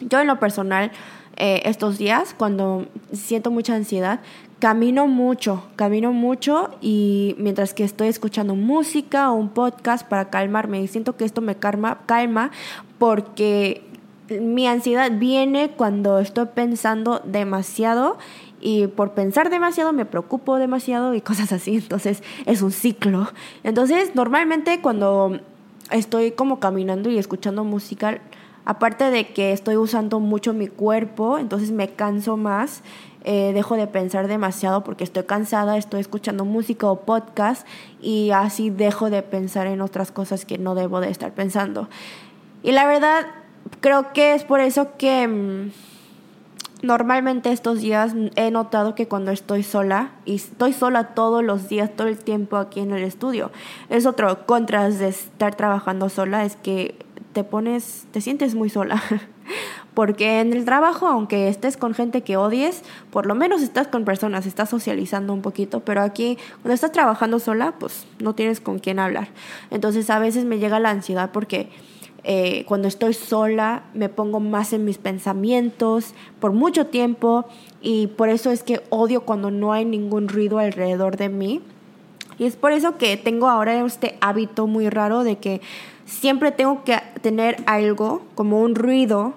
Yo 0.01 0.20
en 0.20 0.26
lo 0.26 0.41
personal, 0.41 0.91
eh, 1.37 1.61
estos 1.66 1.99
días, 1.99 2.35
cuando 2.35 2.87
siento 3.12 3.51
mucha 3.51 3.74
ansiedad, 3.74 4.20
camino 4.61 5.06
mucho, 5.06 5.64
camino 5.74 6.12
mucho 6.12 6.70
y 6.82 7.34
mientras 7.38 7.74
que 7.74 7.82
estoy 7.82 8.08
escuchando 8.08 8.54
música 8.54 9.32
o 9.32 9.34
un 9.34 9.48
podcast 9.48 10.06
para 10.06 10.28
calmarme 10.28 10.82
y 10.82 10.86
siento 10.86 11.16
que 11.16 11.24
esto 11.24 11.40
me 11.40 11.56
calma, 11.56 12.00
calma 12.06 12.50
porque 12.98 13.82
mi 14.28 14.66
ansiedad 14.68 15.11
viene 15.18 15.70
cuando 15.70 16.18
estoy 16.18 16.46
pensando 16.54 17.20
demasiado 17.24 18.18
y 18.61 18.86
por 18.86 19.12
pensar 19.12 19.48
demasiado 19.48 19.94
me 19.94 20.04
preocupo 20.04 20.58
demasiado 20.58 21.14
y 21.14 21.20
cosas 21.22 21.52
así, 21.52 21.76
entonces 21.76 22.22
es 22.44 22.61
un 22.61 22.70
ciclo. 22.70 23.28
Entonces, 23.64 24.14
normalmente 24.14 24.80
cuando 24.82 25.40
estoy 25.90 26.32
como 26.32 26.61
caminando 26.61 27.11
y 27.11 27.16
escuchando 27.16 27.64
música, 27.64 28.20
aparte 28.66 29.11
de 29.11 29.28
que 29.28 29.52
estoy 29.52 29.76
usando 29.78 30.20
mucho 30.20 30.52
mi 30.52 30.68
cuerpo, 30.68 31.38
entonces 31.38 31.70
me 31.70 31.88
canso 31.88 32.36
más 32.36 32.82
eh, 33.25 33.53
dejo 33.53 33.77
de 33.77 33.87
pensar 33.87 34.29
demasiado 34.29 34.83
porque 34.83 35.05
estoy 35.05 35.25
cansada, 35.25 35.77
estoy 35.77 36.01
escuchando 36.01 36.45
música 36.45 36.87
o 36.87 37.01
podcast 37.01 37.66
y 38.01 38.31
así 38.31 38.71
dejo 38.71 39.11
de 39.11 39.23
pensar 39.23 39.66
en 39.66 39.81
otras 39.81 40.11
cosas 40.11 40.45
que 40.45 40.59
no 40.59 40.75
debo 40.75 41.01
de 41.01 41.11
estar 41.11 41.33
pensando. 41.33 41.89
Y 42.62 42.73
la 42.73 42.87
verdad, 42.87 43.27
creo 43.81 44.12
que 44.12 44.35
es 44.35 44.45
por 44.45 44.61
eso 44.61 44.97
que 44.97 45.29
mm, 45.29 45.71
normalmente 46.83 47.53
estos 47.53 47.81
días 47.81 48.14
he 48.37 48.51
notado 48.51 48.95
que 48.95 49.09
cuando 49.09 49.31
estoy 49.31 49.62
sola, 49.62 50.12
y 50.25 50.37
estoy 50.37 50.73
sola 50.73 51.14
todos 51.14 51.45
los 51.45 51.68
días, 51.68 51.91
todo 51.95 52.09
el 52.09 52.18
tiempo 52.18 52.57
aquí 52.57 52.81
en 52.81 52.93
el 52.93 53.03
estudio, 53.03 53.51
es 53.89 54.07
otro 54.07 54.47
contras 54.47 54.99
de 54.99 55.09
estar 55.09 55.55
trabajando 55.55 56.09
sola, 56.09 56.45
es 56.45 56.57
que 56.57 56.95
te 57.33 57.45
pones, 57.45 58.07
te 58.12 58.21
sientes 58.21 58.55
muy 58.55 58.71
sola. 58.71 59.03
Porque 59.95 60.41
en 60.41 60.53
el 60.53 60.64
trabajo, 60.64 61.07
aunque 61.07 61.49
estés 61.49 61.76
con 61.76 61.95
gente 61.95 62.22
que 62.22 62.36
odies, 62.36 62.82
por 63.11 63.26
lo 63.26 63.34
menos 63.34 63.61
estás 63.61 63.88
con 63.88 64.05
personas, 64.05 64.47
estás 64.47 64.70
socializando 64.70 65.32
un 65.32 65.43
poquito, 65.43 65.80
pero 65.80 66.03
aquí 66.03 66.38
cuando 66.62 66.74
estás 66.74 66.93
trabajando 66.93 67.38
sola, 67.38 67.74
pues 67.78 68.07
no 68.20 68.34
tienes 68.34 68.61
con 68.61 68.78
quién 68.78 68.99
hablar. 68.99 69.28
Entonces 69.70 70.09
a 70.11 70.18
veces 70.18 70.45
me 70.45 70.59
llega 70.59 70.78
la 70.78 70.91
ansiedad 70.91 71.30
porque 71.32 71.68
eh, 72.22 72.64
cuando 72.66 72.86
estoy 72.86 73.14
sola 73.14 73.84
me 73.95 74.11
pongo 74.11 74.41
más 74.41 74.74
en 74.74 74.84
mis 74.84 74.99
pensamientos 74.99 76.12
por 76.38 76.53
mucho 76.53 76.86
tiempo 76.86 77.47
y 77.80 78.09
por 78.09 78.28
eso 78.28 78.51
es 78.51 78.62
que 78.62 78.82
odio 78.91 79.22
cuando 79.22 79.51
no 79.51 79.72
hay 79.72 79.86
ningún 79.86 80.28
ruido 80.28 80.59
alrededor 80.59 81.16
de 81.16 81.30
mí. 81.30 81.62
Y 82.38 82.45
es 82.45 82.57
por 82.57 82.72
eso 82.72 82.97
que 82.97 83.16
tengo 83.16 83.49
ahora 83.49 83.84
este 83.84 84.16
hábito 84.20 84.66
muy 84.66 84.88
raro 84.88 85.24
de 85.24 85.36
que 85.36 85.61
siempre 86.05 86.53
tengo 86.53 86.84
que 86.84 86.99
tener 87.22 87.57
algo 87.66 88.22
como 88.34 88.61
un 88.61 88.74
ruido 88.74 89.34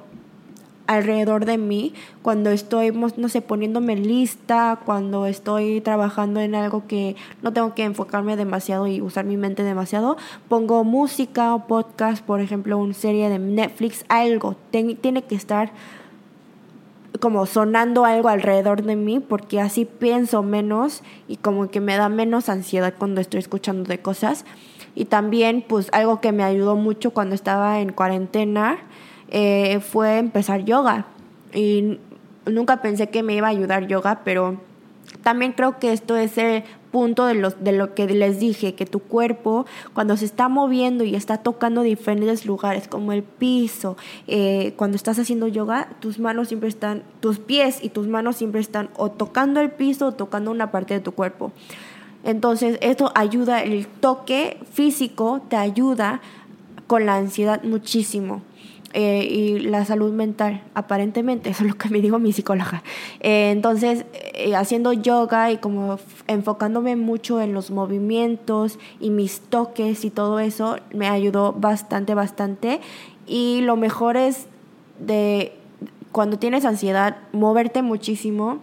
alrededor 0.87 1.45
de 1.45 1.57
mí 1.57 1.93
cuando 2.21 2.49
estoy, 2.49 2.91
no 2.91 3.29
sé, 3.29 3.41
poniéndome 3.41 3.95
lista, 3.95 4.79
cuando 4.85 5.25
estoy 5.25 5.81
trabajando 5.81 6.39
en 6.39 6.55
algo 6.55 6.87
que 6.87 7.15
no 7.41 7.53
tengo 7.53 7.73
que 7.73 7.83
enfocarme 7.83 8.35
demasiado 8.35 8.87
y 8.87 9.01
usar 9.01 9.25
mi 9.25 9.37
mente 9.37 9.63
demasiado, 9.63 10.17
pongo 10.49 10.83
música 10.83 11.55
o 11.55 11.67
podcast, 11.67 12.23
por 12.23 12.41
ejemplo, 12.41 12.77
una 12.77 12.93
serie 12.93 13.29
de 13.29 13.39
Netflix, 13.39 14.05
algo, 14.09 14.55
tiene 14.71 15.23
que 15.23 15.35
estar 15.35 15.71
como 17.19 17.45
sonando 17.45 18.05
algo 18.05 18.27
alrededor 18.27 18.83
de 18.83 18.95
mí 18.95 19.19
porque 19.19 19.61
así 19.61 19.85
pienso 19.85 20.43
menos 20.43 21.03
y 21.27 21.37
como 21.37 21.69
que 21.69 21.79
me 21.79 21.95
da 21.95 22.09
menos 22.09 22.49
ansiedad 22.49 22.93
cuando 22.97 23.21
estoy 23.21 23.39
escuchando 23.39 23.83
de 23.87 23.99
cosas. 23.99 24.45
Y 24.95 25.05
también 25.05 25.63
pues 25.67 25.89
algo 25.91 26.21
que 26.21 26.31
me 26.31 26.43
ayudó 26.43 26.75
mucho 26.75 27.11
cuando 27.11 27.33
estaba 27.33 27.79
en 27.79 27.93
cuarentena 27.93 28.77
eh, 29.33 29.79
fue 29.81 30.19
empezar 30.19 30.63
yoga. 30.63 31.07
Y 31.53 31.99
nunca 32.45 32.81
pensé 32.81 33.09
que 33.09 33.23
me 33.23 33.33
iba 33.33 33.47
a 33.47 33.49
ayudar 33.49 33.87
yoga, 33.87 34.21
pero 34.23 34.59
también 35.23 35.53
creo 35.53 35.79
que 35.79 35.91
esto 35.91 36.15
es 36.15 36.37
el 36.37 36.63
punto 36.91 37.25
de, 37.25 37.33
los, 37.33 37.63
de 37.63 37.71
lo 37.71 37.95
que 37.95 38.05
les 38.05 38.39
dije, 38.39 38.75
que 38.75 38.85
tu 38.85 38.99
cuerpo 38.99 39.65
cuando 39.93 40.15
se 40.15 40.25
está 40.25 40.47
moviendo 40.47 41.03
y 41.03 41.15
está 41.15 41.37
tocando 41.37 41.81
diferentes 41.81 42.45
lugares, 42.45 42.87
como 42.87 43.11
el 43.11 43.23
piso, 43.23 43.97
eh, 44.27 44.73
cuando 44.77 44.95
estás 44.95 45.17
haciendo 45.17 45.47
yoga, 45.47 45.89
tus 45.99 46.19
manos 46.19 46.49
siempre 46.49 46.69
están, 46.69 47.03
tus 47.19 47.39
pies 47.39 47.83
y 47.83 47.89
tus 47.89 48.07
manos 48.07 48.35
siempre 48.35 48.61
están 48.61 48.89
o 48.95 49.09
tocando 49.09 49.59
el 49.59 49.71
piso 49.71 50.07
o 50.07 50.11
tocando 50.11 50.51
una 50.51 50.71
parte 50.71 50.93
de 50.93 50.99
tu 50.99 51.13
cuerpo. 51.13 51.51
Entonces, 52.23 52.77
esto 52.81 53.11
ayuda, 53.15 53.63
el 53.63 53.87
toque 53.87 54.59
físico 54.71 55.41
te 55.49 55.55
ayuda 55.55 56.21
con 56.85 57.07
la 57.07 57.15
ansiedad 57.15 57.63
muchísimo. 57.63 58.43
Eh, 58.93 59.25
y 59.25 59.59
la 59.59 59.85
salud 59.85 60.13
mental, 60.13 60.61
aparentemente, 60.75 61.49
eso 61.49 61.63
es 61.63 61.71
lo 61.71 61.77
que 61.77 61.89
me 61.89 61.99
dijo 61.99 62.19
mi 62.19 62.31
psicóloga. 62.31 62.83
Eh, 63.21 63.49
entonces, 63.51 64.05
eh, 64.33 64.55
haciendo 64.55 64.93
yoga 64.93 65.51
y 65.51 65.57
como 65.57 65.97
enfocándome 66.27 66.95
mucho 66.95 67.41
en 67.41 67.53
los 67.53 67.71
movimientos 67.71 68.77
y 68.99 69.09
mis 69.09 69.41
toques 69.41 70.05
y 70.05 70.11
todo 70.11 70.39
eso, 70.39 70.77
me 70.93 71.07
ayudó 71.07 71.53
bastante, 71.53 72.13
bastante. 72.13 72.81
Y 73.25 73.61
lo 73.61 73.77
mejor 73.77 74.15
es 74.15 74.45
de 74.99 75.53
cuando 76.11 76.37
tienes 76.37 76.63
ansiedad, 76.63 77.17
moverte 77.31 77.81
muchísimo 77.81 78.59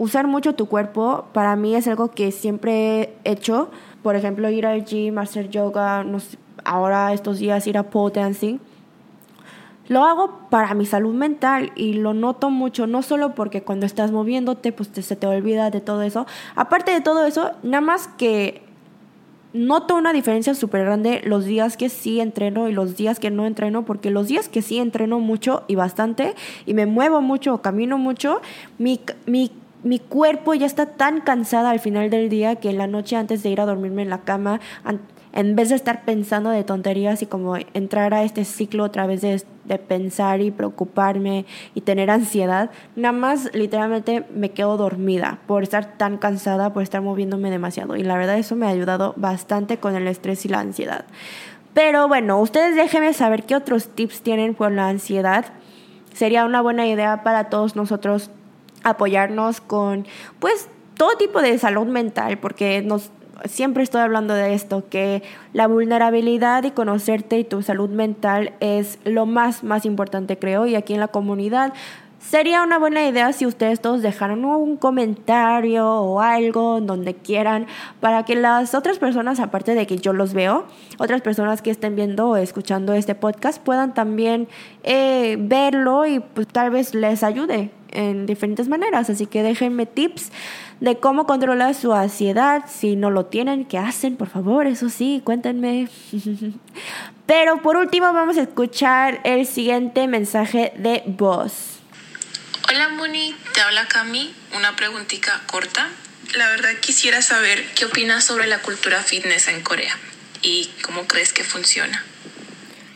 usar 0.00 0.26
mucho 0.26 0.54
tu 0.54 0.66
cuerpo 0.66 1.26
para 1.34 1.54
mí 1.56 1.76
es 1.76 1.86
algo 1.86 2.10
que 2.10 2.32
siempre 2.32 3.00
he 3.22 3.32
hecho. 3.32 3.68
Por 4.02 4.16
ejemplo, 4.16 4.48
ir 4.48 4.64
al 4.64 4.86
gym, 4.86 5.18
hacer 5.18 5.50
yoga, 5.50 6.04
no 6.04 6.20
sé, 6.20 6.38
ahora 6.64 7.12
estos 7.12 7.38
días 7.38 7.66
ir 7.66 7.76
a 7.76 7.82
pole 7.82 8.14
dancing. 8.14 8.58
Lo 9.90 10.04
hago 10.04 10.46
para 10.50 10.72
mi 10.74 10.86
salud 10.86 11.12
mental 11.12 11.72
y 11.74 11.94
lo 11.94 12.14
noto 12.14 12.48
mucho, 12.48 12.86
no 12.86 13.02
solo 13.02 13.34
porque 13.34 13.62
cuando 13.62 13.86
estás 13.86 14.12
moviéndote, 14.12 14.70
pues 14.70 14.88
se 14.92 15.16
te 15.16 15.26
olvida 15.26 15.70
de 15.70 15.80
todo 15.80 16.02
eso. 16.02 16.26
Aparte 16.54 16.92
de 16.92 17.00
todo 17.00 17.26
eso, 17.26 17.50
nada 17.64 17.80
más 17.80 18.06
que 18.06 18.62
noto 19.52 19.96
una 19.96 20.12
diferencia 20.12 20.54
súper 20.54 20.84
grande 20.84 21.22
los 21.24 21.44
días 21.44 21.76
que 21.76 21.88
sí 21.88 22.20
entreno 22.20 22.68
y 22.68 22.72
los 22.72 22.96
días 22.96 23.18
que 23.18 23.32
no 23.32 23.46
entreno, 23.46 23.84
porque 23.84 24.10
los 24.10 24.28
días 24.28 24.48
que 24.48 24.62
sí 24.62 24.78
entreno 24.78 25.18
mucho 25.18 25.64
y 25.66 25.74
bastante 25.74 26.36
y 26.66 26.74
me 26.74 26.86
muevo 26.86 27.20
mucho 27.20 27.54
o 27.54 27.60
camino 27.60 27.98
mucho, 27.98 28.40
mi, 28.78 29.00
mi, 29.26 29.50
mi 29.82 29.98
cuerpo 29.98 30.54
ya 30.54 30.66
está 30.66 30.86
tan 30.86 31.20
cansada 31.20 31.70
al 31.70 31.80
final 31.80 32.10
del 32.10 32.28
día 32.28 32.54
que 32.54 32.70
en 32.70 32.78
la 32.78 32.86
noche 32.86 33.16
antes 33.16 33.42
de 33.42 33.50
ir 33.50 33.60
a 33.60 33.66
dormirme 33.66 34.02
en 34.02 34.10
la 34.10 34.20
cama, 34.20 34.60
en 35.32 35.54
vez 35.54 35.68
de 35.68 35.76
estar 35.76 36.04
pensando 36.04 36.50
de 36.50 36.64
tonterías 36.64 37.22
y 37.22 37.26
como 37.26 37.56
entrar 37.74 38.14
a 38.14 38.24
este 38.24 38.44
ciclo 38.44 38.84
otra 38.84 39.06
vez 39.06 39.20
de, 39.20 39.42
de, 39.64 39.78
pensar 39.78 40.40
y 40.40 40.50
preocuparme 40.50 41.46
y 41.74 41.82
tener 41.82 42.10
ansiedad, 42.10 42.70
nada 42.96 43.12
más 43.12 43.50
literalmente 43.54 44.24
me 44.34 44.50
quedo 44.50 44.76
dormida 44.76 45.38
por 45.46 45.62
estar 45.62 45.96
tan 45.96 46.18
cansada, 46.18 46.72
por 46.72 46.82
estar 46.82 47.00
moviéndome 47.00 47.50
demasiado. 47.50 47.96
Y 47.96 48.02
la 48.02 48.16
verdad 48.16 48.38
eso 48.38 48.56
me 48.56 48.66
ha 48.66 48.70
ayudado 48.70 49.14
bastante 49.16 49.78
con 49.78 49.94
el 49.94 50.08
estrés 50.08 50.44
y 50.44 50.48
la 50.48 50.60
ansiedad. 50.60 51.04
Pero 51.74 52.08
bueno, 52.08 52.40
ustedes 52.40 52.74
déjenme 52.74 53.12
saber 53.14 53.44
qué 53.44 53.54
otros 53.54 53.88
tips 53.88 54.22
tienen 54.22 54.54
por 54.54 54.72
la 54.72 54.88
ansiedad. 54.88 55.46
Sería 56.12 56.44
una 56.44 56.60
buena 56.60 56.86
idea 56.86 57.22
para 57.22 57.44
todos 57.44 57.76
nosotros 57.76 58.30
apoyarnos 58.82 59.60
con 59.60 60.06
pues 60.38 60.68
todo 60.96 61.16
tipo 61.16 61.40
de 61.40 61.56
salud 61.58 61.86
mental 61.86 62.38
porque 62.38 62.82
nos 62.82 63.10
siempre 63.44 63.82
estoy 63.82 64.00
hablando 64.00 64.34
de 64.34 64.54
esto, 64.54 64.84
que 64.88 65.22
la 65.52 65.66
vulnerabilidad 65.66 66.64
y 66.64 66.70
conocerte 66.70 67.38
y 67.38 67.44
tu 67.44 67.62
salud 67.62 67.90
mental 67.90 68.52
es 68.60 68.98
lo 69.04 69.26
más, 69.26 69.64
más 69.64 69.84
importante, 69.84 70.38
creo, 70.38 70.66
y 70.66 70.74
aquí 70.74 70.94
en 70.94 71.00
la 71.00 71.08
comunidad. 71.08 71.72
Sería 72.20 72.62
una 72.62 72.78
buena 72.78 73.08
idea 73.08 73.32
si 73.32 73.46
ustedes 73.46 73.80
todos 73.80 74.02
dejaran 74.02 74.44
un 74.44 74.76
comentario 74.76 75.88
o 75.88 76.20
algo 76.20 76.78
donde 76.82 77.14
quieran 77.14 77.66
para 77.98 78.26
que 78.26 78.36
las 78.36 78.74
otras 78.74 78.98
personas, 78.98 79.40
aparte 79.40 79.74
de 79.74 79.86
que 79.86 79.96
yo 79.96 80.12
los 80.12 80.34
veo, 80.34 80.66
otras 80.98 81.22
personas 81.22 81.62
que 81.62 81.70
estén 81.70 81.96
viendo 81.96 82.28
o 82.28 82.36
escuchando 82.36 82.92
este 82.92 83.14
podcast 83.14 83.62
puedan 83.62 83.94
también 83.94 84.48
eh, 84.82 85.38
verlo 85.40 86.04
y 86.04 86.20
pues 86.20 86.46
tal 86.46 86.70
vez 86.70 86.94
les 86.94 87.22
ayude 87.22 87.70
en 87.90 88.26
diferentes 88.26 88.68
maneras. 88.68 89.08
Así 89.08 89.24
que 89.24 89.42
déjenme 89.42 89.86
tips 89.86 90.30
de 90.80 90.98
cómo 90.98 91.26
controlar 91.26 91.74
su 91.74 91.92
ansiedad. 91.92 92.64
Si 92.68 92.96
no 92.96 93.10
lo 93.10 93.26
tienen, 93.26 93.64
¿qué 93.64 93.78
hacen? 93.78 94.16
Por 94.16 94.28
favor, 94.28 94.66
eso 94.66 94.88
sí, 94.88 95.22
cuéntenme. 95.24 95.88
Pero 97.26 97.62
por 97.62 97.76
último 97.76 98.12
vamos 98.12 98.36
a 98.38 98.42
escuchar 98.42 99.20
el 99.24 99.46
siguiente 99.46 100.06
mensaje 100.08 100.72
de 100.76 101.02
voz. 101.06 101.80
Hola 102.68 102.88
Moni, 102.90 103.34
te 103.52 103.60
habla 103.60 103.86
Cami, 103.86 104.34
una 104.56 104.76
preguntita 104.76 105.40
corta. 105.46 105.88
La 106.36 106.48
verdad 106.48 106.70
quisiera 106.80 107.22
saber 107.22 107.64
qué 107.74 107.86
opinas 107.86 108.24
sobre 108.24 108.46
la 108.46 108.60
cultura 108.60 109.02
fitness 109.02 109.48
en 109.48 109.62
Corea 109.62 109.96
y 110.42 110.70
cómo 110.82 111.06
crees 111.06 111.32
que 111.32 111.44
funciona. 111.44 112.04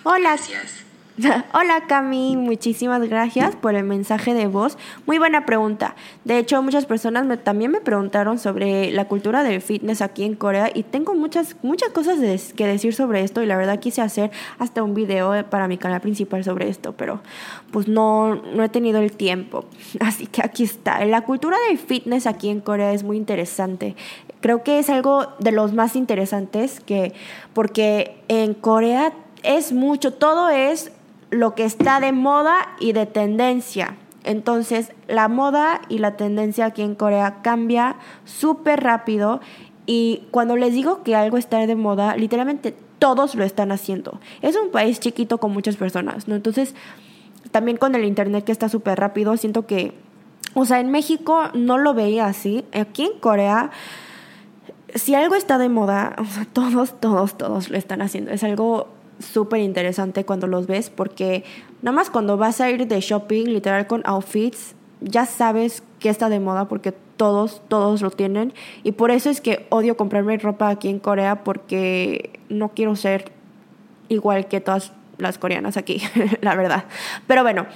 Hola. 0.05 0.37
Gracias. 0.37 0.84
Hola 1.55 1.85
Cami, 1.87 2.37
muchísimas 2.37 3.01
gracias 3.09 3.55
por 3.55 3.77
el 3.77 3.85
mensaje 3.85 4.35
de 4.35 4.49
voz. 4.49 4.77
Muy 5.07 5.19
buena 5.19 5.47
pregunta. 5.47 5.95
De 6.25 6.39
hecho, 6.39 6.61
muchas 6.61 6.87
personas 6.87 7.25
me, 7.25 7.37
también 7.37 7.71
me 7.71 7.81
preguntaron 7.81 8.41
sobre 8.41 8.91
la 8.91 9.07
cultura 9.07 9.45
del 9.45 9.61
fitness 9.61 10.03
aquí 10.03 10.25
en 10.25 10.35
Corea 10.35 10.73
y 10.75 10.83
tengo 10.83 11.15
muchas, 11.15 11.55
muchas 11.63 11.91
cosas 11.91 12.19
que 12.55 12.67
decir 12.67 12.95
sobre 12.95 13.23
esto 13.23 13.45
y 13.45 13.47
la 13.47 13.57
verdad 13.57 13.79
quise 13.79 14.03
hacer 14.03 14.33
hasta 14.59 14.83
un 14.83 14.95
video 14.95 15.49
para 15.51 15.69
mi 15.69 15.79
canal 15.79 16.01
principal 16.01 16.43
sobre 16.43 16.69
esto, 16.69 16.95
pero 16.97 17.21
pues 17.71 17.87
no, 17.87 18.35
no 18.35 18.65
he 18.65 18.69
tenido 18.69 19.01
el 19.01 19.13
tiempo. 19.13 19.67
Así 20.01 20.27
que 20.27 20.43
aquí 20.43 20.65
está. 20.65 21.05
La 21.05 21.21
cultura 21.21 21.57
del 21.69 21.79
fitness 21.79 22.27
aquí 22.27 22.49
en 22.49 22.61
Corea 22.61 22.93
es 22.93 23.05
muy 23.05 23.17
interesante. 23.17 23.95
Creo 24.41 24.65
que 24.65 24.81
es 24.81 24.91
algo 24.91 25.29
de 25.39 25.53
los 25.53 25.75
más 25.75 25.95
interesantes 25.95 26.81
que, 26.81 27.13
porque 27.53 28.17
en 28.27 28.53
Corea 28.53 29.13
es 29.45 29.73
mucho, 29.73 30.13
todo 30.13 30.49
es 30.49 30.91
lo 31.35 31.55
que 31.55 31.65
está 31.65 32.01
de 32.01 32.13
moda 32.13 32.69
y 32.81 32.93
de 32.93 33.07
tendencia. 33.07 33.97
Entonces, 34.23 34.93
la 35.07 35.29
moda 35.29 35.83
y 35.89 35.99
la 35.99 36.17
tendencia 36.17 36.67
aquí 36.67 36.83
en 36.83 36.95
Corea 36.95 37.43
cambia 37.43 37.97
súper 38.25 38.83
rápido 38.83 39.41
y 39.87 40.23
cuando 40.31 40.57
les 40.57 40.73
digo 40.73 41.03
que 41.03 41.15
algo 41.15 41.37
está 41.37 41.67
de 41.67 41.75
moda, 41.75 42.17
literalmente 42.17 42.75
todos 42.99 43.35
lo 43.35 43.45
están 43.45 43.71
haciendo. 43.71 44.19
Es 44.41 44.57
un 44.57 44.71
país 44.71 44.99
chiquito 45.01 45.39
con 45.39 45.53
muchas 45.53 45.77
personas, 45.77 46.27
¿no? 46.27 46.35
Entonces, 46.35 46.75
también 47.51 47.77
con 47.77 47.95
el 47.95 48.05
internet 48.05 48.45
que 48.45 48.53
está 48.53 48.71
súper 48.71 48.99
rápido, 48.99 49.37
siento 49.37 49.67
que, 49.67 49.93
o 50.55 50.65
sea, 50.65 50.81
en 50.81 50.91
México 50.91 51.51
no 51.53 51.77
lo 51.77 51.93
veía 51.93 52.27
así. 52.27 52.65
Aquí 52.73 53.03
en 53.03 53.19
Corea, 53.19 53.71
si 54.95 55.15
algo 55.15 55.35
está 55.35 55.59
de 55.59 55.69
moda, 55.69 56.17
todos, 56.55 56.99
todos, 56.99 57.37
todos 57.37 57.69
lo 57.69 57.77
están 57.77 58.01
haciendo. 58.01 58.31
Es 58.31 58.43
algo 58.43 58.89
súper 59.19 59.61
interesante 59.61 60.25
cuando 60.25 60.47
los 60.47 60.67
ves 60.67 60.91
porque 60.91 61.45
nada 61.83 61.95
más 61.95 62.11
cuando 62.11 62.37
vas 62.37 62.61
a 62.61 62.71
ir 62.71 62.87
de 62.87 63.01
shopping, 63.01 63.45
literal 63.47 63.87
con 63.87 64.03
outfits, 64.05 64.75
ya 65.01 65.27
sabes 65.27 65.83
que 66.01 66.09
está 66.09 66.29
de 66.29 66.41
moda 66.41 66.67
porque 66.69 66.93
todos, 67.17 67.63
todos 67.69 68.03
lo 68.03 68.11
tienen. 68.11 68.53
Y 68.83 68.93
por 68.93 69.11
eso 69.11 69.31
es 69.31 69.41
que 69.41 69.67
odio 69.71 69.97
comprarme 69.97 70.37
ropa 70.39 70.69
aquí 70.69 70.89
en 70.89 70.99
Corea 70.99 71.45
porque 71.45 72.39
no 72.49 72.71
quiero 72.71 72.97
ser 72.97 73.33
igual 74.09 74.47
que 74.49 74.61
todas 74.61 74.93
las 75.19 75.39
coreanas 75.39 75.77
aquí, 75.77 76.03
la 76.41 76.55
verdad. 76.55 76.85
Pero 77.27 77.43
bueno, 77.43 77.67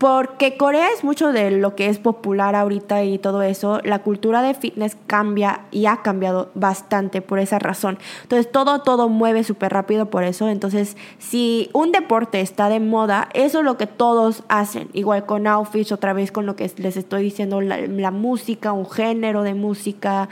porque 0.00 0.56
Corea 0.56 0.88
es 0.96 1.04
mucho 1.04 1.30
de 1.30 1.50
lo 1.50 1.76
que 1.76 1.90
es 1.90 1.98
popular 1.98 2.56
ahorita 2.56 3.04
y 3.04 3.18
todo 3.18 3.42
eso, 3.42 3.82
la 3.84 3.98
cultura 3.98 4.40
de 4.40 4.54
fitness 4.54 4.96
cambia 5.06 5.66
y 5.70 5.84
ha 5.84 5.98
cambiado 5.98 6.48
bastante 6.54 7.20
por 7.20 7.38
esa 7.38 7.58
razón. 7.58 7.98
Entonces 8.22 8.50
todo, 8.50 8.80
todo 8.80 9.10
mueve 9.10 9.44
súper 9.44 9.74
rápido 9.74 10.06
por 10.06 10.24
eso. 10.24 10.48
Entonces 10.48 10.96
si 11.18 11.68
un 11.74 11.92
deporte 11.92 12.40
está 12.40 12.70
de 12.70 12.80
moda, 12.80 13.28
eso 13.34 13.58
es 13.58 13.64
lo 13.66 13.76
que 13.76 13.86
todos 13.86 14.42
hacen. 14.48 14.88
Igual 14.94 15.26
con 15.26 15.46
outfits, 15.46 15.92
otra 15.92 16.14
vez 16.14 16.32
con 16.32 16.46
lo 16.46 16.56
que 16.56 16.72
les 16.78 16.96
estoy 16.96 17.22
diciendo, 17.22 17.60
la, 17.60 17.76
la 17.76 18.10
música, 18.10 18.72
un 18.72 18.88
género 18.88 19.42
de 19.42 19.52
música, 19.52 20.30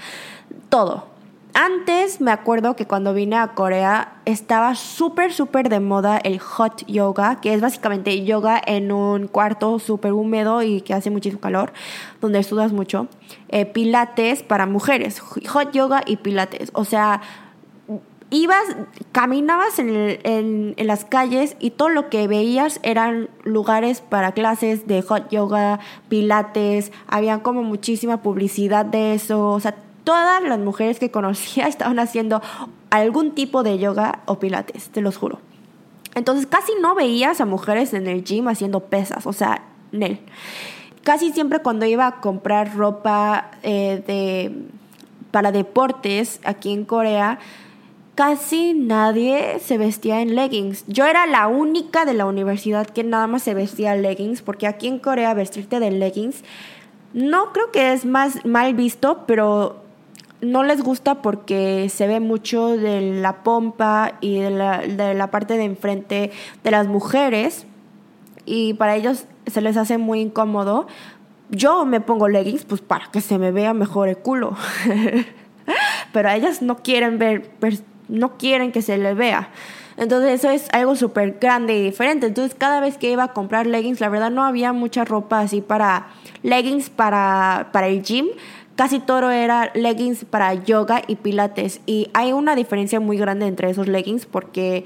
todo 0.70 1.17
antes 1.58 2.20
me 2.20 2.30
acuerdo 2.30 2.76
que 2.76 2.86
cuando 2.86 3.12
vine 3.12 3.34
a 3.34 3.48
Corea 3.48 4.20
estaba 4.26 4.76
súper, 4.76 5.32
súper 5.32 5.68
de 5.68 5.80
moda 5.80 6.16
el 6.16 6.38
hot 6.38 6.86
yoga, 6.86 7.40
que 7.40 7.52
es 7.52 7.60
básicamente 7.60 8.24
yoga 8.24 8.62
en 8.64 8.92
un 8.92 9.26
cuarto 9.26 9.80
súper 9.80 10.12
húmedo 10.12 10.62
y 10.62 10.82
que 10.82 10.94
hace 10.94 11.10
muchísimo 11.10 11.40
calor, 11.40 11.72
donde 12.20 12.38
estudias 12.38 12.72
mucho. 12.72 13.08
Eh, 13.48 13.66
pilates 13.66 14.44
para 14.44 14.66
mujeres, 14.66 15.18
hot 15.18 15.72
yoga 15.72 16.02
y 16.06 16.18
pilates. 16.18 16.70
O 16.74 16.84
sea, 16.84 17.22
ibas, 18.30 18.62
caminabas 19.10 19.80
en, 19.80 20.20
en, 20.22 20.86
las 20.86 21.04
calles 21.04 21.56
y 21.58 21.70
todo 21.70 21.88
lo 21.88 22.08
que 22.08 22.28
veías 22.28 22.78
eran 22.84 23.30
lugares 23.42 24.00
para 24.00 24.30
clases 24.30 24.86
de 24.86 25.02
hot 25.02 25.28
yoga, 25.30 25.80
pilates, 26.08 26.92
había 27.08 27.42
como 27.42 27.64
muchísima 27.64 28.22
publicidad 28.22 28.84
de 28.84 29.14
eso, 29.14 29.48
o 29.48 29.58
sea, 29.58 29.74
todas 30.08 30.42
las 30.42 30.58
mujeres 30.58 30.98
que 30.98 31.10
conocía 31.10 31.66
estaban 31.68 31.98
haciendo 31.98 32.40
algún 32.88 33.34
tipo 33.34 33.62
de 33.62 33.78
yoga 33.78 34.20
o 34.24 34.38
pilates, 34.38 34.88
te 34.88 35.02
los 35.02 35.18
juro. 35.18 35.38
Entonces 36.14 36.46
casi 36.46 36.72
no 36.80 36.94
veías 36.94 37.42
a 37.42 37.44
mujeres 37.44 37.92
en 37.92 38.06
el 38.06 38.24
gym 38.24 38.48
haciendo 38.48 38.80
pesas, 38.80 39.26
o 39.26 39.34
sea, 39.34 39.64
Nel. 39.92 40.20
Casi 41.04 41.30
siempre 41.32 41.58
cuando 41.58 41.84
iba 41.84 42.06
a 42.06 42.20
comprar 42.22 42.74
ropa 42.74 43.50
eh, 43.62 44.02
de, 44.06 44.56
para 45.30 45.52
deportes 45.52 46.40
aquí 46.42 46.72
en 46.72 46.86
Corea, 46.86 47.38
casi 48.14 48.72
nadie 48.72 49.58
se 49.60 49.76
vestía 49.76 50.22
en 50.22 50.34
leggings. 50.34 50.84
Yo 50.86 51.04
era 51.04 51.26
la 51.26 51.48
única 51.48 52.06
de 52.06 52.14
la 52.14 52.24
universidad 52.24 52.86
que 52.86 53.04
nada 53.04 53.26
más 53.26 53.42
se 53.42 53.52
vestía 53.52 53.94
leggings, 53.94 54.40
porque 54.40 54.66
aquí 54.66 54.86
en 54.86 55.00
Corea 55.00 55.34
vestirte 55.34 55.80
de 55.80 55.90
leggings 55.90 56.44
no 57.12 57.52
creo 57.52 57.70
que 57.72 57.92
es 57.92 58.06
más 58.06 58.46
mal 58.46 58.72
visto, 58.72 59.24
pero 59.26 59.87
no 60.40 60.62
les 60.62 60.82
gusta 60.82 61.16
porque 61.16 61.88
se 61.88 62.06
ve 62.06 62.20
mucho 62.20 62.68
de 62.68 63.20
la 63.20 63.42
pompa 63.42 64.14
y 64.20 64.38
de 64.38 64.50
la, 64.50 64.78
de 64.78 65.14
la 65.14 65.30
parte 65.30 65.56
de 65.56 65.64
enfrente 65.64 66.30
de 66.62 66.70
las 66.70 66.86
mujeres 66.86 67.66
y 68.44 68.74
para 68.74 68.96
ellos 68.96 69.24
se 69.46 69.60
les 69.60 69.76
hace 69.76 69.98
muy 69.98 70.20
incómodo. 70.20 70.86
Yo 71.50 71.84
me 71.84 72.00
pongo 72.00 72.28
leggings 72.28 72.64
pues 72.64 72.80
para 72.80 73.10
que 73.10 73.20
se 73.20 73.38
me 73.38 73.52
vea 73.52 73.74
mejor 73.74 74.08
el 74.08 74.18
culo. 74.18 74.56
Pero 76.12 76.28
a 76.28 76.36
ellas 76.36 76.62
no 76.62 76.78
quieren 76.78 77.18
ver, 77.18 77.50
no 78.08 78.38
quieren 78.38 78.72
que 78.72 78.82
se 78.82 78.96
le 78.96 79.14
vea. 79.14 79.50
Entonces 79.98 80.32
eso 80.32 80.50
es 80.50 80.68
algo 80.72 80.94
súper 80.94 81.38
grande 81.40 81.76
y 81.76 81.82
diferente. 81.82 82.28
Entonces 82.28 82.54
cada 82.56 82.80
vez 82.80 82.96
que 82.96 83.10
iba 83.10 83.24
a 83.24 83.32
comprar 83.32 83.66
leggings, 83.66 84.00
la 84.00 84.08
verdad 84.08 84.30
no 84.30 84.44
había 84.44 84.72
mucha 84.72 85.04
ropa 85.04 85.40
así 85.40 85.60
para 85.60 86.06
leggings 86.42 86.88
para, 86.88 87.68
para 87.72 87.88
el 87.88 88.02
gym. 88.02 88.26
Casi 88.78 89.00
todo 89.00 89.32
era 89.32 89.72
leggings 89.74 90.24
para 90.24 90.54
yoga 90.54 91.02
y 91.08 91.16
pilates. 91.16 91.80
Y 91.84 92.10
hay 92.14 92.32
una 92.32 92.54
diferencia 92.54 93.00
muy 93.00 93.18
grande 93.18 93.48
entre 93.48 93.68
esos 93.70 93.88
leggings 93.88 94.24
porque 94.24 94.84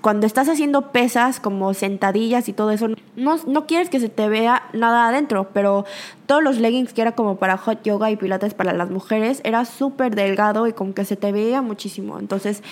cuando 0.00 0.26
estás 0.26 0.48
haciendo 0.48 0.90
pesas 0.90 1.38
como 1.38 1.72
sentadillas 1.72 2.48
y 2.48 2.52
todo 2.52 2.72
eso, 2.72 2.88
no, 3.14 3.36
no, 3.46 3.66
quieres 3.68 3.88
que 3.88 4.00
se 4.00 4.08
te 4.08 4.28
vea 4.28 4.64
nada 4.72 5.06
adentro, 5.06 5.48
pero 5.52 5.84
todos 6.26 6.42
los 6.42 6.58
leggings 6.58 6.92
que 6.92 7.02
era 7.02 7.12
como 7.12 7.36
para 7.36 7.56
hot 7.56 7.84
yoga 7.84 8.10
y 8.10 8.16
pilates 8.16 8.52
para 8.52 8.72
las 8.72 8.90
mujeres 8.90 9.40
era 9.44 9.64
súper 9.64 10.16
delgado 10.16 10.66
y 10.66 10.72
como 10.72 10.92
que 10.92 11.04
se 11.04 11.14
te 11.14 11.30
veía 11.30 11.62
muchísimo. 11.62 12.18
Entonces, 12.18 12.64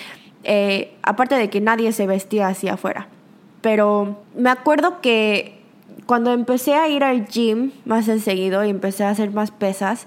eh, 0.43 0.93
aparte 1.03 1.35
de 1.35 1.49
que 1.49 1.61
nadie 1.61 1.93
se 1.93 2.05
vestía 2.05 2.49
así 2.49 2.67
afuera. 2.67 3.07
Pero 3.61 4.17
me 4.35 4.49
acuerdo 4.49 4.99
que 4.99 5.61
cuando 6.05 6.33
empecé 6.33 6.73
a 6.73 6.89
ir 6.89 7.05
al 7.05 7.27
gym 7.27 7.71
más 7.85 8.09
enseguido 8.09 8.65
y 8.65 8.69
empecé 8.69 9.05
a 9.05 9.11
hacer 9.11 9.31
más 9.31 9.51
pesas, 9.51 10.05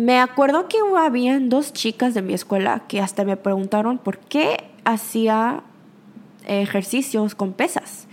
me 0.00 0.18
acuerdo 0.18 0.66
que 0.66 0.78
habían 0.98 1.50
dos 1.50 1.72
chicas 1.74 2.14
de 2.14 2.22
mi 2.22 2.32
escuela 2.32 2.84
que 2.88 3.00
hasta 3.00 3.24
me 3.24 3.36
preguntaron 3.36 3.98
por 3.98 4.18
qué 4.18 4.56
hacía 4.84 5.62
ejercicios 6.46 7.34
con 7.34 7.52
pesas. 7.52 8.08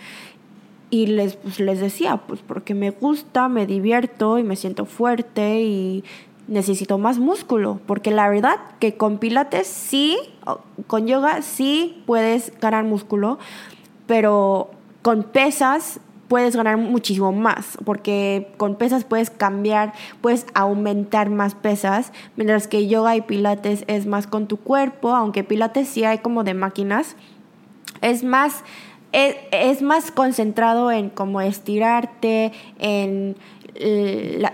Y 0.90 1.08
les, 1.08 1.38
pues, 1.38 1.60
les 1.60 1.80
decía, 1.80 2.18
pues 2.18 2.42
porque 2.46 2.74
me 2.74 2.92
gusta, 2.92 3.48
me 3.48 3.66
divierto 3.66 4.38
y 4.38 4.44
me 4.44 4.58
siento 4.58 4.86
fuerte 4.86 5.62
y 5.62 6.04
necesito 6.48 6.98
más 6.98 7.20
músculo. 7.20 7.80
Porque 7.86 8.12
la 8.12 8.30
verdad 8.30 8.58
que 8.80 8.98
con 8.98 9.18
pilates 9.18 9.68
sí, 9.68 10.18
con 10.88 11.08
yoga 11.08 11.42
sí 11.42 12.04
puedes 12.06 12.52
ganar 12.60 12.84
músculo, 12.84 13.40
pero 14.08 14.72
con 15.02 15.24
pesas 15.24 16.02
puedes 16.28 16.56
ganar 16.56 16.78
muchísimo 16.78 17.32
más, 17.32 17.78
porque 17.86 18.50
con 18.58 18.76
pesas 18.76 19.04
puedes 19.04 19.30
cambiar, 19.30 19.94
puedes 20.22 20.46
aumentar 20.54 21.30
más 21.30 21.56
pesas, 21.56 22.12
mientras 22.36 22.68
que 22.68 22.88
yoga 22.88 23.16
y 23.16 23.22
pilates 23.22 23.84
es 23.88 24.06
más 24.06 24.28
con 24.28 24.48
tu 24.48 24.58
cuerpo, 24.58 25.16
aunque 25.16 25.44
pilates 25.44 25.88
sí 25.88 26.04
hay 26.04 26.20
como 26.20 26.44
de 26.44 26.54
máquinas 26.54 27.16
es 28.02 28.24
más, 28.24 28.64
es, 29.12 29.82
más 29.82 30.12
concentrado 30.12 30.92
en 30.92 31.10
cómo 31.10 31.42
estirarte, 31.42 32.52
en 32.80 33.36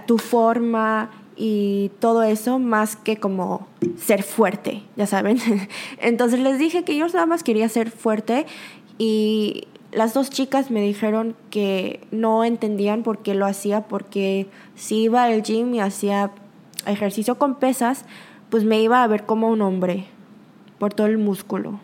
tu 0.06 0.18
forma 0.18 1.12
y 1.36 1.92
todo 2.00 2.24
eso, 2.24 2.60
más 2.60 2.96
que 2.96 3.18
como 3.18 3.68
ser 3.98 4.24
fuerte, 4.24 4.84
ya 4.96 5.08
saben. 5.08 5.40
Entonces 6.00 6.40
les 6.40 6.60
dije 6.60 6.84
que 6.84 6.96
yo 6.96 7.08
nada 7.08 7.26
más 7.26 7.44
quería 7.44 7.70
ser 7.70 7.90
fuerte 7.90 8.46
y 8.98 9.68
las 9.96 10.14
dos 10.14 10.30
chicas 10.30 10.72
me 10.72 10.82
dijeron 10.82 11.36
que 11.50 12.02
no 12.12 12.44
entendían 12.44 13.04
por 13.04 13.20
qué 13.20 13.36
lo 13.36 13.46
hacía, 13.46 13.82
porque 13.88 14.48
si 14.76 15.04
iba 15.04 15.24
al 15.24 15.44
gym 15.44 15.74
y 15.74 15.80
hacía 15.80 16.32
ejercicio 16.86 17.38
con 17.38 17.56
pesas, 17.56 18.06
pues 18.50 18.64
me 18.64 18.82
iba 18.82 19.04
a 19.04 19.08
ver 19.08 19.26
como 19.26 19.50
un 19.50 19.62
hombre 19.62 20.06
por 20.80 20.94
todo 20.94 21.08
el 21.08 21.18
músculo. 21.18 21.80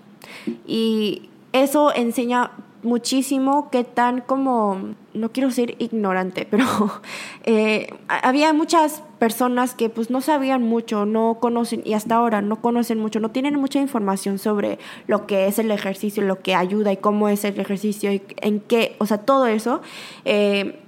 Y 0.67 1.29
eso 1.53 1.93
enseña 1.93 2.51
muchísimo 2.83 3.69
qué 3.71 3.83
tan 3.83 4.21
como, 4.21 4.95
no 5.13 5.31
quiero 5.31 5.51
ser 5.51 5.75
ignorante, 5.79 6.47
pero 6.49 6.65
eh, 7.43 7.93
había 8.07 8.53
muchas 8.53 9.03
personas 9.19 9.73
que 9.75 9.89
pues 9.89 10.09
no 10.09 10.21
sabían 10.21 10.63
mucho, 10.63 11.05
no 11.05 11.37
conocen, 11.39 11.81
y 11.85 11.93
hasta 11.93 12.15
ahora 12.15 12.41
no 12.41 12.61
conocen 12.61 12.99
mucho, 12.99 13.19
no 13.19 13.31
tienen 13.31 13.55
mucha 13.55 13.79
información 13.79 14.39
sobre 14.39 14.79
lo 15.07 15.27
que 15.27 15.47
es 15.47 15.59
el 15.59 15.71
ejercicio, 15.71 16.23
lo 16.23 16.41
que 16.41 16.55
ayuda 16.55 16.91
y 16.91 16.97
cómo 16.97 17.29
es 17.29 17.43
el 17.43 17.59
ejercicio 17.59 18.13
y 18.13 18.21
en 18.37 18.59
qué, 18.61 18.95
o 18.99 19.05
sea, 19.05 19.19
todo 19.19 19.47
eso. 19.47 19.81
Eh, 20.25 20.79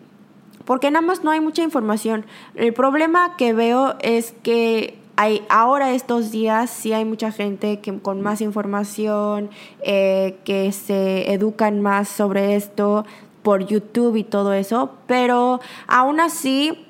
porque 0.65 0.91
nada 0.91 1.05
más 1.05 1.23
no 1.23 1.31
hay 1.31 1.41
mucha 1.41 1.63
información. 1.63 2.25
El 2.55 2.71
problema 2.73 3.35
que 3.35 3.51
veo 3.51 3.95
es 4.01 4.33
que 4.43 5.00
hay, 5.21 5.43
ahora 5.49 5.91
estos 5.91 6.31
días 6.31 6.71
sí 6.71 6.93
hay 6.93 7.05
mucha 7.05 7.31
gente 7.31 7.79
que 7.79 7.95
con 7.99 8.21
más 8.21 8.41
información, 8.41 9.51
eh, 9.83 10.39
que 10.45 10.71
se 10.71 11.31
educan 11.31 11.79
más 11.79 12.07
sobre 12.09 12.55
esto 12.55 13.05
por 13.43 13.63
YouTube 13.63 14.15
y 14.15 14.23
todo 14.23 14.51
eso, 14.53 14.95
pero 15.05 15.59
aún 15.85 16.19
así, 16.19 16.87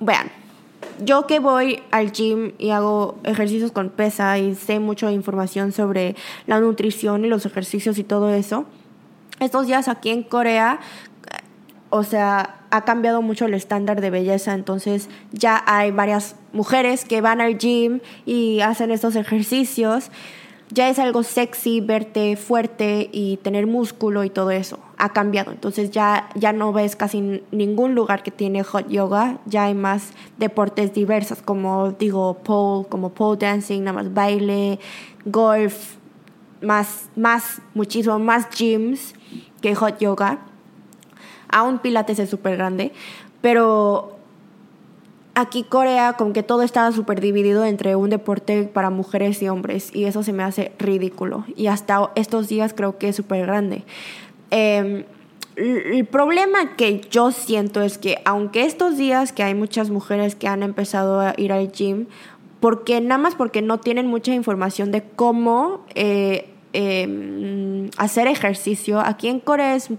vean, 0.00 0.30
yo 1.04 1.26
que 1.26 1.40
voy 1.40 1.82
al 1.90 2.10
gym 2.10 2.52
y 2.56 2.70
hago 2.70 3.18
ejercicios 3.22 3.70
con 3.70 3.90
pesa 3.90 4.38
y 4.38 4.54
sé 4.54 4.80
mucha 4.80 5.12
información 5.12 5.72
sobre 5.72 6.16
la 6.46 6.60
nutrición 6.60 7.26
y 7.26 7.28
los 7.28 7.44
ejercicios 7.44 7.98
y 7.98 8.04
todo 8.04 8.30
eso, 8.30 8.64
estos 9.40 9.66
días 9.66 9.88
aquí 9.88 10.08
en 10.08 10.22
Corea 10.22 10.80
o 11.96 12.02
sea, 12.02 12.56
ha 12.70 12.80
cambiado 12.80 13.22
mucho 13.22 13.44
el 13.44 13.54
estándar 13.54 14.00
de 14.00 14.10
belleza, 14.10 14.52
entonces 14.52 15.08
ya 15.30 15.62
hay 15.64 15.92
varias 15.92 16.34
mujeres 16.52 17.04
que 17.04 17.20
van 17.20 17.40
al 17.40 17.56
gym 17.56 18.00
y 18.26 18.62
hacen 18.62 18.90
estos 18.90 19.14
ejercicios. 19.14 20.10
Ya 20.70 20.88
es 20.88 20.98
algo 20.98 21.22
sexy 21.22 21.80
verte 21.80 22.34
fuerte 22.34 23.08
y 23.12 23.36
tener 23.44 23.68
músculo 23.68 24.24
y 24.24 24.30
todo 24.30 24.50
eso. 24.50 24.80
Ha 24.98 25.12
cambiado. 25.12 25.52
Entonces 25.52 25.92
ya, 25.92 26.30
ya 26.34 26.52
no 26.52 26.72
ves 26.72 26.96
casi 26.96 27.44
ningún 27.52 27.94
lugar 27.94 28.24
que 28.24 28.32
tiene 28.32 28.64
hot 28.64 28.88
yoga. 28.88 29.38
Ya 29.46 29.66
hay 29.66 29.74
más 29.74 30.14
deportes 30.36 30.94
diversos 30.94 31.42
como 31.42 31.92
digo 31.92 32.38
pole, 32.38 32.88
como 32.88 33.10
pole 33.10 33.38
dancing, 33.38 33.84
nada 33.84 33.92
más 33.92 34.12
baile, 34.12 34.80
golf, 35.26 35.94
más, 36.60 37.08
más, 37.14 37.62
muchísimo 37.72 38.18
más 38.18 38.50
gyms 38.50 39.14
que 39.60 39.76
hot 39.76 40.00
yoga. 40.00 40.40
Aún 41.54 41.78
Pilates 41.78 42.18
es 42.18 42.28
súper 42.28 42.56
grande, 42.56 42.90
pero 43.40 44.16
aquí 45.36 45.62
Corea 45.62 46.14
como 46.14 46.32
que 46.32 46.42
todo 46.42 46.62
estaba 46.62 46.90
súper 46.90 47.20
dividido 47.20 47.64
entre 47.64 47.94
un 47.94 48.10
deporte 48.10 48.64
para 48.64 48.90
mujeres 48.90 49.40
y 49.40 49.48
hombres 49.48 49.94
y 49.94 50.04
eso 50.04 50.24
se 50.24 50.32
me 50.32 50.42
hace 50.42 50.72
ridículo 50.80 51.44
y 51.54 51.68
hasta 51.68 52.10
estos 52.16 52.48
días 52.48 52.74
creo 52.74 52.98
que 52.98 53.08
es 53.10 53.16
súper 53.16 53.46
grande. 53.46 53.84
Em, 54.50 55.04
el 55.54 56.04
problema 56.06 56.74
que 56.74 57.00
yo 57.08 57.30
siento 57.30 57.82
es 57.82 57.98
que 57.98 58.18
aunque 58.24 58.64
estos 58.64 58.96
días 58.96 59.32
que 59.32 59.44
hay 59.44 59.54
muchas 59.54 59.90
mujeres 59.90 60.34
que 60.34 60.48
han 60.48 60.64
empezado 60.64 61.20
a 61.20 61.34
ir 61.36 61.52
al 61.52 61.70
gym, 61.70 62.06
porque 62.58 63.00
nada 63.00 63.18
más 63.18 63.36
porque 63.36 63.62
no 63.62 63.78
tienen 63.78 64.08
mucha 64.08 64.34
información 64.34 64.90
de 64.90 65.04
cómo 65.04 65.84
eh, 65.94 66.48
em, 66.72 67.90
hacer 67.96 68.26
ejercicio, 68.26 68.98
aquí 68.98 69.28
en 69.28 69.38
Corea 69.38 69.76
es 69.76 69.90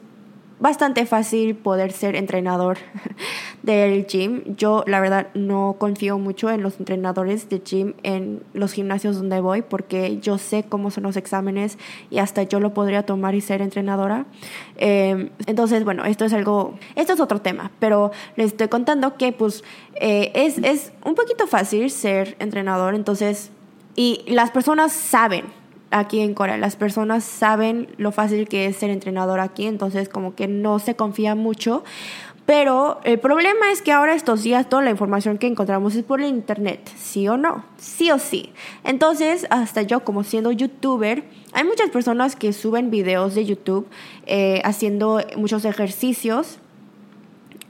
bastante 0.60 1.06
fácil 1.06 1.56
poder 1.56 1.92
ser 1.92 2.16
entrenador 2.16 2.78
del 3.64 4.06
gym. 4.08 4.56
Yo 4.56 4.84
la 4.88 5.00
verdad 5.00 5.28
no 5.34 5.76
confío 5.78 6.18
mucho 6.18 6.50
en 6.50 6.64
los 6.64 6.80
entrenadores 6.80 7.50
de 7.50 7.60
gym 7.60 7.94
en 8.04 8.42
los 8.54 8.72
gimnasios 8.72 9.18
donde 9.18 9.42
voy 9.42 9.62
porque 9.62 10.20
yo 10.20 10.38
sé 10.38 10.64
cómo 10.64 10.92
son 10.92 11.04
los 11.04 11.18
exámenes 11.18 11.78
y 12.10 12.20
hasta 12.20 12.44
yo 12.44 12.60
lo 12.60 12.74
podría 12.74 13.04
tomar 13.04 13.36
y 13.36 13.42
ser 13.42 13.62
entrenadora. 13.62 14.26
Em, 14.78 15.30
entonces, 15.46 15.84
bueno, 15.84 16.06
esto 16.06 16.26
es 16.26 16.34
algo, 16.34 16.76
esto 16.96 17.14
es 17.14 17.20
otro 17.20 17.42
tema, 17.42 17.72
pero 17.80 18.12
les 18.36 18.48
estoy 18.48 18.68
contando 18.68 19.18
que 19.18 19.34
pues 19.34 19.64
eh, 19.96 20.32
es, 20.36 20.58
es 20.60 20.94
un 21.04 21.16
poquito 21.16 21.48
fácil 21.48 21.92
ser 21.92 22.36
entrenador, 22.40 22.96
entonces, 22.96 23.52
y 23.96 24.24
las 24.28 24.52
personas 24.52 24.92
saben 24.94 25.46
aquí 25.96 26.20
en 26.20 26.34
Corea. 26.34 26.58
Las 26.58 26.76
personas 26.76 27.24
saben 27.24 27.88
lo 27.98 28.12
fácil 28.12 28.48
que 28.48 28.66
es 28.66 28.76
ser 28.76 28.90
entrenador 28.90 29.40
aquí, 29.40 29.66
entonces 29.66 30.10
como 30.10 30.36
que 30.36 30.48
no 30.48 30.80
se 30.80 30.96
confía 30.96 31.36
mucho. 31.36 31.84
Pero 32.46 33.00
el 33.04 33.18
problema 33.18 33.72
es 33.72 33.82
que 33.82 33.92
ahora 33.92 34.14
estos 34.14 34.44
días 34.44 34.70
toda 34.70 34.84
la 34.84 34.92
información 34.92 35.40
que 35.40 35.48
encontramos 35.48 35.96
es 35.96 36.04
por 36.04 36.22
el 36.22 36.28
internet, 36.28 36.92
sí 36.96 37.28
o 37.28 37.38
no, 37.38 37.66
sí 37.78 38.12
o 38.12 38.20
sí. 38.20 38.52
Entonces, 38.84 39.48
hasta 39.50 39.82
yo 39.82 40.02
como 40.02 40.24
siendo 40.24 40.52
youtuber, 40.52 41.24
hay 41.54 41.64
muchas 41.64 41.90
personas 41.90 42.36
que 42.36 42.54
suben 42.54 42.92
videos 42.92 43.34
de 43.34 43.46
YouTube 43.46 43.88
eh, 44.28 44.62
haciendo 44.64 45.22
muchos 45.38 45.66
ejercicios, 45.66 46.60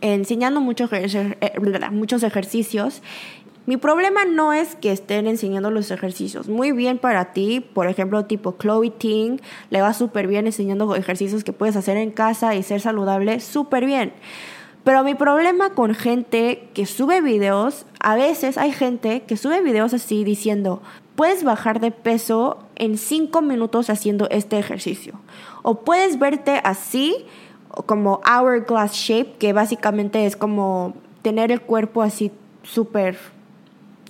enseñando 0.02 0.60
muchos, 0.60 0.90
eh, 0.92 1.54
muchos 1.92 2.24
ejercicios 2.24 3.02
mi 3.66 3.78
problema 3.78 4.26
no 4.26 4.54
es 4.54 4.76
que 4.76 4.92
estén 4.92 5.26
enseñando 5.26 5.72
los 5.72 5.90
ejercicios. 5.90 6.48
Muy 6.48 6.72
bien 6.72 7.00
para 7.00 7.34
ti, 7.34 7.62
por 7.62 7.88
ejemplo, 7.88 8.26
tipo 8.26 8.56
Chloe 8.60 8.92
Ting, 8.92 9.40
le 9.72 9.82
va 9.82 9.94
súper 9.94 10.28
bien 10.28 10.46
enseñando 10.46 10.96
ejercicios 10.96 11.44
que 11.44 11.54
puedes 11.54 11.76
hacer 11.76 11.98
en 11.98 12.12
casa 12.12 12.54
y 12.54 12.62
ser 12.62 12.80
saludable, 12.80 13.40
súper 13.40 13.86
bien. 13.86 14.14
Pero 14.84 15.04
mi 15.04 15.16
problema 15.16 15.72
con 15.72 15.96
gente 15.96 16.70
que 16.76 16.86
sube 16.86 17.22
videos, 17.22 17.88
a 18.00 18.16
veces 18.16 18.60
hay 18.60 18.72
gente 18.72 19.24
que 19.24 19.36
sube 19.36 19.62
videos 19.62 19.96
así 19.96 20.24
diciendo, 20.24 20.84
puedes 21.16 21.44
bajar 21.44 21.80
de 21.80 21.90
peso 21.90 22.60
en 22.76 23.00
5 23.00 23.42
minutos 23.42 23.90
haciendo 23.90 24.30
este 24.30 24.60
ejercicio. 24.60 25.20
O 25.64 25.80
puedes 25.80 26.20
verte 26.20 26.62
así, 26.64 27.26
como 27.88 28.22
hourglass 28.32 28.94
shape, 28.94 29.34
que 29.40 29.54
básicamente 29.54 30.28
es 30.28 30.36
como 30.36 30.94
tener 31.24 31.52
el 31.52 31.62
cuerpo 31.62 32.04
así 32.04 32.32
súper 32.62 33.18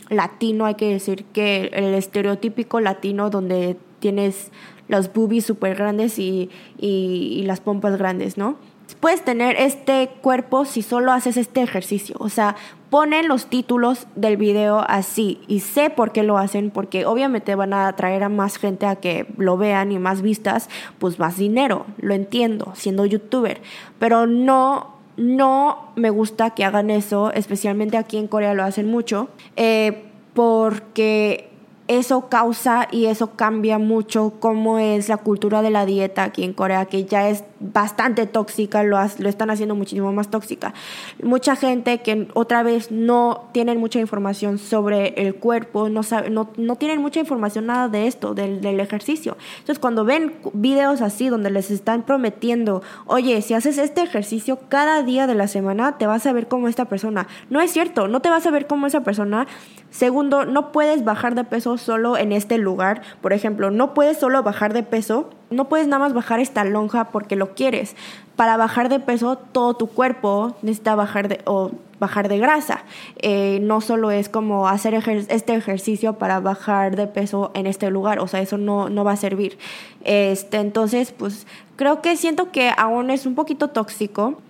latino, 0.09 0.65
hay 0.65 0.75
que 0.75 0.91
decir 0.91 1.25
que 1.25 1.71
el 1.73 1.93
estereotípico 1.93 2.79
latino 2.79 3.29
donde 3.29 3.77
tienes 3.99 4.51
los 4.87 5.11
boobies 5.11 5.45
súper 5.45 5.75
grandes 5.75 6.19
y, 6.19 6.49
y, 6.77 7.43
las 7.45 7.59
pompas 7.59 7.97
grandes, 7.97 8.37
¿no? 8.37 8.57
Puedes 8.99 9.23
tener 9.25 9.55
este 9.57 10.09
cuerpo 10.21 10.63
si 10.65 10.83
solo 10.83 11.11
haces 11.11 11.37
este 11.37 11.63
ejercicio. 11.63 12.15
O 12.19 12.29
sea, 12.29 12.55
ponen 12.91 13.27
los 13.27 13.47
títulos 13.47 14.05
del 14.15 14.37
video 14.37 14.85
así 14.87 15.41
y 15.47 15.61
sé 15.61 15.89
por 15.89 16.11
qué 16.11 16.21
lo 16.21 16.37
hacen, 16.37 16.69
porque 16.69 17.07
obviamente 17.07 17.55
van 17.55 17.73
a 17.73 17.87
atraer 17.87 18.23
a 18.23 18.29
más 18.29 18.57
gente 18.57 18.85
a 18.85 18.97
que 18.97 19.25
lo 19.37 19.57
vean 19.57 19.91
y 19.91 19.97
más 19.97 20.21
vistas, 20.21 20.69
pues 20.99 21.17
más 21.17 21.37
dinero, 21.37 21.87
lo 21.97 22.13
entiendo, 22.13 22.73
siendo 22.75 23.05
youtuber, 23.05 23.61
pero 23.97 24.27
no 24.27 24.94
no 25.17 25.91
me 25.95 26.09
gusta 26.09 26.51
que 26.51 26.65
hagan 26.65 26.89
eso, 26.89 27.31
especialmente 27.33 27.97
aquí 27.97 28.17
en 28.17 28.27
Corea 28.27 28.53
lo 28.53 28.63
hacen 28.63 28.87
mucho, 28.87 29.29
eh, 29.55 30.03
porque 30.33 31.49
eso 31.87 32.29
causa 32.29 32.87
y 32.91 33.05
eso 33.05 33.35
cambia 33.35 33.77
mucho 33.77 34.33
cómo 34.39 34.79
es 34.79 35.07
la 35.07 35.17
cultura 35.17 35.61
de 35.61 35.69
la 35.69 35.85
dieta 35.85 36.23
aquí 36.23 36.43
en 36.43 36.53
Corea, 36.53 36.85
que 36.85 37.05
ya 37.05 37.29
es 37.29 37.43
bastante 37.59 38.25
tóxica, 38.25 38.83
lo, 38.83 38.97
lo 39.19 39.29
están 39.29 39.49
haciendo 39.49 39.75
muchísimo 39.75 40.11
más 40.11 40.29
tóxica. 40.29 40.73
Mucha 41.21 41.55
gente 41.55 41.99
que 41.99 42.27
otra 42.33 42.63
vez 42.63 42.91
no 42.91 43.49
tienen 43.51 43.79
mucha 43.79 43.99
información 43.99 44.57
sobre 44.57 45.09
el 45.21 45.35
cuerpo, 45.35 45.89
no, 45.89 46.03
sabe, 46.03 46.29
no, 46.29 46.49
no 46.57 46.75
tienen 46.75 47.01
mucha 47.01 47.19
información 47.19 47.67
nada 47.67 47.87
de 47.87 48.07
esto, 48.07 48.33
del, 48.33 48.61
del, 48.61 48.79
ejercicio. 48.79 49.37
Entonces 49.59 49.79
cuando 49.79 50.05
ven 50.05 50.33
videos 50.53 51.01
así 51.01 51.29
donde 51.29 51.49
les 51.51 51.71
están 51.71 52.03
prometiendo, 52.03 52.81
oye, 53.05 53.41
si 53.41 53.53
haces 53.53 53.77
este 53.77 54.01
ejercicio 54.01 54.59
cada 54.69 55.03
día 55.03 55.27
de 55.27 55.35
la 55.35 55.47
semana, 55.47 55.97
te 55.97 56.07
vas 56.07 56.25
a 56.25 56.33
ver 56.33 56.47
como 56.47 56.67
esta 56.67 56.85
persona. 56.85 57.27
No 57.49 57.61
es 57.61 57.71
cierto, 57.71 58.07
no 58.07 58.21
te 58.21 58.29
vas 58.29 58.45
a 58.45 58.51
ver 58.51 58.67
como 58.67 58.87
esa 58.87 59.01
persona. 59.01 59.47
Segundo, 59.95 60.43
no 60.45 60.73
puedes 60.73 61.05
bajar 61.05 61.35
de 61.35 61.45
peso 61.45 61.77
solo 61.77 62.17
en 62.17 62.33
este 62.33 62.57
lugar. 62.57 63.01
Por 63.21 63.31
ejemplo, 63.31 63.71
no 63.71 63.93
puedes 63.93 64.17
solo 64.17 64.43
bajar 64.43 64.73
de 64.73 64.83
peso 64.83 65.29
no 65.49 65.69
puedes 65.69 65.87
nada 65.87 65.99
más 65.99 66.13
bajar 66.13 66.39
esta 66.39 66.63
lonja 66.63 67.05
porque 67.05 67.35
lo 67.35 67.53
quieres. 67.53 67.95
Para 68.35 68.57
bajar 68.57 68.89
de 68.89 68.99
peso, 68.99 69.37
todo 69.37 69.75
tu 69.75 69.87
cuerpo 69.87 70.55
necesita 70.61 70.95
bajar 70.95 71.27
de, 71.27 71.41
o 71.45 71.71
bajar 71.99 72.27
de 72.27 72.39
grasa. 72.39 72.83
Eh, 73.17 73.59
no 73.61 73.79
solo 73.81 74.11
es 74.11 74.27
como 74.27 74.67
hacer 74.67 74.95
este 74.95 75.55
ejercicio 75.55 76.13
para 76.13 76.39
bajar 76.39 76.95
de 76.95 77.07
peso 77.07 77.51
en 77.53 77.67
este 77.67 77.89
lugar, 77.89 78.19
o 78.19 78.27
sea, 78.27 78.41
eso 78.41 78.57
no, 78.57 78.89
no 78.89 79.03
va 79.03 79.13
a 79.13 79.17
servir. 79.17 79.57
Este, 80.03 80.57
entonces, 80.57 81.11
pues 81.11 81.47
creo 81.75 82.01
que 82.01 82.17
siento 82.17 82.51
que 82.51 82.71
aún 82.75 83.09
es 83.09 83.25
un 83.25 83.35
poquito 83.35 83.69
tóxico. 83.69 84.41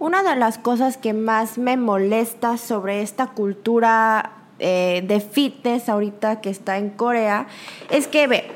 Una 0.00 0.22
de 0.22 0.36
las 0.36 0.58
cosas 0.58 0.96
que 0.96 1.12
más 1.12 1.58
me 1.58 1.76
molesta 1.76 2.56
sobre 2.56 3.02
esta 3.02 3.28
cultura 3.28 4.37
eh, 4.58 5.04
de 5.06 5.20
fitness 5.20 5.88
ahorita 5.88 6.40
que 6.40 6.50
está 6.50 6.78
en 6.78 6.90
Corea 6.90 7.46
es 7.90 8.06
que, 8.06 8.26
ve, 8.26 8.50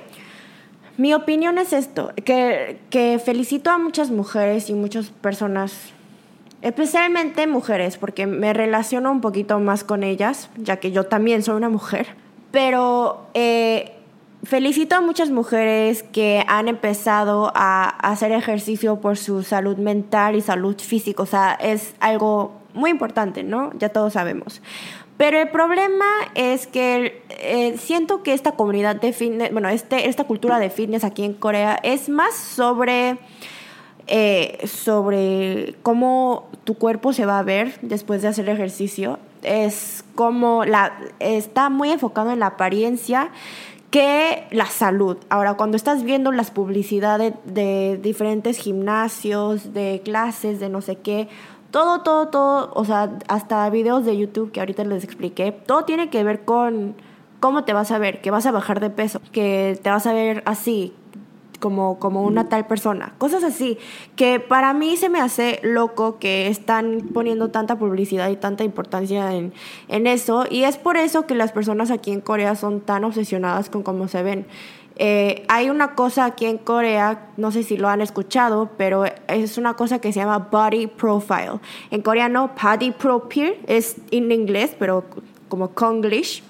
mi 0.96 1.14
opinión 1.14 1.59
es 1.59 1.72
esto, 1.72 2.12
que, 2.24 2.78
que 2.90 3.20
felicito 3.24 3.70
a 3.70 3.78
muchas 3.78 4.11
mujeres 4.11 4.68
y 4.68 4.74
muchas 4.74 5.11
personas, 5.11 5.72
especialmente 6.61 7.46
mujeres, 7.46 7.96
porque 7.96 8.26
me 8.26 8.53
relaciono 8.53 9.11
un 9.11 9.20
poquito 9.20 9.59
más 9.59 9.84
con 9.84 10.03
ellas, 10.03 10.50
ya 10.57 10.76
que 10.76 10.92
yo 10.92 11.05
también 11.05 11.42
soy 11.42 11.57
una 11.57 11.68
mujer, 11.68 12.09
pero 12.50 13.26
eh, 13.34 13.92
felicito 14.44 14.96
a 14.96 15.00
muchas 15.00 15.30
mujeres 15.30 16.03
que 16.03 16.44
han 16.46 16.68
empezado 16.68 17.53
a 17.55 17.88
hacer 17.88 18.32
ejercicio 18.32 19.00
por 19.00 19.16
su 19.16 19.42
salud 19.42 19.76
mental 19.76 20.36
y 20.36 20.40
salud 20.40 20.76
física, 20.78 21.22
o 21.22 21.26
sea, 21.26 21.55
es 21.55 21.94
algo 22.00 22.53
muy 22.74 22.90
importante, 22.90 23.42
¿no? 23.42 23.70
Ya 23.78 23.90
todos 23.90 24.14
sabemos. 24.14 24.62
Pero 25.22 25.38
el 25.38 25.50
problema 25.50 26.04
es 26.34 26.66
que 26.66 27.22
eh, 27.28 27.78
siento 27.78 28.24
que 28.24 28.32
esta 28.32 28.56
comunidad 28.56 28.96
de 28.96 29.12
fitness, 29.12 29.52
bueno, 29.52 29.68
este, 29.68 30.08
esta 30.08 30.24
cultura 30.24 30.58
de 30.58 30.68
fitness 30.68 31.04
aquí 31.04 31.22
en 31.22 31.34
Corea 31.34 31.78
es 31.84 32.08
más 32.08 32.34
sobre, 32.34 33.18
eh, 34.08 34.58
sobre 34.66 35.76
cómo 35.84 36.48
tu 36.64 36.74
cuerpo 36.74 37.12
se 37.12 37.24
va 37.24 37.38
a 37.38 37.44
ver 37.44 37.78
después 37.82 38.20
de 38.22 38.26
hacer 38.26 38.48
ejercicio. 38.48 39.20
Es 39.44 40.04
como 40.16 40.64
la, 40.64 40.92
está 41.20 41.68
muy 41.68 41.92
enfocado 41.92 42.32
en 42.32 42.40
la 42.40 42.46
apariencia 42.46 43.30
que 43.92 44.48
la 44.50 44.66
salud. 44.66 45.18
Ahora, 45.28 45.54
cuando 45.54 45.76
estás 45.76 46.02
viendo 46.02 46.32
las 46.32 46.50
publicidades 46.50 47.34
de 47.44 47.96
diferentes 48.02 48.58
gimnasios, 48.58 49.72
de 49.72 50.00
clases, 50.02 50.58
de 50.58 50.68
no 50.68 50.80
sé 50.80 50.96
qué, 50.96 51.28
todo, 51.72 52.02
todo, 52.02 52.28
todo, 52.28 52.70
o 52.74 52.84
sea, 52.84 53.18
hasta 53.26 53.68
videos 53.70 54.04
de 54.04 54.16
YouTube 54.16 54.52
que 54.52 54.60
ahorita 54.60 54.84
les 54.84 55.02
expliqué, 55.02 55.50
todo 55.50 55.84
tiene 55.84 56.10
que 56.10 56.22
ver 56.22 56.44
con 56.44 56.94
cómo 57.40 57.64
te 57.64 57.72
vas 57.72 57.90
a 57.90 57.98
ver, 57.98 58.20
que 58.20 58.30
vas 58.30 58.46
a 58.46 58.52
bajar 58.52 58.78
de 58.78 58.90
peso, 58.90 59.20
que 59.32 59.76
te 59.82 59.90
vas 59.90 60.06
a 60.06 60.12
ver 60.12 60.42
así, 60.46 60.94
como, 61.58 61.98
como 61.98 62.22
una 62.22 62.48
tal 62.48 62.66
persona. 62.66 63.14
Cosas 63.18 63.42
así, 63.42 63.78
que 64.16 64.38
para 64.38 64.74
mí 64.74 64.96
se 64.96 65.08
me 65.08 65.20
hace 65.20 65.60
loco 65.62 66.18
que 66.18 66.48
están 66.48 67.08
poniendo 67.14 67.50
tanta 67.50 67.78
publicidad 67.78 68.28
y 68.30 68.36
tanta 68.36 68.64
importancia 68.64 69.32
en, 69.32 69.52
en 69.88 70.06
eso. 70.06 70.44
Y 70.50 70.64
es 70.64 70.76
por 70.76 70.96
eso 70.96 71.26
que 71.26 71.36
las 71.36 71.52
personas 71.52 71.90
aquí 71.90 72.10
en 72.10 72.20
Corea 72.20 72.56
son 72.56 72.80
tan 72.80 73.04
obsesionadas 73.04 73.70
con 73.70 73.82
cómo 73.82 74.08
se 74.08 74.22
ven. 74.22 74.46
Eh, 75.05 75.44
hay 75.48 75.68
una 75.68 75.96
cosa 75.96 76.26
aquí 76.26 76.46
en 76.46 76.59
Corea, 76.59 77.26
no 77.36 77.50
sé 77.50 77.64
si 77.64 77.76
lo 77.76 77.88
han 77.88 78.00
escuchado, 78.00 78.70
pero 78.76 79.03
es 79.26 79.59
una 79.59 79.74
cosa 79.74 79.98
que 79.98 80.12
se 80.12 80.20
llama 80.20 80.38
body 80.38 80.86
profile. 80.86 81.59
En 81.90 82.03
coreano, 82.03 82.53
body 82.62 82.92
profile 82.92 83.59
es 83.66 83.96
en 84.12 84.30
inglés, 84.30 84.76
pero 84.78 85.05
como 85.48 85.70
Konglish, 85.70 86.44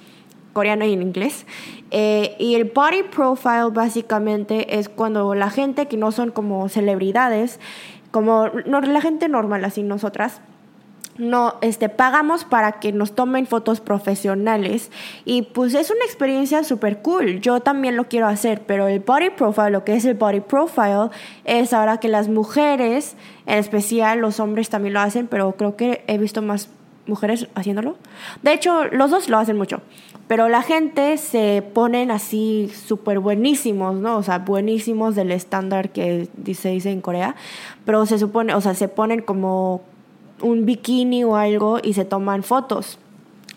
coreano 0.53 0.85
y 0.85 0.93
en 0.93 1.01
inglés. 1.01 1.47
Eh, 1.93 2.37
y 2.39 2.55
el 2.55 2.65
body 2.65 3.05
profile 3.05 3.71
básicamente 3.73 4.79
es 4.79 4.91
cuando 4.91 5.35
la 5.35 5.49
gente 5.49 5.89
que 5.89 5.97
no 5.97 6.13
son 6.13 6.31
como 6.31 6.69
celebridades, 6.69 7.59
como 8.11 8.49
la 8.49 9.01
gente 9.01 9.31
normal, 9.31 9.65
así 9.65 9.83
nosotras, 9.83 10.43
no 11.19 11.57
este 11.61 11.89
pagamos 11.89 12.45
para 12.45 12.73
que 12.73 12.93
nos 12.93 13.15
tomen 13.15 13.47
fotos 13.47 13.81
profesionales. 13.81 14.91
Y 15.25 15.43
pues 15.43 15.75
es 15.75 15.91
una 15.91 16.05
experiencia 16.05 16.65
súper 16.65 17.03
cool. 17.03 17.41
Yo 17.41 17.61
también 17.61 17.97
lo 17.97 18.09
quiero 18.09 18.27
hacer 18.27 18.63
pero 18.67 18.87
el 18.89 19.01
body 19.01 19.31
profile 19.31 19.71
lo 19.71 19.85
que 19.85 19.95
es 19.95 20.05
el 20.05 20.15
body 20.15 20.41
profile 20.41 21.11
es 21.45 21.73
ahora 21.73 21.99
que 21.99 22.09
las 22.09 22.29
mujeres 22.29 23.17
en 23.47 23.59
especial 23.59 24.21
los 24.21 24.41
hombres 24.41 24.71
también 24.71 24.95
lo 24.95 25.01
hacen 25.01 25.27
pero 25.27 25.53
creo 25.53 25.77
que 25.77 26.05
he 26.07 26.19
visto 26.19 26.43
más 26.43 26.69
mujeres 27.07 27.49
haciéndolo. 27.55 27.97
De 28.43 28.53
hecho 28.53 28.85
los 28.87 29.11
dos 29.11 29.29
lo 29.29 29.39
hacen 29.39 29.57
mucho 29.57 29.83
pero 30.29 30.49
la 30.49 30.63
gente 30.63 31.19
se 31.19 31.63
ponen 31.75 32.11
así 32.11 32.71
súper 32.87 33.19
buenísimos, 33.19 33.97
¿no? 33.97 34.17
O 34.17 34.23
sea, 34.23 34.39
buenísimos 34.39 35.15
del 35.15 35.31
estándar 35.31 35.91
que 35.91 36.27
se 36.55 36.71
dice 36.71 36.91
en 36.91 37.03
Corea, 37.03 37.35
pero 37.85 38.07
se 38.07 38.19
supone, 38.19 38.55
o 38.55 38.61
sea, 38.63 38.73
se 38.73 38.89
ponen 38.89 39.21
como 39.21 39.83
un 40.43 40.67
bikini 40.67 41.25
o 41.25 41.37
algo 41.37 41.79
y 41.83 41.95
se 41.95 42.05
toman 42.05 42.43
fotos. 42.43 42.99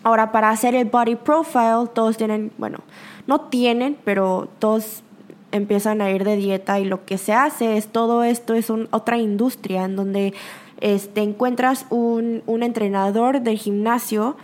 Ahora, 0.02 0.30
para 0.32 0.50
hacer 0.50 0.74
el 0.74 0.86
body 0.86 1.16
profile, 1.16 1.88
todos 1.92 2.16
tienen, 2.16 2.52
bueno, 2.58 2.78
no 3.26 3.40
tienen, 3.42 3.96
pero 4.04 4.48
todos 4.58 5.02
empiezan 5.52 6.00
a 6.00 6.10
ir 6.10 6.24
de 6.24 6.36
dieta 6.36 6.78
y 6.78 6.84
lo 6.84 7.04
que 7.04 7.18
se 7.18 7.32
hace 7.32 7.76
es 7.76 7.88
todo 7.88 8.22
esto 8.24 8.54
es 8.54 8.70
otra 8.70 9.18
industria 9.18 9.84
en 9.84 9.96
donde 9.96 10.34
este, 10.80 11.22
encuentras 11.22 11.86
un, 11.90 12.42
un 12.46 12.62
entrenador 12.62 13.40
del 13.40 13.58
gimnasio 13.58 14.36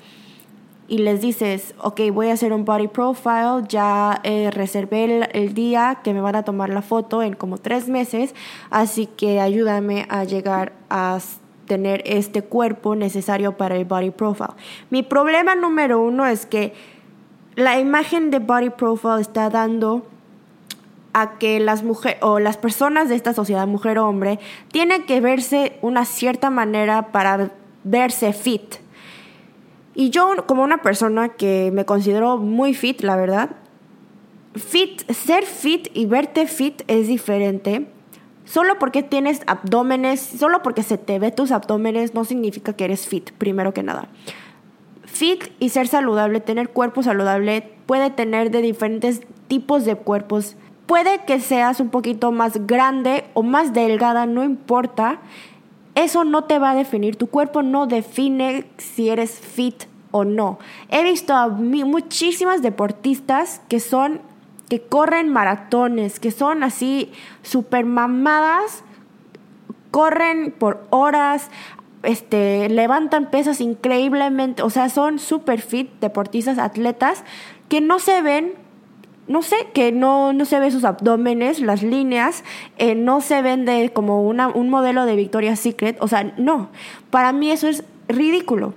y 0.89 0.99
les 0.99 1.21
dices, 1.21 1.75
ok, 1.79 2.01
voy 2.13 2.29
a 2.29 2.33
hacer 2.35 2.53
un 2.53 2.65
body 2.65 2.89
profile, 2.89 3.65
ya 3.69 4.21
eh, 4.25 4.51
reservé 4.51 5.05
el, 5.05 5.29
el, 5.33 5.55
día 5.55 6.01
que 6.03 6.13
me 6.13 6.21
van 6.21 6.37
a 6.37 6.43
tomar 6.43 6.69
la 6.69 6.83
foto 6.83 7.23
en 7.23 7.35
como 7.35 7.57
tres 7.57 7.89
meses, 7.89 8.35
así 8.69 9.07
que 9.07 9.41
ayúdame 9.41 10.07
a 10.11 10.25
llegar 10.25 10.73
a 10.91 11.19
tener 11.67 12.03
este 12.07 12.43
cuerpo 12.43 12.95
necesario 12.97 13.57
para 13.57 13.77
el 13.77 13.85
body 13.85 14.11
profile. 14.11 14.55
Mi 14.91 15.03
problema 15.03 15.55
número 15.55 16.01
uno 16.01 16.27
es 16.27 16.47
que 16.47 16.75
la 17.55 17.79
imagen 17.79 18.31
de 18.31 18.39
body 18.39 18.71
profile 18.71 19.21
está 19.21 19.51
dando 19.51 20.07
a 21.13 21.39
que 21.39 21.61
las 21.61 21.83
mujeres 21.83 22.19
o 22.23 22.39
las 22.39 22.57
personas 22.57 23.09
de 23.09 23.17
esta 23.17 23.35
sociedad, 23.35 23.67
mujer 23.67 23.99
o 23.99 24.09
hombre, 24.09 24.39
tienen 24.71 25.05
que 25.05 25.21
verse 25.21 25.79
una 25.83 26.05
cierta 26.05 26.51
manera 26.51 27.13
para 27.13 27.51
verse 27.85 28.33
fit. 28.33 28.77
Y 29.95 30.11
yo 30.11 30.47
como 30.47 30.63
una 30.63 30.79
persona 30.79 31.31
que 31.31 31.71
me 31.73 31.85
considero 31.85 32.39
muy 32.39 32.73
fit, 32.73 33.03
la 33.03 33.17
verdad, 33.17 33.51
fit, 34.55 35.11
ser 35.11 35.45
fit 35.45 35.89
y 35.93 36.07
verte 36.07 36.47
fit 36.47 36.83
es 36.87 37.09
diferente 37.09 37.87
Solo 38.53 38.79
porque 38.79 39.03
tienes 39.03 39.41
abdómenes, 39.47 40.21
solo 40.21 40.61
porque 40.61 40.83
se 40.83 40.99
te 40.99 41.19
ve 41.19 41.31
tus 41.31 41.53
abdómenes 41.53 42.13
no 42.13 42.27
significa 42.27 42.75
que 42.75 42.85
eres 42.85 43.07
fit, 43.07 43.31
primero 43.31 43.73
que 43.73 43.83
nada. 43.83 44.09
Fit 45.07 45.45
y 45.59 45.71
ser 45.71 45.89
saludable, 45.89 46.39
tener 46.41 46.69
cuerpo 46.69 47.03
saludable, 47.03 47.73
puede 47.87 48.11
tener 48.11 48.51
de 48.51 48.61
diferentes 48.61 49.23
tipos 49.49 49.87
de 49.87 49.95
cuerpos. 49.95 50.57
Puede 50.85 51.25
que 51.25 51.41
seas 51.41 51.81
un 51.81 51.89
poquito 51.89 52.31
más 52.31 52.67
grande 52.67 53.25
o 53.33 53.43
más 53.43 53.73
delgada, 53.73 54.27
no 54.27 54.45
importa. 54.45 55.21
Eso 55.95 56.25
no 56.25 56.45
te 56.45 56.59
va 56.59 56.73
a 56.73 56.75
definir. 56.75 57.17
Tu 57.17 57.29
cuerpo 57.29 57.63
no 57.63 57.87
define 57.87 58.67
si 58.77 59.09
eres 59.09 59.31
fit 59.31 59.85
o 60.11 60.25
no. 60.25 60.59
He 60.91 61.03
visto 61.05 61.33
a 61.33 61.49
muchísimas 61.49 62.61
deportistas 62.61 63.63
que 63.71 63.81
son 63.81 64.21
que 64.73 64.81
corren 64.81 65.29
maratones, 65.29 66.19
que 66.19 66.31
son 66.31 66.63
así 66.63 67.13
super 67.43 67.85
mamadas, 67.85 68.85
corren 69.91 70.51
por 70.51 70.87
horas, 70.89 71.51
este, 72.03 72.71
levantan 72.71 73.31
pesas 73.31 73.61
increíblemente, 73.61 74.63
o 74.63 74.71
sea, 74.71 74.89
son 74.89 75.19
super 75.19 75.61
fit, 75.61 75.91
deportistas, 76.01 76.57
atletas, 76.57 77.23
que 77.69 77.83
no 77.83 77.99
se 77.99 78.23
ven, 78.23 78.55
no 79.29 79.43
sé, 79.43 79.57
que 79.75 79.93
no, 79.93 80.33
no 80.33 80.47
se 80.47 80.59
ven 80.59 80.73
sus 80.73 80.85
abdómenes, 80.85 81.61
las 81.61 81.83
líneas, 81.83 82.43
eh, 82.79 82.95
no 82.95 83.21
se 83.21 83.43
ven 83.43 83.67
de 83.67 83.93
como 83.93 84.27
una, 84.27 84.49
un 84.49 84.71
modelo 84.71 85.05
de 85.05 85.17
Victoria's 85.17 85.61
Secret, 85.61 85.99
o 86.01 86.09
sea, 86.09 86.33
no, 86.39 86.71
para 87.11 87.35
mí 87.35 87.51
eso 87.51 87.69
es 87.69 87.85
ridículo. 88.09 88.73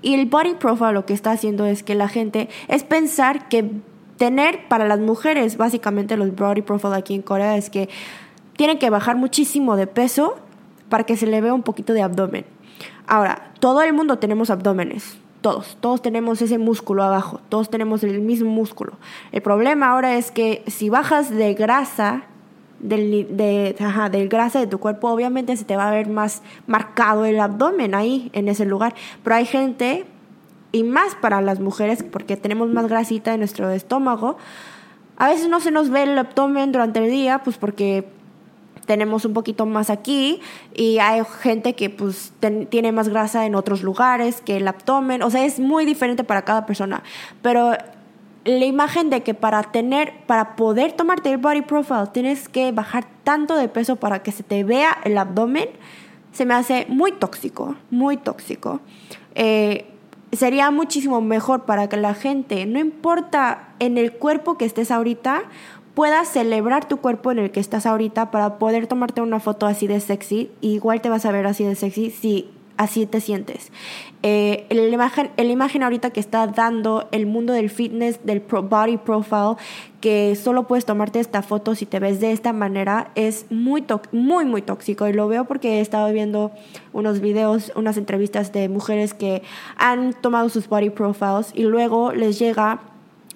Y 0.00 0.14
el 0.14 0.24
body 0.24 0.54
profile 0.54 0.92
lo 0.92 1.04
que 1.04 1.12
está 1.12 1.32
haciendo 1.32 1.66
es 1.66 1.82
que 1.82 1.94
la 1.94 2.08
gente, 2.08 2.48
es 2.68 2.82
pensar 2.82 3.50
que 3.50 3.72
tener 4.18 4.68
para 4.68 4.86
las 4.86 5.00
mujeres, 5.00 5.56
básicamente 5.56 6.16
los 6.16 6.34
body 6.34 6.62
profile 6.62 6.96
aquí 6.96 7.14
en 7.14 7.22
Corea, 7.22 7.56
es 7.56 7.70
que 7.70 7.88
tienen 8.56 8.78
que 8.78 8.90
bajar 8.90 9.16
muchísimo 9.16 9.76
de 9.76 9.86
peso 9.86 10.36
para 10.88 11.04
que 11.04 11.16
se 11.16 11.26
le 11.26 11.40
vea 11.40 11.54
un 11.54 11.62
poquito 11.62 11.92
de 11.92 12.02
abdomen. 12.02 12.44
Ahora, 13.06 13.52
todo 13.60 13.80
el 13.82 13.92
mundo 13.92 14.18
tenemos 14.18 14.50
abdómenes, 14.50 15.16
todos, 15.40 15.76
todos 15.80 16.02
tenemos 16.02 16.42
ese 16.42 16.58
músculo 16.58 17.04
abajo, 17.04 17.40
todos 17.48 17.70
tenemos 17.70 18.02
el 18.02 18.20
mismo 18.20 18.50
músculo. 18.50 18.94
El 19.32 19.40
problema 19.40 19.90
ahora 19.90 20.16
es 20.16 20.30
que 20.30 20.62
si 20.66 20.90
bajas 20.90 21.30
de 21.30 21.54
grasa, 21.54 22.24
del, 22.80 23.36
de, 23.36 23.76
del 24.10 24.28
grasa 24.28 24.58
de 24.58 24.66
tu 24.66 24.78
cuerpo, 24.78 25.08
obviamente 25.10 25.56
se 25.56 25.64
te 25.64 25.76
va 25.76 25.88
a 25.88 25.92
ver 25.92 26.08
más 26.08 26.42
marcado 26.66 27.24
el 27.24 27.38
abdomen 27.40 27.94
ahí, 27.94 28.30
en 28.32 28.48
ese 28.48 28.64
lugar. 28.64 28.94
Pero 29.22 29.36
hay 29.36 29.46
gente, 29.46 30.04
y 30.72 30.82
más 30.82 31.14
para 31.14 31.40
las 31.40 31.60
mujeres, 31.60 32.02
porque 32.02 32.36
tenemos 32.36 32.68
más 32.68 32.88
grasita 32.88 33.32
en 33.34 33.40
nuestro 33.40 33.70
estómago, 33.70 34.36
a 35.16 35.28
veces 35.28 35.48
no 35.48 35.60
se 35.60 35.70
nos 35.70 35.90
ve 35.90 36.04
el 36.04 36.18
abdomen 36.18 36.72
durante 36.72 37.04
el 37.04 37.10
día, 37.10 37.40
pues 37.42 37.58
porque 37.58 38.08
tenemos 38.86 39.24
un 39.24 39.34
poquito 39.34 39.66
más 39.66 39.90
aquí 39.90 40.40
y 40.74 40.98
hay 40.98 41.22
gente 41.42 41.74
que 41.74 41.90
pues 41.90 42.32
tiene 42.70 42.90
más 42.92 43.08
grasa 43.10 43.44
en 43.44 43.54
otros 43.54 43.82
lugares 43.82 44.40
que 44.40 44.56
el 44.56 44.66
abdomen, 44.66 45.22
o 45.22 45.30
sea, 45.30 45.44
es 45.44 45.60
muy 45.60 45.84
diferente 45.84 46.24
para 46.24 46.42
cada 46.42 46.64
persona, 46.64 47.02
pero 47.42 47.72
la 48.44 48.64
imagen 48.64 49.10
de 49.10 49.22
que 49.22 49.34
para 49.34 49.62
tener, 49.62 50.14
para 50.26 50.56
poder 50.56 50.92
tomarte 50.92 51.30
el 51.30 51.36
body 51.36 51.62
profile 51.62 52.06
tienes 52.12 52.48
que 52.48 52.72
bajar 52.72 53.06
tanto 53.24 53.56
de 53.56 53.68
peso 53.68 53.96
para 53.96 54.22
que 54.22 54.32
se 54.32 54.42
te 54.42 54.64
vea 54.64 54.96
el 55.04 55.18
abdomen, 55.18 55.68
se 56.32 56.46
me 56.46 56.54
hace 56.54 56.86
muy 56.88 57.12
tóxico, 57.12 57.76
muy 57.90 58.16
tóxico. 58.16 58.80
Eh, 59.34 59.84
sería 60.32 60.70
muchísimo 60.70 61.20
mejor 61.20 61.64
para 61.64 61.88
que 61.88 61.96
la 61.96 62.14
gente, 62.14 62.66
no 62.66 62.78
importa 62.78 63.68
en 63.78 63.98
el 63.98 64.12
cuerpo 64.12 64.58
que 64.58 64.64
estés 64.64 64.90
ahorita, 64.90 65.44
puedas 65.94 66.28
celebrar 66.28 66.86
tu 66.86 66.98
cuerpo 66.98 67.32
en 67.32 67.38
el 67.38 67.50
que 67.50 67.60
estás 67.60 67.86
ahorita 67.86 68.30
para 68.30 68.58
poder 68.58 68.86
tomarte 68.86 69.20
una 69.20 69.40
foto 69.40 69.66
así 69.66 69.86
de 69.86 70.00
sexy. 70.00 70.50
igual 70.60 71.00
te 71.00 71.08
vas 71.08 71.24
a 71.24 71.32
ver 71.32 71.46
así 71.46 71.64
de 71.64 71.74
sexy 71.74 72.10
si 72.10 72.50
así 72.78 73.04
te 73.04 73.20
sientes. 73.20 73.70
Eh, 74.22 74.66
la, 74.70 74.88
imagen, 74.88 75.30
la 75.36 75.44
imagen 75.44 75.82
ahorita 75.82 76.10
que 76.10 76.20
está 76.20 76.46
dando 76.46 77.08
el 77.12 77.26
mundo 77.26 77.52
del 77.52 77.68
fitness, 77.68 78.24
del 78.24 78.40
body 78.40 78.96
profile, 78.96 79.56
que 80.00 80.34
solo 80.36 80.66
puedes 80.66 80.86
tomarte 80.86 81.20
esta 81.20 81.42
foto 81.42 81.74
si 81.74 81.84
te 81.84 81.98
ves 81.98 82.20
de 82.20 82.32
esta 82.32 82.52
manera, 82.52 83.10
es 83.14 83.46
muy, 83.50 83.84
muy, 84.12 84.44
muy 84.44 84.62
tóxico. 84.62 85.06
Y 85.08 85.12
lo 85.12 85.28
veo 85.28 85.44
porque 85.44 85.78
he 85.78 85.80
estado 85.80 86.10
viendo 86.12 86.52
unos 86.92 87.20
videos, 87.20 87.72
unas 87.74 87.96
entrevistas 87.96 88.52
de 88.52 88.68
mujeres 88.68 89.12
que 89.12 89.42
han 89.76 90.14
tomado 90.14 90.48
sus 90.48 90.68
body 90.68 90.90
profiles 90.90 91.52
y 91.54 91.64
luego 91.64 92.12
les 92.12 92.38
llega 92.38 92.80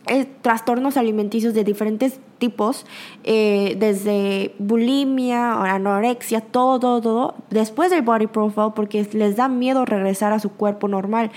eh, 0.07 0.27
trastornos 0.43 0.97
alimenticios 0.97 1.55
de 1.55 1.63
diferentes 1.63 2.19
tipos, 2.39 2.87
eh, 3.23 3.77
desde 3.79 4.53
bulimia, 4.59 5.53
anorexia, 5.53 6.41
todo, 6.41 6.81
todo, 6.81 7.01
todo, 7.01 7.35
después 7.51 7.91
del 7.91 8.03
body 8.03 8.27
profile, 8.27 8.73
porque 8.75 9.07
les 9.13 9.37
da 9.37 9.49
miedo 9.49 9.85
regresar 9.85 10.33
a 10.33 10.41
su 10.41 10.51
cuerpo 10.51 10.89
normal. 10.89 11.31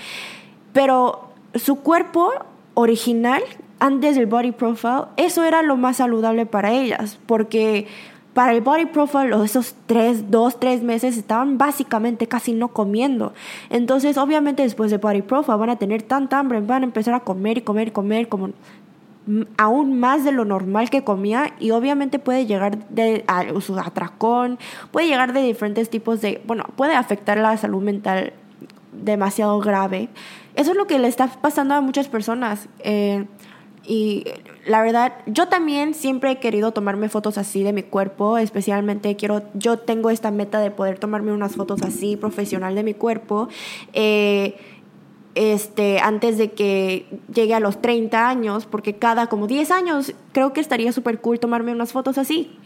Pero 0.72 1.30
su 1.54 1.76
cuerpo 1.76 2.32
original, 2.74 3.42
antes 3.78 4.16
del 4.16 4.26
body 4.26 4.50
profile, 4.52 5.04
eso 5.16 5.44
era 5.44 5.62
lo 5.62 5.76
más 5.76 5.98
saludable 5.98 6.44
para 6.44 6.72
ellas, 6.72 7.18
porque 7.26 7.86
para 8.36 8.52
el 8.52 8.60
body 8.60 8.84
profile, 8.84 9.34
esos 9.42 9.74
tres, 9.86 10.30
dos, 10.30 10.60
tres 10.60 10.82
meses 10.82 11.16
estaban 11.16 11.56
básicamente 11.56 12.26
casi 12.26 12.52
no 12.52 12.68
comiendo. 12.68 13.32
Entonces, 13.70 14.18
obviamente, 14.18 14.62
después 14.62 14.90
del 14.90 15.00
body 15.00 15.22
profile 15.22 15.56
van 15.56 15.70
a 15.70 15.76
tener 15.76 16.02
tanta 16.02 16.38
hambre, 16.38 16.60
van 16.60 16.82
a 16.82 16.84
empezar 16.84 17.14
a 17.14 17.20
comer 17.20 17.56
y 17.56 17.60
comer 17.62 17.88
y 17.88 17.90
comer 17.92 18.28
como 18.28 18.50
aún 19.56 19.98
más 19.98 20.22
de 20.22 20.32
lo 20.32 20.44
normal 20.44 20.90
que 20.90 21.02
comía 21.02 21.54
y 21.58 21.70
obviamente 21.70 22.18
puede 22.18 22.44
llegar 22.44 22.86
de 22.90 23.24
a 23.26 23.58
su 23.62 23.78
atracón, 23.78 24.58
puede 24.90 25.06
llegar 25.06 25.32
de 25.32 25.40
diferentes 25.40 25.88
tipos 25.88 26.20
de, 26.20 26.42
bueno, 26.46 26.66
puede 26.76 26.94
afectar 26.94 27.38
la 27.38 27.56
salud 27.56 27.82
mental 27.82 28.34
demasiado 28.92 29.58
grave. 29.60 30.10
Eso 30.56 30.72
es 30.72 30.76
lo 30.76 30.86
que 30.86 30.98
le 30.98 31.08
está 31.08 31.28
pasando 31.28 31.74
a 31.74 31.80
muchas 31.80 32.08
personas. 32.08 32.68
Eh, 32.80 33.24
y 33.86 34.24
la 34.66 34.82
verdad, 34.82 35.12
yo 35.26 35.46
también 35.48 35.94
siempre 35.94 36.32
he 36.32 36.38
querido 36.38 36.72
tomarme 36.72 37.08
fotos 37.08 37.38
así 37.38 37.62
de 37.62 37.72
mi 37.72 37.82
cuerpo, 37.82 38.36
especialmente 38.38 39.14
quiero, 39.16 39.42
yo 39.54 39.78
tengo 39.78 40.10
esta 40.10 40.30
meta 40.30 40.60
de 40.60 40.70
poder 40.70 40.98
tomarme 40.98 41.32
unas 41.32 41.54
fotos 41.54 41.82
así 41.82 42.16
profesional 42.16 42.74
de 42.74 42.82
mi 42.82 42.94
cuerpo. 42.94 43.48
Eh, 43.92 44.56
este, 45.36 45.98
antes 46.00 46.38
de 46.38 46.52
que 46.52 47.06
llegue 47.32 47.54
a 47.54 47.60
los 47.60 47.82
30 47.82 48.26
años, 48.26 48.64
porque 48.64 48.94
cada 48.94 49.28
como 49.28 49.46
10 49.46 49.70
años 49.70 50.14
creo 50.32 50.52
que 50.54 50.60
estaría 50.60 50.92
súper 50.92 51.20
cool 51.20 51.38
tomarme 51.38 51.72
unas 51.72 51.92
fotos 51.92 52.16
así. 52.16 52.56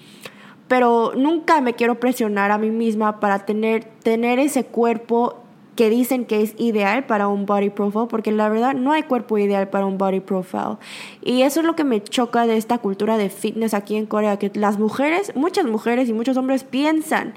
Pero 0.69 1.13
nunca 1.17 1.61
me 1.61 1.75
quiero 1.75 1.99
presionar 1.99 2.53
a 2.53 2.59
mí 2.59 2.71
misma 2.71 3.19
para 3.19 3.45
tener, 3.45 3.85
tener 4.05 4.39
ese 4.39 4.65
cuerpo 4.65 5.40
que 5.81 5.89
dicen 5.89 6.27
que 6.27 6.43
es 6.43 6.53
ideal 6.59 7.07
para 7.07 7.27
un 7.27 7.47
body 7.47 7.71
profile, 7.71 8.05
porque 8.07 8.33
la 8.33 8.51
verdad 8.51 8.75
no 8.75 8.93
hay 8.93 9.05
cuerpo 9.05 9.39
ideal 9.39 9.71
para 9.71 9.87
un 9.87 9.97
body 9.97 10.21
profile. 10.21 10.77
Y 11.23 11.41
eso 11.41 11.61
es 11.61 11.67
lo 11.67 11.75
que 11.75 11.85
me 11.85 12.05
choca 12.05 12.47
de 12.47 12.59
esta 12.59 12.77
cultura 12.77 13.17
de 13.17 13.31
fitness 13.31 13.73
aquí 13.73 13.97
en 13.97 14.05
Corea, 14.05 14.39
que 14.39 14.51
las 14.57 14.79
mujeres, 14.79 15.35
muchas 15.35 15.65
mujeres 15.65 16.11
y 16.11 16.13
muchos 16.13 16.37
hombres 16.37 16.65
piensan 16.65 17.33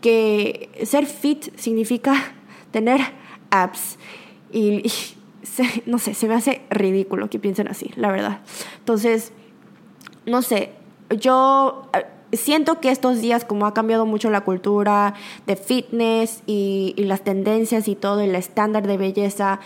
que 0.00 0.70
ser 0.84 1.04
fit 1.04 1.54
significa 1.58 2.14
tener 2.70 3.02
abs. 3.50 3.98
Y, 4.50 4.90
no 5.84 5.98
sé, 5.98 6.14
se 6.14 6.28
me 6.28 6.34
hace 6.34 6.62
ridículo 6.70 7.28
que 7.28 7.38
piensen 7.38 7.68
así, 7.68 7.90
la 7.96 8.10
verdad. 8.10 8.40
Entonces, 8.78 9.34
no 10.24 10.40
sé, 10.40 10.72
yo 11.20 11.90
siento 12.32 12.80
que 12.80 12.90
estos 12.90 13.20
días, 13.20 13.44
como 13.44 13.66
ha 13.66 13.74
cambiado 13.74 14.06
mucho 14.06 14.30
la 14.30 14.42
cultura 14.42 15.14
de 15.46 15.56
fitness 15.56 16.42
y, 16.46 16.94
las 16.96 17.22
tendencias 17.22 17.88
y 17.88 17.94
todo, 17.94 18.20
el 18.20 18.34
estándar 18.34 18.86
de 18.86 18.96
belleza, 18.96 19.60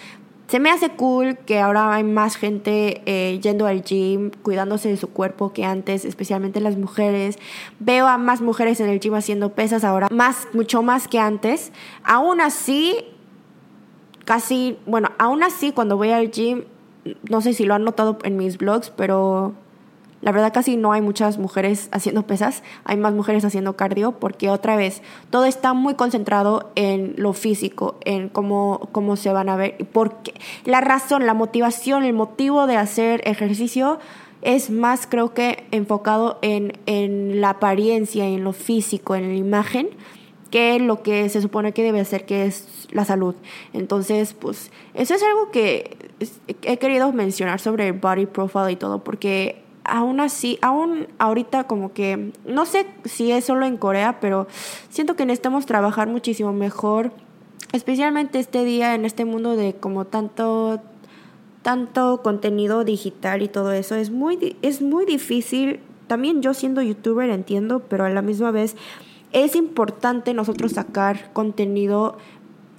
se 0.48 0.60
me 0.60 0.70
hace 0.70 0.90
cool 0.90 1.36
que 1.38 1.58
ahora 1.58 1.92
hay 1.94 2.04
más 2.04 2.36
gente 2.36 3.02
eh, 3.06 3.40
yendo 3.40 3.66
al 3.66 3.82
gym, 3.82 4.30
cuidándose 4.42 4.88
de 4.88 4.96
su 4.96 5.08
cuerpo 5.10 5.52
que 5.52 5.64
antes, 5.64 6.04
especialmente 6.04 6.60
las 6.60 6.76
mujeres. 6.76 7.36
Veo 7.80 8.06
a 8.06 8.16
más 8.16 8.40
mujeres 8.40 8.78
en 8.80 8.88
el 8.88 9.00
gym 9.00 9.14
haciendo 9.14 9.52
pesas 9.52 9.82
ahora, 9.82 10.08
más, 10.12 10.46
mucho 10.52 10.82
más 10.82 11.08
que 11.08 11.18
antes. 11.18 11.72
Aún 12.04 12.40
así, 12.40 13.06
casi, 14.24 14.78
bueno, 14.86 15.10
aún 15.18 15.42
así 15.42 15.72
cuando 15.72 15.96
voy 15.96 16.10
al 16.10 16.30
gym, 16.30 16.62
no 17.28 17.40
sé 17.40 17.52
si 17.52 17.64
lo 17.64 17.74
han 17.74 17.84
notado 17.84 18.18
en 18.22 18.36
mis 18.36 18.56
blogs, 18.58 18.90
pero 18.90 19.54
la 20.22 20.32
verdad 20.32 20.52
casi 20.52 20.76
no 20.76 20.92
hay 20.92 21.02
muchas 21.02 21.38
mujeres 21.38 21.88
haciendo 21.92 22.26
pesas, 22.26 22.62
hay 22.84 22.96
más 22.96 23.12
mujeres 23.12 23.44
haciendo 23.44 23.76
cardio 23.76 24.12
porque 24.12 24.50
otra 24.50 24.76
vez 24.76 25.02
todo 25.30 25.44
está 25.44 25.74
muy 25.74 25.94
concentrado 25.94 26.70
en 26.74 27.14
lo 27.16 27.32
físico, 27.32 27.96
en 28.04 28.28
cómo, 28.28 28.88
cómo 28.92 29.16
se 29.16 29.32
van 29.32 29.48
a 29.48 29.56
ver. 29.56 29.76
Porque 29.92 30.34
la 30.64 30.80
razón, 30.80 31.26
la 31.26 31.34
motivación, 31.34 32.02
el 32.02 32.14
motivo 32.14 32.66
de 32.66 32.76
hacer 32.76 33.20
ejercicio 33.24 33.98
es 34.42 34.70
más 34.70 35.06
creo 35.06 35.34
que 35.34 35.66
enfocado 35.70 36.38
en, 36.42 36.72
en 36.86 37.40
la 37.40 37.50
apariencia, 37.50 38.26
en 38.26 38.44
lo 38.44 38.52
físico, 38.52 39.14
en 39.14 39.28
la 39.28 39.34
imagen 39.34 39.88
que 40.50 40.78
lo 40.78 41.02
que 41.02 41.28
se 41.28 41.42
supone 41.42 41.72
que 41.72 41.82
debe 41.82 42.04
ser, 42.04 42.24
que 42.24 42.46
es 42.46 42.88
la 42.90 43.04
salud. 43.04 43.34
Entonces, 43.72 44.32
pues 44.34 44.70
eso 44.94 45.14
es 45.14 45.22
algo 45.22 45.50
que 45.50 45.96
he 46.62 46.78
querido 46.78 47.12
mencionar 47.12 47.60
sobre 47.60 47.88
el 47.88 47.94
body 47.94 48.26
profile 48.26 48.72
y 48.72 48.76
todo, 48.76 49.02
porque 49.02 49.65
aún 49.88 50.20
así, 50.20 50.58
aún 50.62 51.08
ahorita 51.18 51.64
como 51.64 51.92
que, 51.92 52.32
no 52.44 52.66
sé 52.66 52.86
si 53.04 53.32
es 53.32 53.44
solo 53.44 53.66
en 53.66 53.76
Corea, 53.76 54.20
pero 54.20 54.46
siento 54.88 55.16
que 55.16 55.26
necesitamos 55.26 55.66
trabajar 55.66 56.08
muchísimo 56.08 56.52
mejor, 56.52 57.12
especialmente 57.72 58.38
este 58.38 58.64
día 58.64 58.94
en 58.94 59.04
este 59.04 59.24
mundo 59.24 59.56
de 59.56 59.74
como 59.74 60.04
tanto 60.04 60.80
tanto 61.62 62.22
contenido 62.22 62.84
digital 62.84 63.42
y 63.42 63.48
todo 63.48 63.72
eso. 63.72 63.96
Es 63.96 64.10
muy 64.10 64.56
es 64.62 64.82
muy 64.82 65.04
difícil 65.04 65.80
también 66.06 66.42
yo 66.42 66.54
siendo 66.54 66.82
youtuber 66.82 67.30
entiendo 67.30 67.80
pero 67.80 68.04
a 68.04 68.10
la 68.10 68.22
misma 68.22 68.50
vez 68.50 68.76
es 69.32 69.56
importante 69.56 70.34
nosotros 70.34 70.72
sacar 70.72 71.32
contenido 71.32 72.16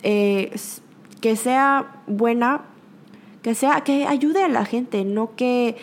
eh, 0.04 0.56
que 1.22 1.36
sea 1.36 2.02
buena 2.08 2.62
que 3.42 3.56
sea 3.56 3.82
que 3.82 4.08
ayude 4.08 4.44
a 4.44 4.48
la 4.48 4.66
gente 4.66 5.04
no 5.04 5.36
que 5.36 5.76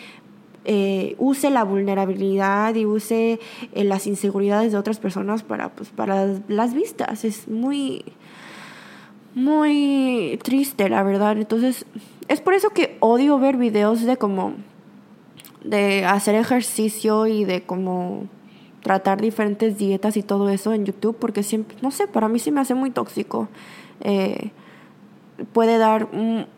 eh, 0.65 1.15
use 1.19 1.49
la 1.51 1.63
vulnerabilidad 1.63 2.73
y 2.73 2.85
use 2.85 3.39
eh, 3.73 3.83
las 3.83 4.07
inseguridades 4.07 4.71
de 4.71 4.77
otras 4.79 4.99
personas 4.99 5.43
para, 5.43 5.69
pues, 5.69 5.89
para 5.89 6.27
las 6.47 6.73
vistas. 6.73 7.23
Es 7.23 7.47
muy, 7.47 8.03
muy 9.35 10.39
triste, 10.43 10.89
la 10.89 11.03
verdad. 11.03 11.37
Entonces, 11.37 11.85
es 12.27 12.41
por 12.41 12.55
eso 12.55 12.71
que 12.71 12.97
odio 12.99 13.37
ver 13.37 13.57
videos 13.57 14.01
de 14.01 14.17
como, 14.17 14.53
de 15.63 16.03
hacer 16.05 16.33
ejercicio 16.33 17.27
y 17.27 17.45
de 17.45 17.61
como 17.61 18.27
tratar 18.81 19.21
diferentes 19.21 19.77
dietas 19.77 20.17
y 20.17 20.23
todo 20.23 20.49
eso 20.49 20.73
en 20.73 20.85
YouTube, 20.85 21.17
porque 21.19 21.43
siempre, 21.43 21.77
no 21.81 21.91
sé, 21.91 22.07
para 22.07 22.27
mí 22.27 22.39
sí 22.39 22.51
me 22.51 22.61
hace 22.61 22.73
muy 22.73 22.89
tóxico. 22.89 23.49
Eh, 24.01 24.51
puede 25.53 25.77
dar, 25.77 26.07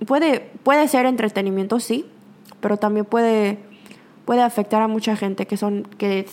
puede, 0.05 0.49
puede 0.63 0.87
ser 0.87 1.05
entretenimiento, 1.05 1.79
sí, 1.79 2.05
pero 2.61 2.77
también 2.77 3.05
puede 3.05 3.66
puede 4.27 4.43
afectar 4.43 4.81
a 4.81 4.89
mucha 4.89 5.15
gente 5.15 5.47
que 5.47 5.55
son, 5.55 5.83
que 5.97 6.25